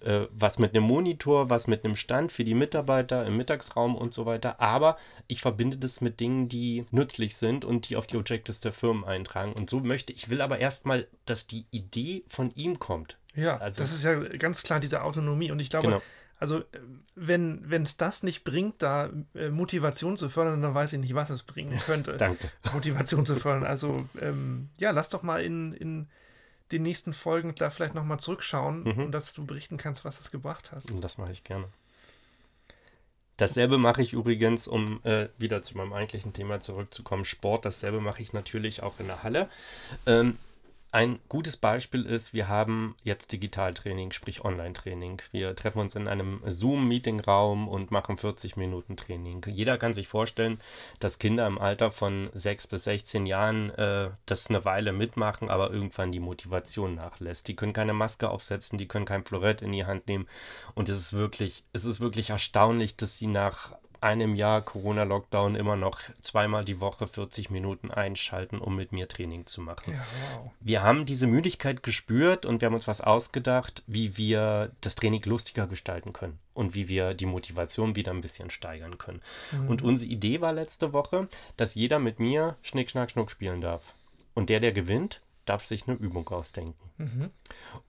äh, 0.00 0.26
was 0.30 0.58
mit 0.58 0.74
einem 0.74 0.84
Monitor, 0.84 1.50
was 1.50 1.66
mit 1.66 1.84
einem 1.84 1.96
Stand 1.96 2.32
für 2.32 2.44
die 2.44 2.54
Mitarbeiter 2.54 3.24
im 3.26 3.36
Mittagsraum 3.36 3.94
und 3.94 4.14
so 4.14 4.26
weiter. 4.26 4.60
Aber 4.60 4.96
ich 5.28 5.40
verbinde 5.40 5.78
das 5.78 6.00
mit 6.00 6.20
Dingen, 6.20 6.48
die 6.48 6.84
nützlich 6.90 7.36
sind 7.36 7.64
und 7.64 7.88
die 7.88 7.96
auf 7.96 8.06
die 8.06 8.16
Objectives 8.16 8.60
der 8.60 8.72
Firmen 8.72 9.04
eintragen. 9.04 9.52
Und 9.52 9.70
so 9.70 9.80
möchte 9.80 10.12
ich, 10.12 10.28
will 10.28 10.40
aber 10.40 10.58
erstmal, 10.58 11.06
dass 11.24 11.46
die 11.46 11.66
Idee 11.70 12.24
von 12.28 12.50
ihm 12.54 12.78
kommt. 12.78 13.18
Ja, 13.34 13.56
also, 13.58 13.82
das 13.82 13.92
ist 13.92 14.02
ja 14.02 14.16
ganz 14.16 14.62
klar 14.62 14.80
diese 14.80 15.02
Autonomie. 15.02 15.50
Und 15.50 15.60
ich 15.60 15.70
glaube, 15.70 15.86
genau. 15.86 16.02
Also, 16.40 16.64
wenn 17.14 17.82
es 17.82 17.98
das 17.98 18.22
nicht 18.22 18.44
bringt, 18.44 18.80
da 18.80 19.10
äh, 19.34 19.50
Motivation 19.50 20.16
zu 20.16 20.30
fördern, 20.30 20.62
dann 20.62 20.74
weiß 20.74 20.94
ich 20.94 20.98
nicht, 20.98 21.14
was 21.14 21.28
es 21.28 21.42
bringen 21.42 21.78
könnte. 21.84 22.16
Danke. 22.16 22.50
Motivation 22.72 23.26
zu 23.26 23.36
fördern. 23.36 23.64
Also, 23.64 24.08
ähm, 24.18 24.70
ja, 24.78 24.90
lass 24.90 25.10
doch 25.10 25.22
mal 25.22 25.42
in, 25.42 25.74
in 25.74 26.08
den 26.72 26.80
nächsten 26.82 27.12
Folgen 27.12 27.54
da 27.56 27.68
vielleicht 27.68 27.94
nochmal 27.94 28.20
zurückschauen 28.20 28.84
mhm. 28.84 29.04
und 29.04 29.12
dass 29.12 29.34
du 29.34 29.44
berichten 29.44 29.76
kannst, 29.76 30.06
was 30.06 30.18
es 30.18 30.30
gebracht 30.30 30.72
hat. 30.72 30.82
Das 31.02 31.18
mache 31.18 31.30
ich 31.30 31.44
gerne. 31.44 31.66
Dasselbe 33.36 33.76
mache 33.76 34.00
ich 34.00 34.14
übrigens, 34.14 34.66
um 34.66 35.00
äh, 35.04 35.28
wieder 35.36 35.62
zu 35.62 35.76
meinem 35.76 35.92
eigentlichen 35.92 36.32
Thema 36.32 36.60
zurückzukommen, 36.60 37.26
Sport. 37.26 37.66
Dasselbe 37.66 38.00
mache 38.00 38.22
ich 38.22 38.32
natürlich 38.32 38.82
auch 38.82 38.98
in 38.98 39.08
der 39.08 39.22
Halle. 39.22 39.50
Ähm, 40.06 40.38
ein 40.92 41.20
gutes 41.28 41.56
Beispiel 41.56 42.04
ist, 42.04 42.32
wir 42.32 42.48
haben 42.48 42.96
jetzt 43.02 43.32
Digitaltraining, 43.32 44.12
sprich 44.12 44.44
Online-Training. 44.44 45.22
Wir 45.30 45.54
treffen 45.54 45.78
uns 45.78 45.94
in 45.94 46.08
einem 46.08 46.42
Zoom-Meeting-Raum 46.44 47.68
und 47.68 47.90
machen 47.90 48.16
40 48.16 48.56
Minuten 48.56 48.96
Training. 48.96 49.44
Jeder 49.46 49.78
kann 49.78 49.94
sich 49.94 50.08
vorstellen, 50.08 50.60
dass 50.98 51.18
Kinder 51.18 51.46
im 51.46 51.58
Alter 51.58 51.90
von 51.90 52.30
6 52.34 52.66
bis 52.66 52.84
16 52.84 53.26
Jahren 53.26 53.70
äh, 53.70 54.10
das 54.26 54.48
eine 54.48 54.64
Weile 54.64 54.92
mitmachen, 54.92 55.48
aber 55.48 55.70
irgendwann 55.70 56.12
die 56.12 56.20
Motivation 56.20 56.94
nachlässt. 56.94 57.48
Die 57.48 57.56
können 57.56 57.72
keine 57.72 57.92
Maske 57.92 58.28
aufsetzen, 58.28 58.78
die 58.78 58.88
können 58.88 59.06
kein 59.06 59.24
Florett 59.24 59.62
in 59.62 59.72
die 59.72 59.84
Hand 59.84 60.08
nehmen. 60.08 60.26
Und 60.74 60.88
es 60.88 60.98
ist 60.98 61.12
wirklich, 61.12 61.62
es 61.72 61.84
ist 61.84 62.00
wirklich 62.00 62.30
erstaunlich, 62.30 62.96
dass 62.96 63.18
sie 63.18 63.28
nach 63.28 63.76
einem 64.00 64.34
Jahr 64.34 64.62
Corona-Lockdown 64.62 65.54
immer 65.54 65.76
noch 65.76 66.00
zweimal 66.22 66.64
die 66.64 66.80
Woche 66.80 67.06
40 67.06 67.50
Minuten 67.50 67.90
einschalten, 67.90 68.58
um 68.58 68.76
mit 68.76 68.92
mir 68.92 69.08
Training 69.08 69.46
zu 69.46 69.60
machen. 69.60 69.92
Ja, 69.92 70.06
wow. 70.36 70.50
Wir 70.60 70.82
haben 70.82 71.04
diese 71.04 71.26
Müdigkeit 71.26 71.82
gespürt 71.82 72.46
und 72.46 72.60
wir 72.60 72.66
haben 72.66 72.74
uns 72.74 72.88
was 72.88 73.00
ausgedacht, 73.00 73.82
wie 73.86 74.16
wir 74.16 74.72
das 74.80 74.94
Training 74.94 75.22
lustiger 75.24 75.66
gestalten 75.66 76.12
können 76.12 76.38
und 76.54 76.74
wie 76.74 76.88
wir 76.88 77.14
die 77.14 77.26
Motivation 77.26 77.96
wieder 77.96 78.12
ein 78.12 78.22
bisschen 78.22 78.50
steigern 78.50 78.96
können. 78.98 79.20
Mhm. 79.52 79.68
Und 79.68 79.82
unsere 79.82 80.10
Idee 80.10 80.40
war 80.40 80.52
letzte 80.52 80.92
Woche, 80.92 81.28
dass 81.56 81.74
jeder 81.74 81.98
mit 81.98 82.20
mir 82.20 82.56
Schnick, 82.62 82.90
Schnack, 82.90 83.10
Schnuck 83.10 83.30
spielen 83.30 83.60
darf. 83.60 83.94
Und 84.34 84.48
der, 84.48 84.60
der 84.60 84.72
gewinnt, 84.72 85.20
darf 85.44 85.64
sich 85.64 85.88
eine 85.88 85.96
Übung 85.96 86.28
ausdenken. 86.28 86.90
Mhm. 86.98 87.30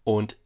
Und 0.03 0.37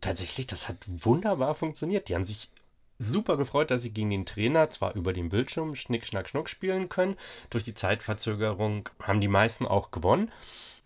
tatsächlich, 0.00 0.46
das 0.46 0.68
hat 0.68 0.78
wunderbar 0.86 1.54
funktioniert. 1.54 2.08
Die 2.08 2.14
haben 2.14 2.24
sich 2.24 2.50
super 2.98 3.36
gefreut, 3.36 3.70
dass 3.70 3.82
sie 3.82 3.92
gegen 3.92 4.10
den 4.10 4.26
Trainer 4.26 4.70
zwar 4.70 4.94
über 4.94 5.12
den 5.12 5.28
Bildschirm 5.28 5.74
Schnick, 5.74 6.06
Schnack, 6.06 6.28
Schnuck 6.28 6.48
spielen 6.48 6.88
können. 6.88 7.16
Durch 7.50 7.64
die 7.64 7.74
Zeitverzögerung 7.74 8.88
haben 9.02 9.20
die 9.20 9.28
meisten 9.28 9.66
auch 9.66 9.90
gewonnen 9.90 10.30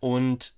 und 0.01 0.55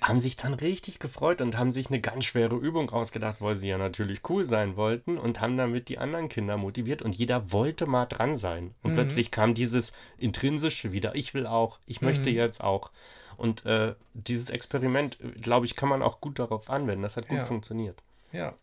haben 0.00 0.20
sich 0.20 0.36
dann 0.36 0.52
richtig 0.52 0.98
gefreut 0.98 1.40
und 1.40 1.56
haben 1.56 1.70
sich 1.70 1.88
eine 1.88 2.00
ganz 2.00 2.26
schwere 2.26 2.56
Übung 2.56 2.90
ausgedacht, 2.90 3.40
weil 3.40 3.56
sie 3.56 3.68
ja 3.68 3.78
natürlich 3.78 4.20
cool 4.28 4.44
sein 4.44 4.76
wollten 4.76 5.16
und 5.16 5.40
haben 5.40 5.56
damit 5.56 5.88
die 5.88 5.96
anderen 5.98 6.28
Kinder 6.28 6.58
motiviert 6.58 7.00
und 7.00 7.14
jeder 7.14 7.52
wollte 7.52 7.86
mal 7.86 8.04
dran 8.04 8.36
sein. 8.36 8.74
Und 8.82 8.92
mhm. 8.92 8.96
plötzlich 8.96 9.30
kam 9.30 9.54
dieses 9.54 9.92
Intrinsische 10.18 10.92
wieder, 10.92 11.14
ich 11.14 11.32
will 11.32 11.46
auch, 11.46 11.78
ich 11.86 12.02
möchte 12.02 12.28
mhm. 12.30 12.36
jetzt 12.36 12.62
auch. 12.62 12.90
Und 13.38 13.64
äh, 13.64 13.94
dieses 14.12 14.50
Experiment, 14.50 15.16
glaube 15.40 15.64
ich, 15.66 15.74
kann 15.74 15.88
man 15.88 16.02
auch 16.02 16.20
gut 16.20 16.38
darauf 16.38 16.68
anwenden. 16.68 17.02
Das 17.02 17.16
hat 17.16 17.26
gut 17.28 17.38
ja. 17.38 17.44
funktioniert. 17.44 18.02
Ja. 18.30 18.54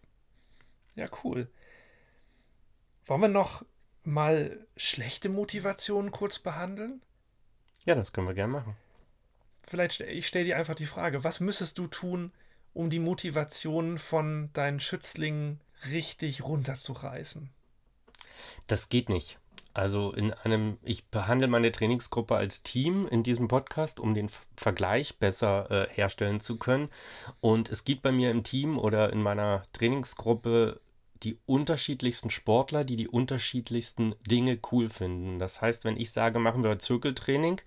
Ja, 0.96 1.08
cool. 1.24 1.48
Wollen 3.12 3.24
wir 3.24 3.28
noch 3.28 3.66
mal 4.06 4.58
schlechte 4.78 5.28
Motivationen 5.28 6.12
kurz 6.12 6.40
behandeln? 6.40 7.02
Ja, 7.84 7.94
das 7.94 8.14
können 8.14 8.26
wir 8.26 8.34
gerne 8.34 8.54
machen. 8.54 8.78
Vielleicht, 9.68 10.00
ich 10.00 10.28
stelle 10.28 10.46
dir 10.46 10.56
einfach 10.56 10.76
die 10.76 10.86
Frage, 10.86 11.26
was 11.26 11.42
müsstest 11.42 11.78
du 11.78 11.88
tun, 11.88 12.32
um 12.74 12.90
die 12.90 13.00
Motivation 13.00 13.98
von 13.98 14.50
deinen 14.54 14.80
Schützlingen 14.80 15.60
richtig 15.90 16.42
runterzureißen? 16.42 17.50
Das 18.68 18.88
geht 18.88 19.10
nicht. 19.10 19.40
Also 19.74 20.14
in 20.14 20.32
einem, 20.32 20.78
ich 20.82 21.04
behandle 21.08 21.50
meine 21.50 21.74
Trainingsgruppe 21.74 22.38
als 22.38 22.64
Team 22.64 23.10
in 23.10 23.24
diesem 23.24 23.50
Podcast, 23.50 24.00
um 24.00 24.14
den 24.14 24.30
Vergleich 24.56 25.18
besser 25.18 25.70
äh, 25.70 25.90
herstellen 25.90 26.40
zu 26.40 26.56
können. 26.56 26.90
Und 27.42 27.68
es 27.68 27.84
gibt 27.84 28.04
bei 28.04 28.14
mir 28.14 28.32
im 28.32 28.44
Team 28.44 28.80
oder 28.80 29.12
in 29.12 29.22
meiner 29.22 29.64
Trainingsgruppe 29.74 30.80
die 31.24 31.38
unterschiedlichsten 31.46 32.30
Sportler, 32.30 32.84
die 32.84 32.96
die 32.96 33.08
unterschiedlichsten 33.08 34.16
Dinge 34.26 34.60
cool 34.72 34.90
finden. 34.90 35.40
Das 35.40 35.62
heißt, 35.62 35.86
wenn 35.86 35.98
ich 35.98 36.12
sage, 36.12 36.40
machen 36.40 36.64
wir 36.64 36.80
Zirkeltraining, 36.80 37.62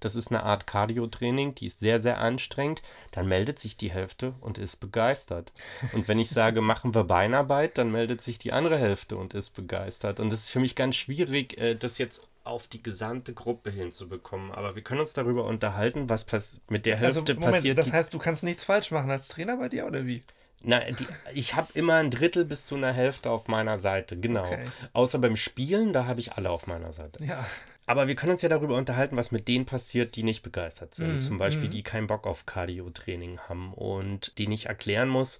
das 0.00 0.14
ist 0.14 0.30
eine 0.30 0.42
Art 0.42 0.66
Cardio-Training, 0.66 1.54
die 1.54 1.66
ist 1.66 1.80
sehr, 1.80 2.00
sehr 2.00 2.18
anstrengend, 2.18 2.82
dann 3.12 3.26
meldet 3.26 3.58
sich 3.58 3.76
die 3.76 3.90
Hälfte 3.90 4.34
und 4.40 4.58
ist 4.58 4.76
begeistert. 4.76 5.52
Und 5.92 6.08
wenn 6.08 6.18
ich 6.18 6.30
sage, 6.30 6.60
machen 6.68 6.94
wir 6.94 7.04
Beinarbeit, 7.04 7.78
dann 7.78 7.90
meldet 7.90 8.20
sich 8.20 8.38
die 8.38 8.52
andere 8.52 8.78
Hälfte 8.78 9.16
und 9.16 9.34
ist 9.34 9.50
begeistert. 9.50 10.20
Und 10.20 10.30
das 10.30 10.40
ist 10.40 10.50
für 10.50 10.60
mich 10.60 10.74
ganz 10.74 10.96
schwierig, 10.96 11.58
äh, 11.58 11.74
das 11.74 11.98
jetzt 11.98 12.22
auf 12.44 12.66
die 12.66 12.82
gesamte 12.82 13.34
Gruppe 13.34 13.70
hinzubekommen. 13.70 14.50
Aber 14.52 14.74
wir 14.74 14.82
können 14.82 15.00
uns 15.00 15.12
darüber 15.12 15.44
unterhalten, 15.44 16.08
was 16.08 16.26
mit 16.68 16.86
der 16.86 16.94
also, 16.94 17.04
Hälfte 17.04 17.20
also, 17.20 17.34
Moment, 17.34 17.54
passiert. 17.54 17.78
Das 17.78 17.92
heißt, 17.92 18.12
du 18.12 18.18
kannst 18.18 18.42
nichts 18.42 18.64
falsch 18.64 18.90
machen 18.90 19.10
als 19.10 19.28
Trainer 19.28 19.58
bei 19.58 19.68
dir 19.68 19.86
oder 19.86 20.06
wie? 20.06 20.22
Na, 20.62 20.80
die, 20.90 21.06
ich 21.34 21.54
habe 21.54 21.68
immer 21.74 21.94
ein 21.94 22.10
Drittel 22.10 22.44
bis 22.44 22.66
zu 22.66 22.74
einer 22.74 22.92
Hälfte 22.92 23.30
auf 23.30 23.46
meiner 23.46 23.78
Seite, 23.78 24.18
genau. 24.18 24.46
Okay. 24.46 24.64
Außer 24.92 25.18
beim 25.18 25.36
Spielen, 25.36 25.92
da 25.92 26.06
habe 26.06 26.20
ich 26.20 26.32
alle 26.32 26.50
auf 26.50 26.66
meiner 26.66 26.92
Seite. 26.92 27.24
Ja. 27.24 27.46
Aber 27.86 28.08
wir 28.08 28.16
können 28.16 28.32
uns 28.32 28.42
ja 28.42 28.48
darüber 28.48 28.76
unterhalten, 28.76 29.16
was 29.16 29.30
mit 29.30 29.48
denen 29.48 29.66
passiert, 29.66 30.16
die 30.16 30.22
nicht 30.22 30.42
begeistert 30.42 30.94
sind. 30.94 31.14
Mm, 31.14 31.18
Zum 31.18 31.38
Beispiel, 31.38 31.68
mm. 31.68 31.70
die 31.70 31.82
keinen 31.82 32.06
Bock 32.06 32.26
auf 32.26 32.44
Cardio-Training 32.44 33.38
haben 33.48 33.72
und 33.72 34.36
die 34.36 34.52
ich 34.52 34.66
erklären 34.66 35.08
muss, 35.08 35.38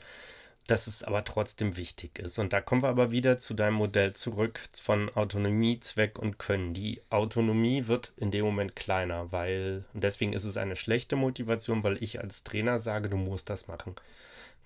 dass 0.66 0.87
es 0.87 1.02
aber 1.02 1.24
trotzdem 1.24 1.76
wichtig 1.76 2.18
ist. 2.18 2.38
Und 2.38 2.52
da 2.52 2.61
kommen 2.61 2.83
wir 2.83 2.88
aber 2.88 3.11
wieder 3.11 3.38
zu 3.38 3.54
deinem 3.54 3.74
Modell 3.74 4.12
zurück 4.12 4.61
von 4.81 5.11
Autonomie, 5.11 5.81
Zweck 5.81 6.18
und 6.18 6.38
Können. 6.38 6.74
Die 6.74 7.02
Autonomie 7.11 7.87
wird 7.87 8.12
in 8.16 8.31
dem 8.31 8.44
Moment 8.44 8.76
kleiner, 8.76 9.31
weil, 9.33 9.85
und 9.92 10.04
deswegen 10.04 10.33
ist 10.33 10.44
es 10.44 10.57
eine 10.57 10.76
schlechte 10.76 11.16
Motivation, 11.16 11.83
weil 11.83 12.02
ich 12.02 12.20
als 12.20 12.44
Trainer 12.44 12.78
sage, 12.78 13.11
du 13.11 13.16
musst 13.16 13.50
das 13.50 13.66
machen 13.66 13.94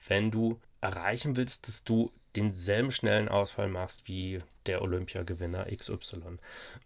wenn 0.09 0.31
du 0.31 0.61
erreichen 0.81 1.37
willst, 1.37 1.69
dass 1.69 1.85
du 1.85 2.11
denselben 2.37 2.91
schnellen 2.91 3.29
Ausfall 3.29 3.69
machst 3.69 4.09
wie 4.09 4.43
der 4.67 4.83
Olympiagewinner 4.83 5.67
XY. 5.75 6.39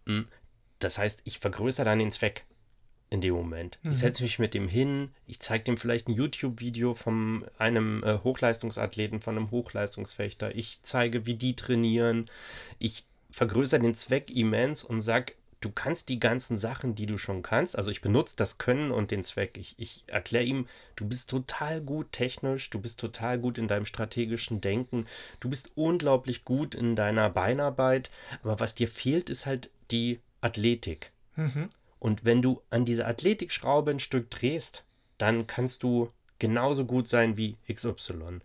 Hm, 0.06 0.28
das 0.78 0.98
heißt, 0.98 1.20
ich 1.24 1.38
vergrößere 1.38 1.84
dann 1.84 1.98
den 1.98 2.12
Zweck 2.12 2.44
in 3.08 3.20
dem 3.20 3.34
Moment. 3.34 3.78
Mhm. 3.82 3.92
Ich 3.92 3.98
setze 3.98 4.22
mich 4.22 4.38
mit 4.38 4.54
dem 4.54 4.68
hin, 4.68 5.10
ich 5.26 5.40
zeige 5.40 5.64
dem 5.64 5.76
vielleicht 5.76 6.08
ein 6.08 6.14
YouTube-Video 6.14 6.94
von 6.94 7.46
einem 7.58 8.02
äh, 8.02 8.18
Hochleistungsathleten, 8.18 9.20
von 9.20 9.36
einem 9.36 9.50
Hochleistungsfechter. 9.50 10.54
Ich 10.54 10.80
zeige, 10.82 11.26
wie 11.26 11.34
die 11.34 11.54
trainieren. 11.54 12.28
Ich 12.78 13.04
vergrößere 13.30 13.80
den 13.80 13.94
Zweck 13.94 14.30
immens 14.34 14.82
und 14.82 15.00
sage, 15.00 15.34
du 15.60 15.70
kannst 15.70 16.08
die 16.08 16.20
ganzen 16.20 16.58
Sachen, 16.58 16.94
die 16.94 17.06
du 17.06 17.18
schon 17.18 17.42
kannst, 17.42 17.76
also 17.76 17.90
ich 17.90 18.00
benutze 18.00 18.36
das 18.36 18.58
Können 18.58 18.90
und 18.90 19.10
den 19.10 19.22
Zweck. 19.22 19.56
Ich, 19.56 19.74
ich 19.78 20.04
erkläre 20.06 20.44
ihm, 20.44 20.66
du 20.96 21.06
bist 21.06 21.30
total 21.30 21.80
gut 21.80 22.12
technisch, 22.12 22.70
du 22.70 22.80
bist 22.80 23.00
total 23.00 23.38
gut 23.38 23.58
in 23.58 23.68
deinem 23.68 23.86
strategischen 23.86 24.60
Denken, 24.60 25.06
du 25.40 25.48
bist 25.48 25.70
unglaublich 25.74 26.44
gut 26.44 26.74
in 26.74 26.96
deiner 26.96 27.30
Beinarbeit, 27.30 28.10
aber 28.42 28.60
was 28.60 28.74
dir 28.74 28.88
fehlt, 28.88 29.30
ist 29.30 29.46
halt 29.46 29.70
die 29.90 30.20
Athletik. 30.40 31.12
Mhm. 31.36 31.68
Und 31.98 32.24
wenn 32.24 32.42
du 32.42 32.62
an 32.70 32.84
dieser 32.84 33.08
Athletikschraube 33.08 33.90
ein 33.90 34.00
Stück 34.00 34.30
drehst, 34.30 34.84
dann 35.18 35.46
kannst 35.46 35.82
du 35.82 36.10
genauso 36.38 36.84
gut 36.84 37.08
sein 37.08 37.36
wie 37.36 37.56
XY. 37.72 38.40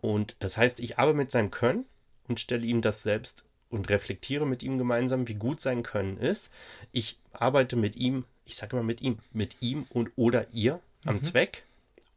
Und 0.00 0.36
das 0.38 0.56
heißt, 0.56 0.80
ich 0.80 0.98
arbeite 0.98 1.18
mit 1.18 1.30
seinem 1.30 1.50
Können 1.50 1.84
und 2.28 2.40
stelle 2.40 2.66
ihm 2.66 2.80
das 2.80 3.02
selbst 3.02 3.44
und 3.70 3.88
reflektiere 3.88 4.46
mit 4.46 4.62
ihm 4.62 4.78
gemeinsam, 4.78 5.28
wie 5.28 5.34
gut 5.34 5.60
sein 5.60 5.82
Können 5.82 6.18
ist. 6.18 6.52
Ich 6.92 7.18
arbeite 7.32 7.76
mit 7.76 7.96
ihm, 7.96 8.24
ich 8.44 8.56
sage 8.56 8.76
immer 8.76 8.84
mit 8.84 9.02
ihm, 9.02 9.18
mit 9.32 9.56
ihm 9.60 9.86
und 9.90 10.10
oder 10.16 10.46
ihr 10.52 10.80
am 11.04 11.16
mhm. 11.16 11.22
Zweck 11.22 11.64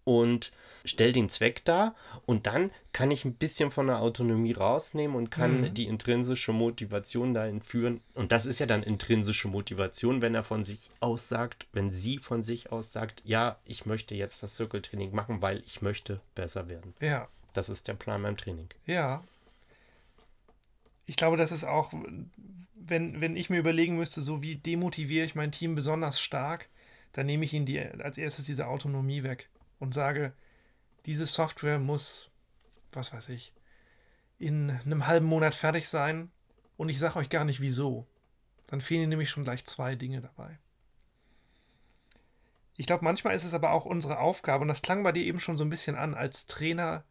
und 0.04 0.52
stelle 0.86 1.14
den 1.14 1.30
Zweck 1.30 1.64
dar 1.66 1.94
und 2.26 2.48
dann 2.48 2.72
kann 2.94 3.12
ich 3.12 3.26
ein 3.26 3.34
bisschen 3.34 3.70
von 3.70 3.88
der 3.88 4.02
Autonomie 4.02 4.54
rausnehmen 4.54 5.16
und 5.16 5.30
kann 5.30 5.62
mhm. 5.62 5.74
die 5.74 5.88
intrinsische 5.88 6.54
Motivation 6.54 7.34
dahin 7.34 7.62
führen. 7.62 8.02
Und 8.14 8.32
das 8.32 8.46
ist 8.46 8.60
ja 8.60 8.66
dann 8.66 8.84
intrinsische 8.84 9.48
Motivation, 9.48 10.22
wenn 10.22 10.36
er 10.36 10.44
von 10.44 10.66
sich 10.66 10.90
aus 11.00 11.28
sagt, 11.28 11.68
wenn 11.74 11.92
sie 11.92 12.18
von 12.18 12.44
sich 12.44 12.72
aus 12.72 12.94
sagt, 12.94 13.22
ja, 13.26 13.58
ich 13.66 13.86
möchte 13.86 14.16
jetzt 14.16 14.42
das 14.42 14.56
Circle-Training 14.56 15.14
machen, 15.14 15.42
weil 15.42 15.62
ich 15.66 15.82
möchte 15.82 16.22
besser 16.36 16.68
werden. 16.68 16.94
Ja. 17.00 17.28
Das 17.54 17.70
ist 17.70 17.88
der 17.88 17.96
Plan 17.96 18.22
beim 18.22 18.38
Training. 18.38 18.70
Ja, 18.86 19.24
ich 21.10 21.16
glaube, 21.16 21.38
das 21.38 21.52
ist 21.52 21.64
auch, 21.64 21.92
wenn, 22.76 23.20
wenn 23.20 23.36
ich 23.36 23.50
mir 23.50 23.58
überlegen 23.58 23.98
müsste, 23.98 24.22
so 24.22 24.44
wie 24.44 24.58
demotiviere 24.58 25.26
ich 25.26 25.34
mein 25.34 25.52
Team 25.52 25.74
besonders 25.74 26.22
stark, 26.22 26.70
dann 27.14 27.26
nehme 27.26 27.46
ich 27.46 27.54
ihnen 27.56 27.66
die, 27.66 27.82
als 27.82 28.20
erstes 28.20 28.46
diese 28.46 28.68
Autonomie 28.68 29.24
weg 29.24 29.50
und 29.80 29.96
sage, 29.96 30.34
diese 31.08 31.26
Software 31.26 31.80
muss, 31.80 32.30
was 32.92 33.12
weiß 33.12 33.30
ich, 33.30 33.54
in 34.38 34.70
einem 34.70 35.08
halben 35.08 35.26
Monat 35.26 35.56
fertig 35.56 35.90
sein 35.90 36.30
und 36.78 36.90
ich 36.90 37.00
sage 37.00 37.18
euch 37.18 37.32
gar 37.32 37.44
nicht 37.44 37.60
wieso. 37.60 38.06
Dann 38.68 38.80
fehlen 38.80 39.10
nämlich 39.10 39.32
schon 39.32 39.46
gleich 39.46 39.66
zwei 39.66 39.96
Dinge 39.96 40.22
dabei. 40.22 40.60
Ich 42.76 42.86
glaube, 42.86 43.04
manchmal 43.04 43.34
ist 43.34 43.46
es 43.46 43.56
aber 43.56 43.72
auch 43.72 43.86
unsere 43.86 44.20
Aufgabe, 44.20 44.62
und 44.62 44.68
das 44.68 44.84
klang 44.84 45.02
bei 45.02 45.12
dir 45.12 45.26
eben 45.26 45.40
schon 45.40 45.58
so 45.58 45.64
ein 45.64 45.72
bisschen 45.72 45.96
an, 45.96 46.14
als 46.14 46.46
Trainer 46.46 47.04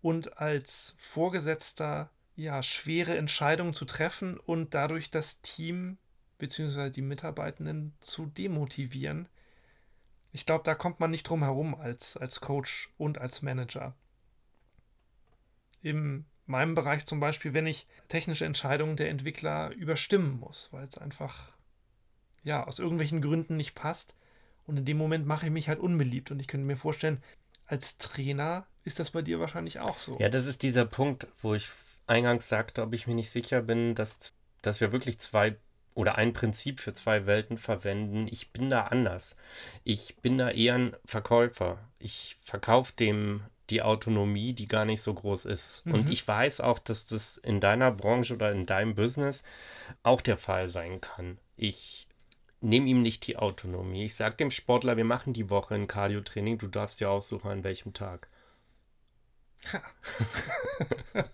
und 0.00 0.38
als 0.38 0.94
Vorgesetzter 0.96 2.10
ja, 2.38 2.62
schwere 2.62 3.16
Entscheidungen 3.18 3.74
zu 3.74 3.84
treffen 3.84 4.38
und 4.38 4.72
dadurch 4.72 5.10
das 5.10 5.40
Team 5.40 5.98
bzw. 6.38 6.88
die 6.88 7.02
Mitarbeitenden 7.02 7.94
zu 7.98 8.26
demotivieren. 8.26 9.28
Ich 10.32 10.46
glaube, 10.46 10.62
da 10.62 10.76
kommt 10.76 11.00
man 11.00 11.10
nicht 11.10 11.24
drum 11.24 11.42
herum 11.42 11.74
als, 11.74 12.16
als 12.16 12.40
Coach 12.40 12.90
und 12.96 13.18
als 13.18 13.42
Manager. 13.42 13.96
In 15.82 16.26
meinem 16.46 16.76
Bereich 16.76 17.06
zum 17.06 17.18
Beispiel, 17.18 17.54
wenn 17.54 17.66
ich 17.66 17.88
technische 18.06 18.44
Entscheidungen 18.44 18.96
der 18.96 19.10
Entwickler 19.10 19.72
überstimmen 19.72 20.38
muss, 20.38 20.68
weil 20.72 20.84
es 20.84 20.96
einfach 20.96 21.50
ja 22.44 22.64
aus 22.64 22.78
irgendwelchen 22.78 23.20
Gründen 23.20 23.56
nicht 23.56 23.74
passt 23.74 24.14
Und 24.64 24.76
in 24.76 24.84
dem 24.84 24.96
Moment 24.96 25.26
mache 25.26 25.46
ich 25.46 25.52
mich 25.52 25.68
halt 25.68 25.80
unbeliebt. 25.80 26.30
Und 26.30 26.38
ich 26.38 26.46
könnte 26.46 26.66
mir 26.66 26.76
vorstellen, 26.76 27.20
als 27.66 27.98
Trainer 27.98 28.66
ist 28.84 29.00
das 29.00 29.10
bei 29.10 29.22
dir 29.22 29.40
wahrscheinlich 29.40 29.80
auch 29.80 29.98
so. 29.98 30.16
Ja, 30.20 30.28
das 30.28 30.46
ist 30.46 30.62
dieser 30.62 30.86
Punkt, 30.86 31.26
wo 31.38 31.54
ich 31.54 31.68
eingangs 32.08 32.48
sagte, 32.48 32.82
ob 32.82 32.94
ich 32.94 33.06
mir 33.06 33.14
nicht 33.14 33.30
sicher 33.30 33.62
bin, 33.62 33.94
dass, 33.94 34.32
dass 34.62 34.80
wir 34.80 34.92
wirklich 34.92 35.18
zwei 35.18 35.56
oder 35.94 36.16
ein 36.16 36.32
Prinzip 36.32 36.78
für 36.78 36.94
zwei 36.94 37.26
Welten 37.26 37.58
verwenden. 37.58 38.28
Ich 38.30 38.52
bin 38.52 38.70
da 38.70 38.84
anders. 38.84 39.34
Ich 39.82 40.16
bin 40.18 40.38
da 40.38 40.50
eher 40.50 40.74
ein 40.74 40.96
Verkäufer. 41.04 41.78
Ich 41.98 42.36
verkaufe 42.40 42.92
dem 42.92 43.42
die 43.70 43.82
Autonomie, 43.82 44.52
die 44.52 44.68
gar 44.68 44.84
nicht 44.84 45.02
so 45.02 45.12
groß 45.12 45.44
ist. 45.46 45.84
Mhm. 45.84 45.94
Und 45.94 46.10
ich 46.10 46.26
weiß 46.26 46.60
auch, 46.60 46.78
dass 46.78 47.04
das 47.04 47.36
in 47.36 47.60
deiner 47.60 47.90
Branche 47.90 48.34
oder 48.34 48.52
in 48.52 48.64
deinem 48.64 48.94
Business 48.94 49.42
auch 50.02 50.20
der 50.20 50.36
Fall 50.36 50.68
sein 50.68 51.00
kann. 51.00 51.38
Ich 51.56 52.06
nehme 52.60 52.86
ihm 52.86 53.02
nicht 53.02 53.26
die 53.26 53.36
Autonomie. 53.36 54.04
Ich 54.04 54.14
sage 54.14 54.36
dem 54.36 54.50
Sportler, 54.50 54.96
wir 54.96 55.04
machen 55.04 55.32
die 55.32 55.50
Woche 55.50 55.74
ein 55.74 55.88
Cardio-Training, 55.88 56.58
du 56.58 56.68
darfst 56.68 57.00
dir 57.00 57.10
aussuchen, 57.10 57.50
an 57.50 57.64
welchem 57.64 57.92
Tag. 57.92 58.28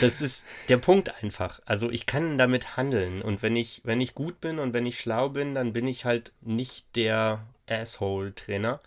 das 0.00 0.20
ist 0.20 0.42
der 0.68 0.78
Punkt 0.78 1.22
einfach. 1.22 1.60
Also 1.66 1.90
ich 1.90 2.06
kann 2.06 2.38
damit 2.38 2.76
handeln. 2.76 3.22
Und 3.22 3.42
wenn 3.42 3.56
ich, 3.56 3.82
wenn 3.84 4.00
ich 4.00 4.14
gut 4.14 4.40
bin 4.40 4.58
und 4.58 4.72
wenn 4.72 4.86
ich 4.86 4.98
schlau 4.98 5.28
bin, 5.28 5.54
dann 5.54 5.72
bin 5.72 5.86
ich 5.86 6.04
halt 6.04 6.32
nicht 6.40 6.96
der 6.96 7.46
Asshole-Trainer, 7.68 8.80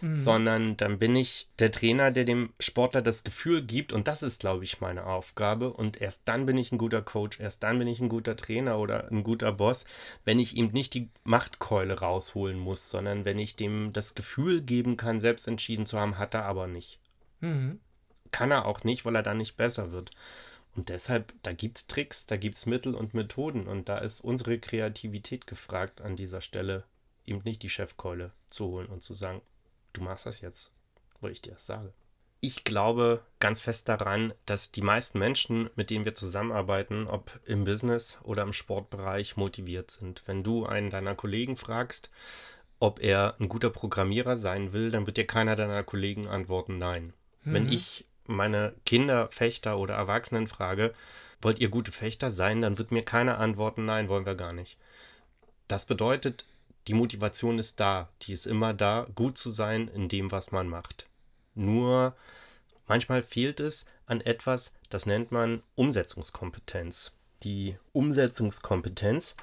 mhm. 0.00 0.14
sondern 0.14 0.76
dann 0.76 0.98
bin 0.98 1.16
ich 1.16 1.48
der 1.58 1.70
Trainer, 1.70 2.10
der 2.10 2.24
dem 2.24 2.52
Sportler 2.60 3.02
das 3.02 3.24
Gefühl 3.24 3.62
gibt, 3.62 3.92
und 3.92 4.08
das 4.08 4.22
ist, 4.22 4.40
glaube 4.40 4.64
ich, 4.64 4.80
meine 4.80 5.06
Aufgabe. 5.06 5.72
Und 5.72 6.00
erst 6.00 6.22
dann 6.26 6.46
bin 6.46 6.56
ich 6.56 6.72
ein 6.72 6.78
guter 6.78 7.02
Coach, 7.02 7.40
erst 7.40 7.62
dann 7.62 7.78
bin 7.78 7.88
ich 7.88 8.00
ein 8.00 8.08
guter 8.08 8.36
Trainer 8.36 8.78
oder 8.78 9.10
ein 9.10 9.22
guter 9.22 9.52
Boss, 9.52 9.84
wenn 10.24 10.38
ich 10.38 10.56
ihm 10.56 10.68
nicht 10.68 10.94
die 10.94 11.08
Machtkeule 11.24 12.00
rausholen 12.00 12.58
muss, 12.58 12.90
sondern 12.90 13.24
wenn 13.24 13.38
ich 13.38 13.56
dem 13.56 13.92
das 13.92 14.14
Gefühl 14.14 14.60
geben 14.60 14.96
kann, 14.96 15.20
selbst 15.20 15.48
entschieden 15.48 15.86
zu 15.86 15.98
haben, 15.98 16.18
hat 16.18 16.34
er 16.34 16.44
aber 16.44 16.66
nicht. 16.66 16.98
Mhm. 17.42 17.80
Kann 18.30 18.50
er 18.50 18.64
auch 18.64 18.82
nicht, 18.84 19.04
weil 19.04 19.14
er 19.14 19.22
dann 19.22 19.36
nicht 19.36 19.56
besser 19.56 19.92
wird. 19.92 20.10
Und 20.74 20.88
deshalb, 20.88 21.34
da 21.42 21.52
gibt 21.52 21.78
es 21.78 21.86
Tricks, 21.86 22.24
da 22.24 22.36
gibt 22.38 22.54
es 22.54 22.64
Mittel 22.64 22.94
und 22.94 23.12
Methoden 23.12 23.66
und 23.66 23.90
da 23.90 23.98
ist 23.98 24.22
unsere 24.22 24.58
Kreativität 24.58 25.46
gefragt 25.46 26.00
an 26.00 26.16
dieser 26.16 26.40
Stelle, 26.40 26.84
eben 27.26 27.42
nicht 27.44 27.62
die 27.62 27.68
Chefkeule 27.68 28.32
zu 28.48 28.66
holen 28.66 28.86
und 28.86 29.02
zu 29.02 29.12
sagen, 29.12 29.42
du 29.92 30.02
machst 30.02 30.24
das 30.24 30.40
jetzt, 30.40 30.70
weil 31.20 31.32
ich 31.32 31.42
dir 31.42 31.52
das 31.52 31.66
sage. 31.66 31.92
Ich 32.40 32.64
glaube 32.64 33.22
ganz 33.38 33.60
fest 33.60 33.88
daran, 33.88 34.34
dass 34.46 34.72
die 34.72 34.82
meisten 34.82 35.18
Menschen, 35.18 35.70
mit 35.76 35.90
denen 35.90 36.04
wir 36.04 36.14
zusammenarbeiten, 36.14 37.06
ob 37.06 37.38
im 37.44 37.64
Business 37.64 38.18
oder 38.22 38.42
im 38.42 38.52
Sportbereich, 38.52 39.36
motiviert 39.36 39.92
sind. 39.92 40.24
Wenn 40.26 40.42
du 40.42 40.66
einen 40.66 40.90
deiner 40.90 41.14
Kollegen 41.14 41.56
fragst, 41.56 42.10
ob 42.80 42.98
er 43.00 43.36
ein 43.38 43.48
guter 43.48 43.70
Programmierer 43.70 44.36
sein 44.36 44.72
will, 44.72 44.90
dann 44.90 45.06
wird 45.06 45.18
dir 45.18 45.26
keiner 45.26 45.54
deiner 45.54 45.84
Kollegen 45.84 46.26
antworten, 46.26 46.78
nein. 46.78 47.12
Mhm. 47.44 47.54
Wenn 47.54 47.72
ich 47.72 48.04
meine 48.26 48.74
Kinder, 48.86 49.28
Fechter 49.30 49.78
oder 49.78 49.94
Erwachsenen 49.94 50.46
frage, 50.46 50.94
wollt 51.40 51.58
ihr 51.58 51.68
gute 51.68 51.92
Fechter 51.92 52.30
sein, 52.30 52.60
dann 52.62 52.78
wird 52.78 52.92
mir 52.92 53.02
keiner 53.02 53.38
antworten, 53.38 53.84
nein, 53.84 54.08
wollen 54.08 54.26
wir 54.26 54.36
gar 54.36 54.52
nicht. 54.52 54.78
Das 55.68 55.86
bedeutet, 55.86 56.44
die 56.88 56.94
Motivation 56.94 57.58
ist 57.58 57.80
da, 57.80 58.08
die 58.22 58.32
ist 58.32 58.46
immer 58.46 58.74
da, 58.74 59.06
gut 59.14 59.38
zu 59.38 59.50
sein 59.50 59.88
in 59.88 60.08
dem, 60.08 60.30
was 60.30 60.52
man 60.52 60.68
macht. 60.68 61.06
Nur 61.54 62.14
manchmal 62.86 63.22
fehlt 63.22 63.60
es 63.60 63.84
an 64.06 64.20
etwas, 64.20 64.72
das 64.88 65.06
nennt 65.06 65.32
man 65.32 65.62
Umsetzungskompetenz. 65.74 67.12
Die 67.42 67.76
Umsetzungskompetenz, 67.92 69.36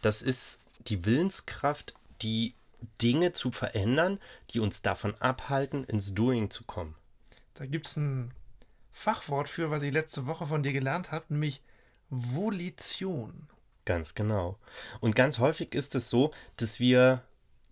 das 0.00 0.22
ist 0.22 0.58
die 0.86 1.04
Willenskraft, 1.04 1.94
die 2.22 2.54
Dinge 3.00 3.32
zu 3.32 3.50
verändern, 3.50 4.18
die 4.50 4.60
uns 4.60 4.82
davon 4.82 5.14
abhalten, 5.20 5.84
ins 5.84 6.14
Doing 6.14 6.50
zu 6.50 6.64
kommen. 6.64 6.94
Da 7.54 7.66
gibt 7.66 7.86
es 7.86 7.96
ein 7.96 8.32
Fachwort 8.92 9.48
für, 9.48 9.70
was 9.70 9.82
ich 9.82 9.92
letzte 9.92 10.26
Woche 10.26 10.46
von 10.46 10.62
dir 10.62 10.72
gelernt 10.72 11.10
habe, 11.10 11.26
nämlich 11.28 11.62
Volition. 12.10 13.48
Ganz 13.84 14.14
genau. 14.14 14.58
Und 15.00 15.16
ganz 15.16 15.38
häufig 15.38 15.74
ist 15.74 15.94
es 15.94 16.10
so, 16.10 16.30
dass 16.56 16.80
wir 16.80 17.22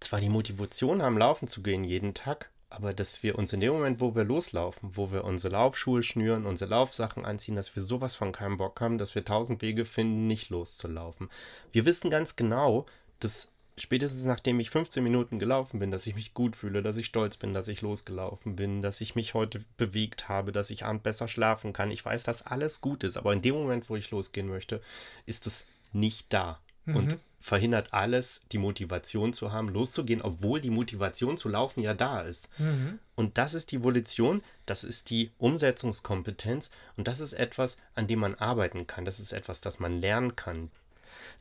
zwar 0.01 0.21
die 0.21 0.29
Motivation 0.29 1.03
haben, 1.03 1.19
laufen 1.19 1.49
zu 1.49 1.63
gehen 1.63 1.85
jeden 1.85 2.15
Tag, 2.15 2.51
aber 2.71 2.93
dass 2.93 3.23
wir 3.23 3.39
uns 3.39 3.53
in 3.53 3.61
dem 3.61 3.73
Moment, 3.73 4.01
wo 4.01 4.15
wir 4.15 4.25
loslaufen, 4.25 4.97
wo 4.97 5.13
wir 5.13 5.25
unsere 5.25 5.53
Laufschuhe 5.53 6.03
schnüren, 6.03 6.47
unsere 6.47 6.71
Laufsachen 6.71 7.25
anziehen, 7.25 7.57
dass 7.57 7.75
wir 7.77 7.83
sowas 7.83 8.15
von 8.15 8.33
keinem 8.33 8.57
Bock 8.57 8.81
haben, 8.81 8.99
dass 8.99 9.15
wir 9.15 9.25
tausend 9.25 9.63
Wege 9.63 9.85
finden, 9.85 10.27
nicht 10.27 10.51
loszulaufen. 10.51 11.31
Wir 11.71 11.85
wissen 11.85 12.11
ganz 12.11 12.37
genau, 12.37 12.87
dass 13.21 13.52
spätestens 13.77 14.25
nachdem 14.25 14.61
ich 14.61 14.71
15 14.71 15.03
Minuten 15.03 15.39
gelaufen 15.39 15.81
bin, 15.81 15.91
dass 15.91 16.07
ich 16.07 16.15
mich 16.15 16.35
gut 16.35 16.57
fühle, 16.57 16.83
dass 16.83 16.97
ich 16.97 17.07
stolz 17.07 17.37
bin, 17.37 17.55
dass 17.55 17.69
ich 17.69 17.83
losgelaufen 17.83 18.57
bin, 18.57 18.83
dass 18.83 19.01
ich 19.01 19.15
mich 19.15 19.35
heute 19.35 19.65
bewegt 19.77 20.29
habe, 20.29 20.53
dass 20.53 20.71
ich 20.71 20.85
abend 20.85 21.03
besser 21.03 21.29
schlafen 21.29 21.73
kann. 21.73 21.91
Ich 21.91 22.05
weiß, 22.05 22.25
dass 22.25 22.43
alles 22.43 22.81
gut 22.81 23.05
ist, 23.05 23.17
aber 23.17 23.33
in 23.33 23.43
dem 23.43 23.55
Moment, 23.55 23.89
wo 23.89 23.97
ich 23.97 24.11
losgehen 24.11 24.49
möchte, 24.49 24.83
ist 25.27 25.47
es 25.47 25.65
nicht 25.93 26.33
da. 26.33 26.61
Mhm. 26.85 26.97
Und 26.97 27.19
verhindert 27.43 27.93
alles, 27.93 28.41
die 28.53 28.59
Motivation 28.59 29.33
zu 29.33 29.53
haben, 29.53 29.69
loszugehen, 29.69 30.23
obwohl 30.23 30.61
die 30.61 30.71
Motivation 30.71 31.37
zu 31.37 31.49
laufen 31.49 31.83
ja 31.83 31.93
da 31.93 32.23
ist. 32.23 32.49
Mhm. 32.59 33.01
Und 33.17 33.37
das 33.37 33.55
ist 33.55 33.73
die 33.73 33.83
Volition, 33.83 34.43
das 34.65 34.85
ist 34.85 35.11
die 35.11 35.33
Umsetzungskompetenz 35.39 36.71
und 36.97 37.09
das 37.09 37.19
ist 37.19 37.33
etwas, 37.33 37.79
an 37.95 38.07
dem 38.07 38.21
man 38.21 38.37
arbeiten 38.37 38.87
kann. 38.87 39.05
Das 39.05 39.19
ist 39.19 39.33
etwas, 39.33 39.61
das 39.61 39.81
man 39.81 40.01
lernen 40.01 40.37
kann. 40.37 40.71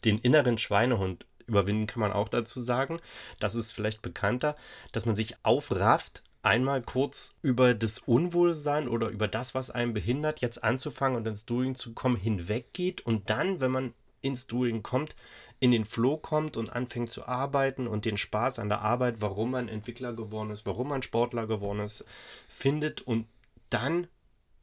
Den 0.04 0.18
inneren 0.18 0.58
Schweinehund 0.58 1.26
überwinden 1.52 1.88
kann 1.88 2.00
man 2.00 2.12
auch 2.12 2.30
dazu 2.30 2.60
sagen. 2.60 3.00
Das 3.40 3.56
ist 3.56 3.72
vielleicht 3.72 4.02
bekannter, 4.02 4.56
dass 4.92 5.06
man 5.06 5.16
sich 5.16 5.36
aufrafft, 5.44 6.24
einmal 6.44 6.82
kurz 6.82 7.36
über 7.42 7.74
das 7.74 8.00
Unwohlsein 8.00 8.88
oder 8.88 9.10
über 9.10 9.28
das, 9.28 9.54
was 9.54 9.70
einen 9.70 9.94
behindert, 9.94 10.42
jetzt 10.42 10.64
anzufangen 10.64 11.18
und 11.18 11.28
ins 11.28 11.46
Doing 11.46 11.76
zu 11.76 11.94
kommen, 11.94 12.16
hinweggeht 12.16 13.02
und 13.02 13.30
dann, 13.30 13.62
wenn 13.62 13.72
man 13.72 13.94
ins 14.22 14.48
Doing 14.48 14.84
kommt, 14.84 15.16
in 15.60 15.72
den 15.72 15.86
Flow 15.86 16.18
kommt 16.18 16.58
und 16.58 16.72
anfängt 16.72 17.10
zu 17.10 17.28
arbeiten 17.28 17.88
und 17.88 18.06
den 18.06 18.18
Spaß 18.18 18.60
an 18.60 18.70
der 18.70 18.82
Arbeit, 18.82 19.16
warum 19.20 19.52
man 19.52 19.68
Entwickler 19.68 20.14
geworden 20.14 20.52
ist, 20.52 20.66
warum 20.66 20.90
man 20.90 21.04
Sportler 21.04 21.48
geworden 21.48 21.80
ist, 21.80 22.06
findet 22.48 23.02
und 23.02 23.28
dann 23.70 24.08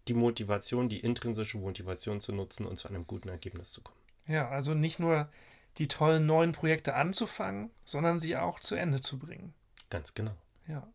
die 0.08 0.14
Motivation, 0.14 0.88
die 0.88 1.00
intrinsische 1.00 1.58
Motivation 1.58 2.20
zu 2.20 2.32
nutzen 2.32 2.66
und 2.66 2.78
zu 2.78 2.88
einem 2.88 3.06
guten 3.06 3.28
Ergebnis 3.28 3.72
zu 3.72 3.82
kommen. 3.82 3.98
Ja, 4.26 4.48
also 4.48 4.74
nicht 4.74 4.98
nur 4.98 5.28
die 5.76 5.88
tollen 5.88 6.26
neuen 6.26 6.52
Projekte 6.52 6.94
anzufangen, 6.94 7.70
sondern 7.84 8.18
sie 8.18 8.36
auch 8.36 8.58
zu 8.58 8.74
Ende 8.74 9.00
zu 9.00 9.18
bringen. 9.18 9.54
Ganz 9.90 10.14
genau. 10.14 10.34
Ja. 10.66 10.86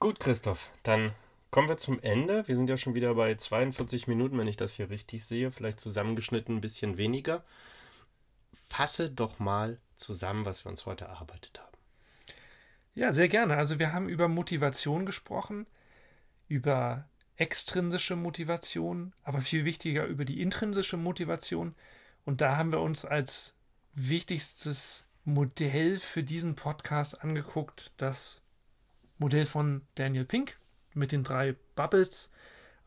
Gut, 0.00 0.18
Christoph, 0.20 0.70
dann 0.82 1.14
Kommen 1.52 1.68
wir 1.68 1.76
zum 1.76 2.00
Ende. 2.00 2.48
Wir 2.48 2.56
sind 2.56 2.70
ja 2.70 2.78
schon 2.78 2.94
wieder 2.94 3.14
bei 3.14 3.34
42 3.34 4.08
Minuten, 4.08 4.38
wenn 4.38 4.48
ich 4.48 4.56
das 4.56 4.72
hier 4.72 4.88
richtig 4.88 5.22
sehe. 5.26 5.52
Vielleicht 5.52 5.80
zusammengeschnitten 5.80 6.56
ein 6.56 6.60
bisschen 6.62 6.96
weniger. 6.96 7.44
Fasse 8.54 9.10
doch 9.10 9.38
mal 9.38 9.78
zusammen, 9.96 10.46
was 10.46 10.64
wir 10.64 10.70
uns 10.70 10.86
heute 10.86 11.04
erarbeitet 11.04 11.60
haben. 11.60 11.76
Ja, 12.94 13.12
sehr 13.12 13.28
gerne. 13.28 13.58
Also 13.58 13.78
wir 13.78 13.92
haben 13.92 14.08
über 14.08 14.28
Motivation 14.28 15.04
gesprochen, 15.04 15.66
über 16.48 17.06
extrinsische 17.36 18.16
Motivation, 18.16 19.12
aber 19.22 19.40
viel 19.40 19.64
wichtiger 19.64 20.06
über 20.06 20.24
die 20.24 20.40
intrinsische 20.40 20.96
Motivation. 20.96 21.74
Und 22.24 22.40
da 22.40 22.56
haben 22.56 22.72
wir 22.72 22.80
uns 22.80 23.04
als 23.04 23.56
wichtigstes 23.94 25.06
Modell 25.24 25.98
für 25.98 26.22
diesen 26.22 26.54
Podcast 26.54 27.22
angeguckt, 27.22 27.92
das 27.96 28.42
Modell 29.18 29.46
von 29.46 29.82
Daniel 29.94 30.24
Pink, 30.24 30.58
mit 30.94 31.12
den 31.12 31.24
drei 31.24 31.56
Bubbles 31.74 32.30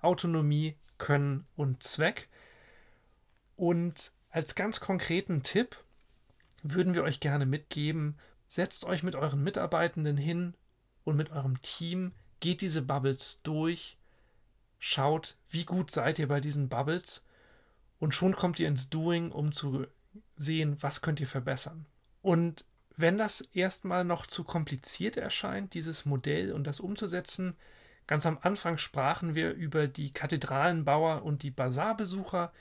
Autonomie, 0.01 0.75
Können 0.97 1.45
und 1.55 1.83
Zweck. 1.83 2.29
Und 3.55 4.11
als 4.29 4.55
ganz 4.55 4.79
konkreten 4.79 5.43
Tipp 5.43 5.77
würden 6.61 6.93
wir 6.93 7.03
euch 7.03 7.19
gerne 7.19 7.45
mitgeben, 7.45 8.17
setzt 8.47 8.85
euch 8.85 9.01
mit 9.03 9.15
euren 9.15 9.43
Mitarbeitenden 9.43 10.17
hin 10.17 10.53
und 11.03 11.15
mit 11.15 11.31
eurem 11.31 11.61
Team, 11.61 12.11
geht 12.39 12.61
diese 12.61 12.81
Bubbles 12.81 13.39
durch, 13.43 13.97
schaut, 14.79 15.37
wie 15.49 15.65
gut 15.65 15.91
seid 15.91 16.19
ihr 16.19 16.27
bei 16.27 16.39
diesen 16.39 16.69
Bubbles 16.69 17.23
und 17.99 18.13
schon 18.13 18.35
kommt 18.35 18.59
ihr 18.59 18.67
ins 18.67 18.89
Doing, 18.89 19.31
um 19.31 19.51
zu 19.51 19.87
sehen, 20.35 20.77
was 20.81 21.01
könnt 21.01 21.19
ihr 21.19 21.27
verbessern. 21.27 21.85
Und 22.21 22.65
wenn 22.97 23.17
das 23.17 23.41
erstmal 23.41 24.03
noch 24.03 24.25
zu 24.25 24.43
kompliziert 24.43 25.17
erscheint, 25.17 25.73
dieses 25.73 26.05
Modell 26.05 26.53
und 26.53 26.65
das 26.65 26.79
umzusetzen, 26.79 27.55
Ganz 28.07 28.25
am 28.27 28.37
Anfang 28.41 28.77
sprachen 28.77 29.33
wir 29.33 29.53
über 29.53 29.87
die 29.87 30.11
Kathedralenbauer 30.11 31.23
und 31.23 31.41
die 31.41 31.49
Basarbesucher. 31.49 32.53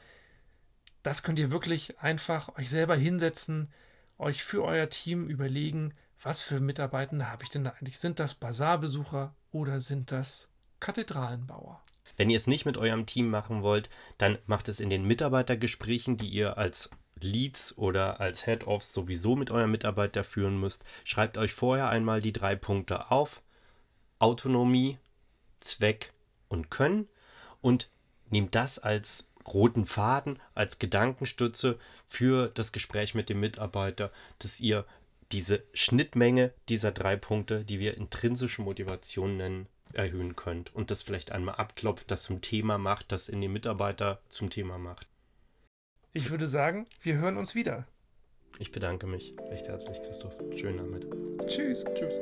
Das 1.03 1.23
könnt 1.23 1.39
ihr 1.39 1.51
wirklich 1.51 1.99
einfach 2.01 2.57
euch 2.57 2.71
selber 2.71 2.97
hinsetzen, 2.97 3.71
euch 4.17 4.43
für 4.43 4.65
euer 4.65 4.89
Team 4.89 5.29
überlegen, 5.29 5.93
was 6.23 6.41
für 6.41 6.61
Mitarbeitende 6.61 7.31
habe 7.31 7.43
ich 7.43 7.51
denn 7.51 7.65
da 7.65 7.71
eigentlich? 7.71 7.99
Sind 7.99 8.19
das 8.19 8.35
Basarbesucher 8.35 9.35
oder 9.53 9.81
sind 9.81 10.13
das 10.13 10.49
Kathedralenbauer? 10.81 11.84
Wenn 12.17 12.31
ihr 12.31 12.37
es 12.37 12.47
nicht 12.47 12.65
mit 12.65 12.77
eurem 12.77 13.07
Team 13.07 13.31
machen 13.31 13.63
wollt, 13.63 13.91
dann 14.19 14.39
macht 14.47 14.69
es 14.69 14.81
in 14.81 14.91
den 14.91 15.05
Mitarbeitergesprächen, 15.05 16.17
die 16.17 16.29
ihr 16.29 16.59
als 16.59 16.91
Leads 17.21 17.77
oder 17.79 18.21
als 18.21 18.45
Head-Offs 18.45 18.93
sowieso 18.93 19.37
mit 19.37 19.51
eurem 19.51 19.71
Mitarbeiter 19.71 20.25
führen 20.25 20.59
müsst, 20.59 20.85
schreibt 21.05 21.39
euch 21.39 21.53
vorher 21.53 21.89
einmal 21.89 22.21
die 22.21 22.33
drei 22.33 22.55
Punkte 22.55 23.11
auf. 23.11 23.43
Autonomie, 24.19 24.99
Zweck 25.61 26.13
und 26.49 26.71
Können 26.71 27.09
und 27.61 27.91
nehmt 28.31 28.55
das 28.55 28.79
als 28.79 29.29
roten 29.47 29.85
Faden, 29.85 30.41
als 30.55 30.79
Gedankenstütze 30.79 31.79
für 32.07 32.49
das 32.49 32.73
Gespräch 32.73 33.15
mit 33.15 33.29
dem 33.29 33.41
Mitarbeiter, 33.41 34.11
dass 34.39 34.61
ihr 34.61 34.87
diese 35.33 35.63
Schnittmenge 35.73 36.53
dieser 36.69 36.93
drei 36.93 37.17
Punkte, 37.17 37.65
die 37.65 37.79
wir 37.79 37.97
intrinsische 37.97 38.63
Motivation 38.63 39.37
nennen, 39.37 39.67
erhöhen 39.93 40.37
könnt 40.37 40.75
und 40.75 40.91
das 40.91 41.03
vielleicht 41.03 41.33
einmal 41.33 41.57
abklopft, 41.57 42.11
das 42.11 42.23
zum 42.25 42.41
Thema 42.41 42.79
macht, 42.79 43.13
das 43.13 43.29
in 43.29 43.41
den 43.41 43.53
Mitarbeiter 43.53 44.21
zum 44.29 44.51
Thema 44.51 44.79
macht. 44.79 45.09
Ich 46.13 46.31
würde 46.31 46.47
sagen, 46.47 46.87
wir 47.03 47.17
hören 47.17 47.37
uns 47.37 47.55
wieder. 47.55 47.87
Ich 48.59 48.71
bedanke 48.71 49.07
mich 49.07 49.35
recht 49.51 49.69
herzlich, 49.69 50.01
Christoph. 50.03 50.39
Schönen 50.57 50.79
Abend. 50.79 51.07
Tschüss. 51.49 51.85
Tschüss. 51.95 52.15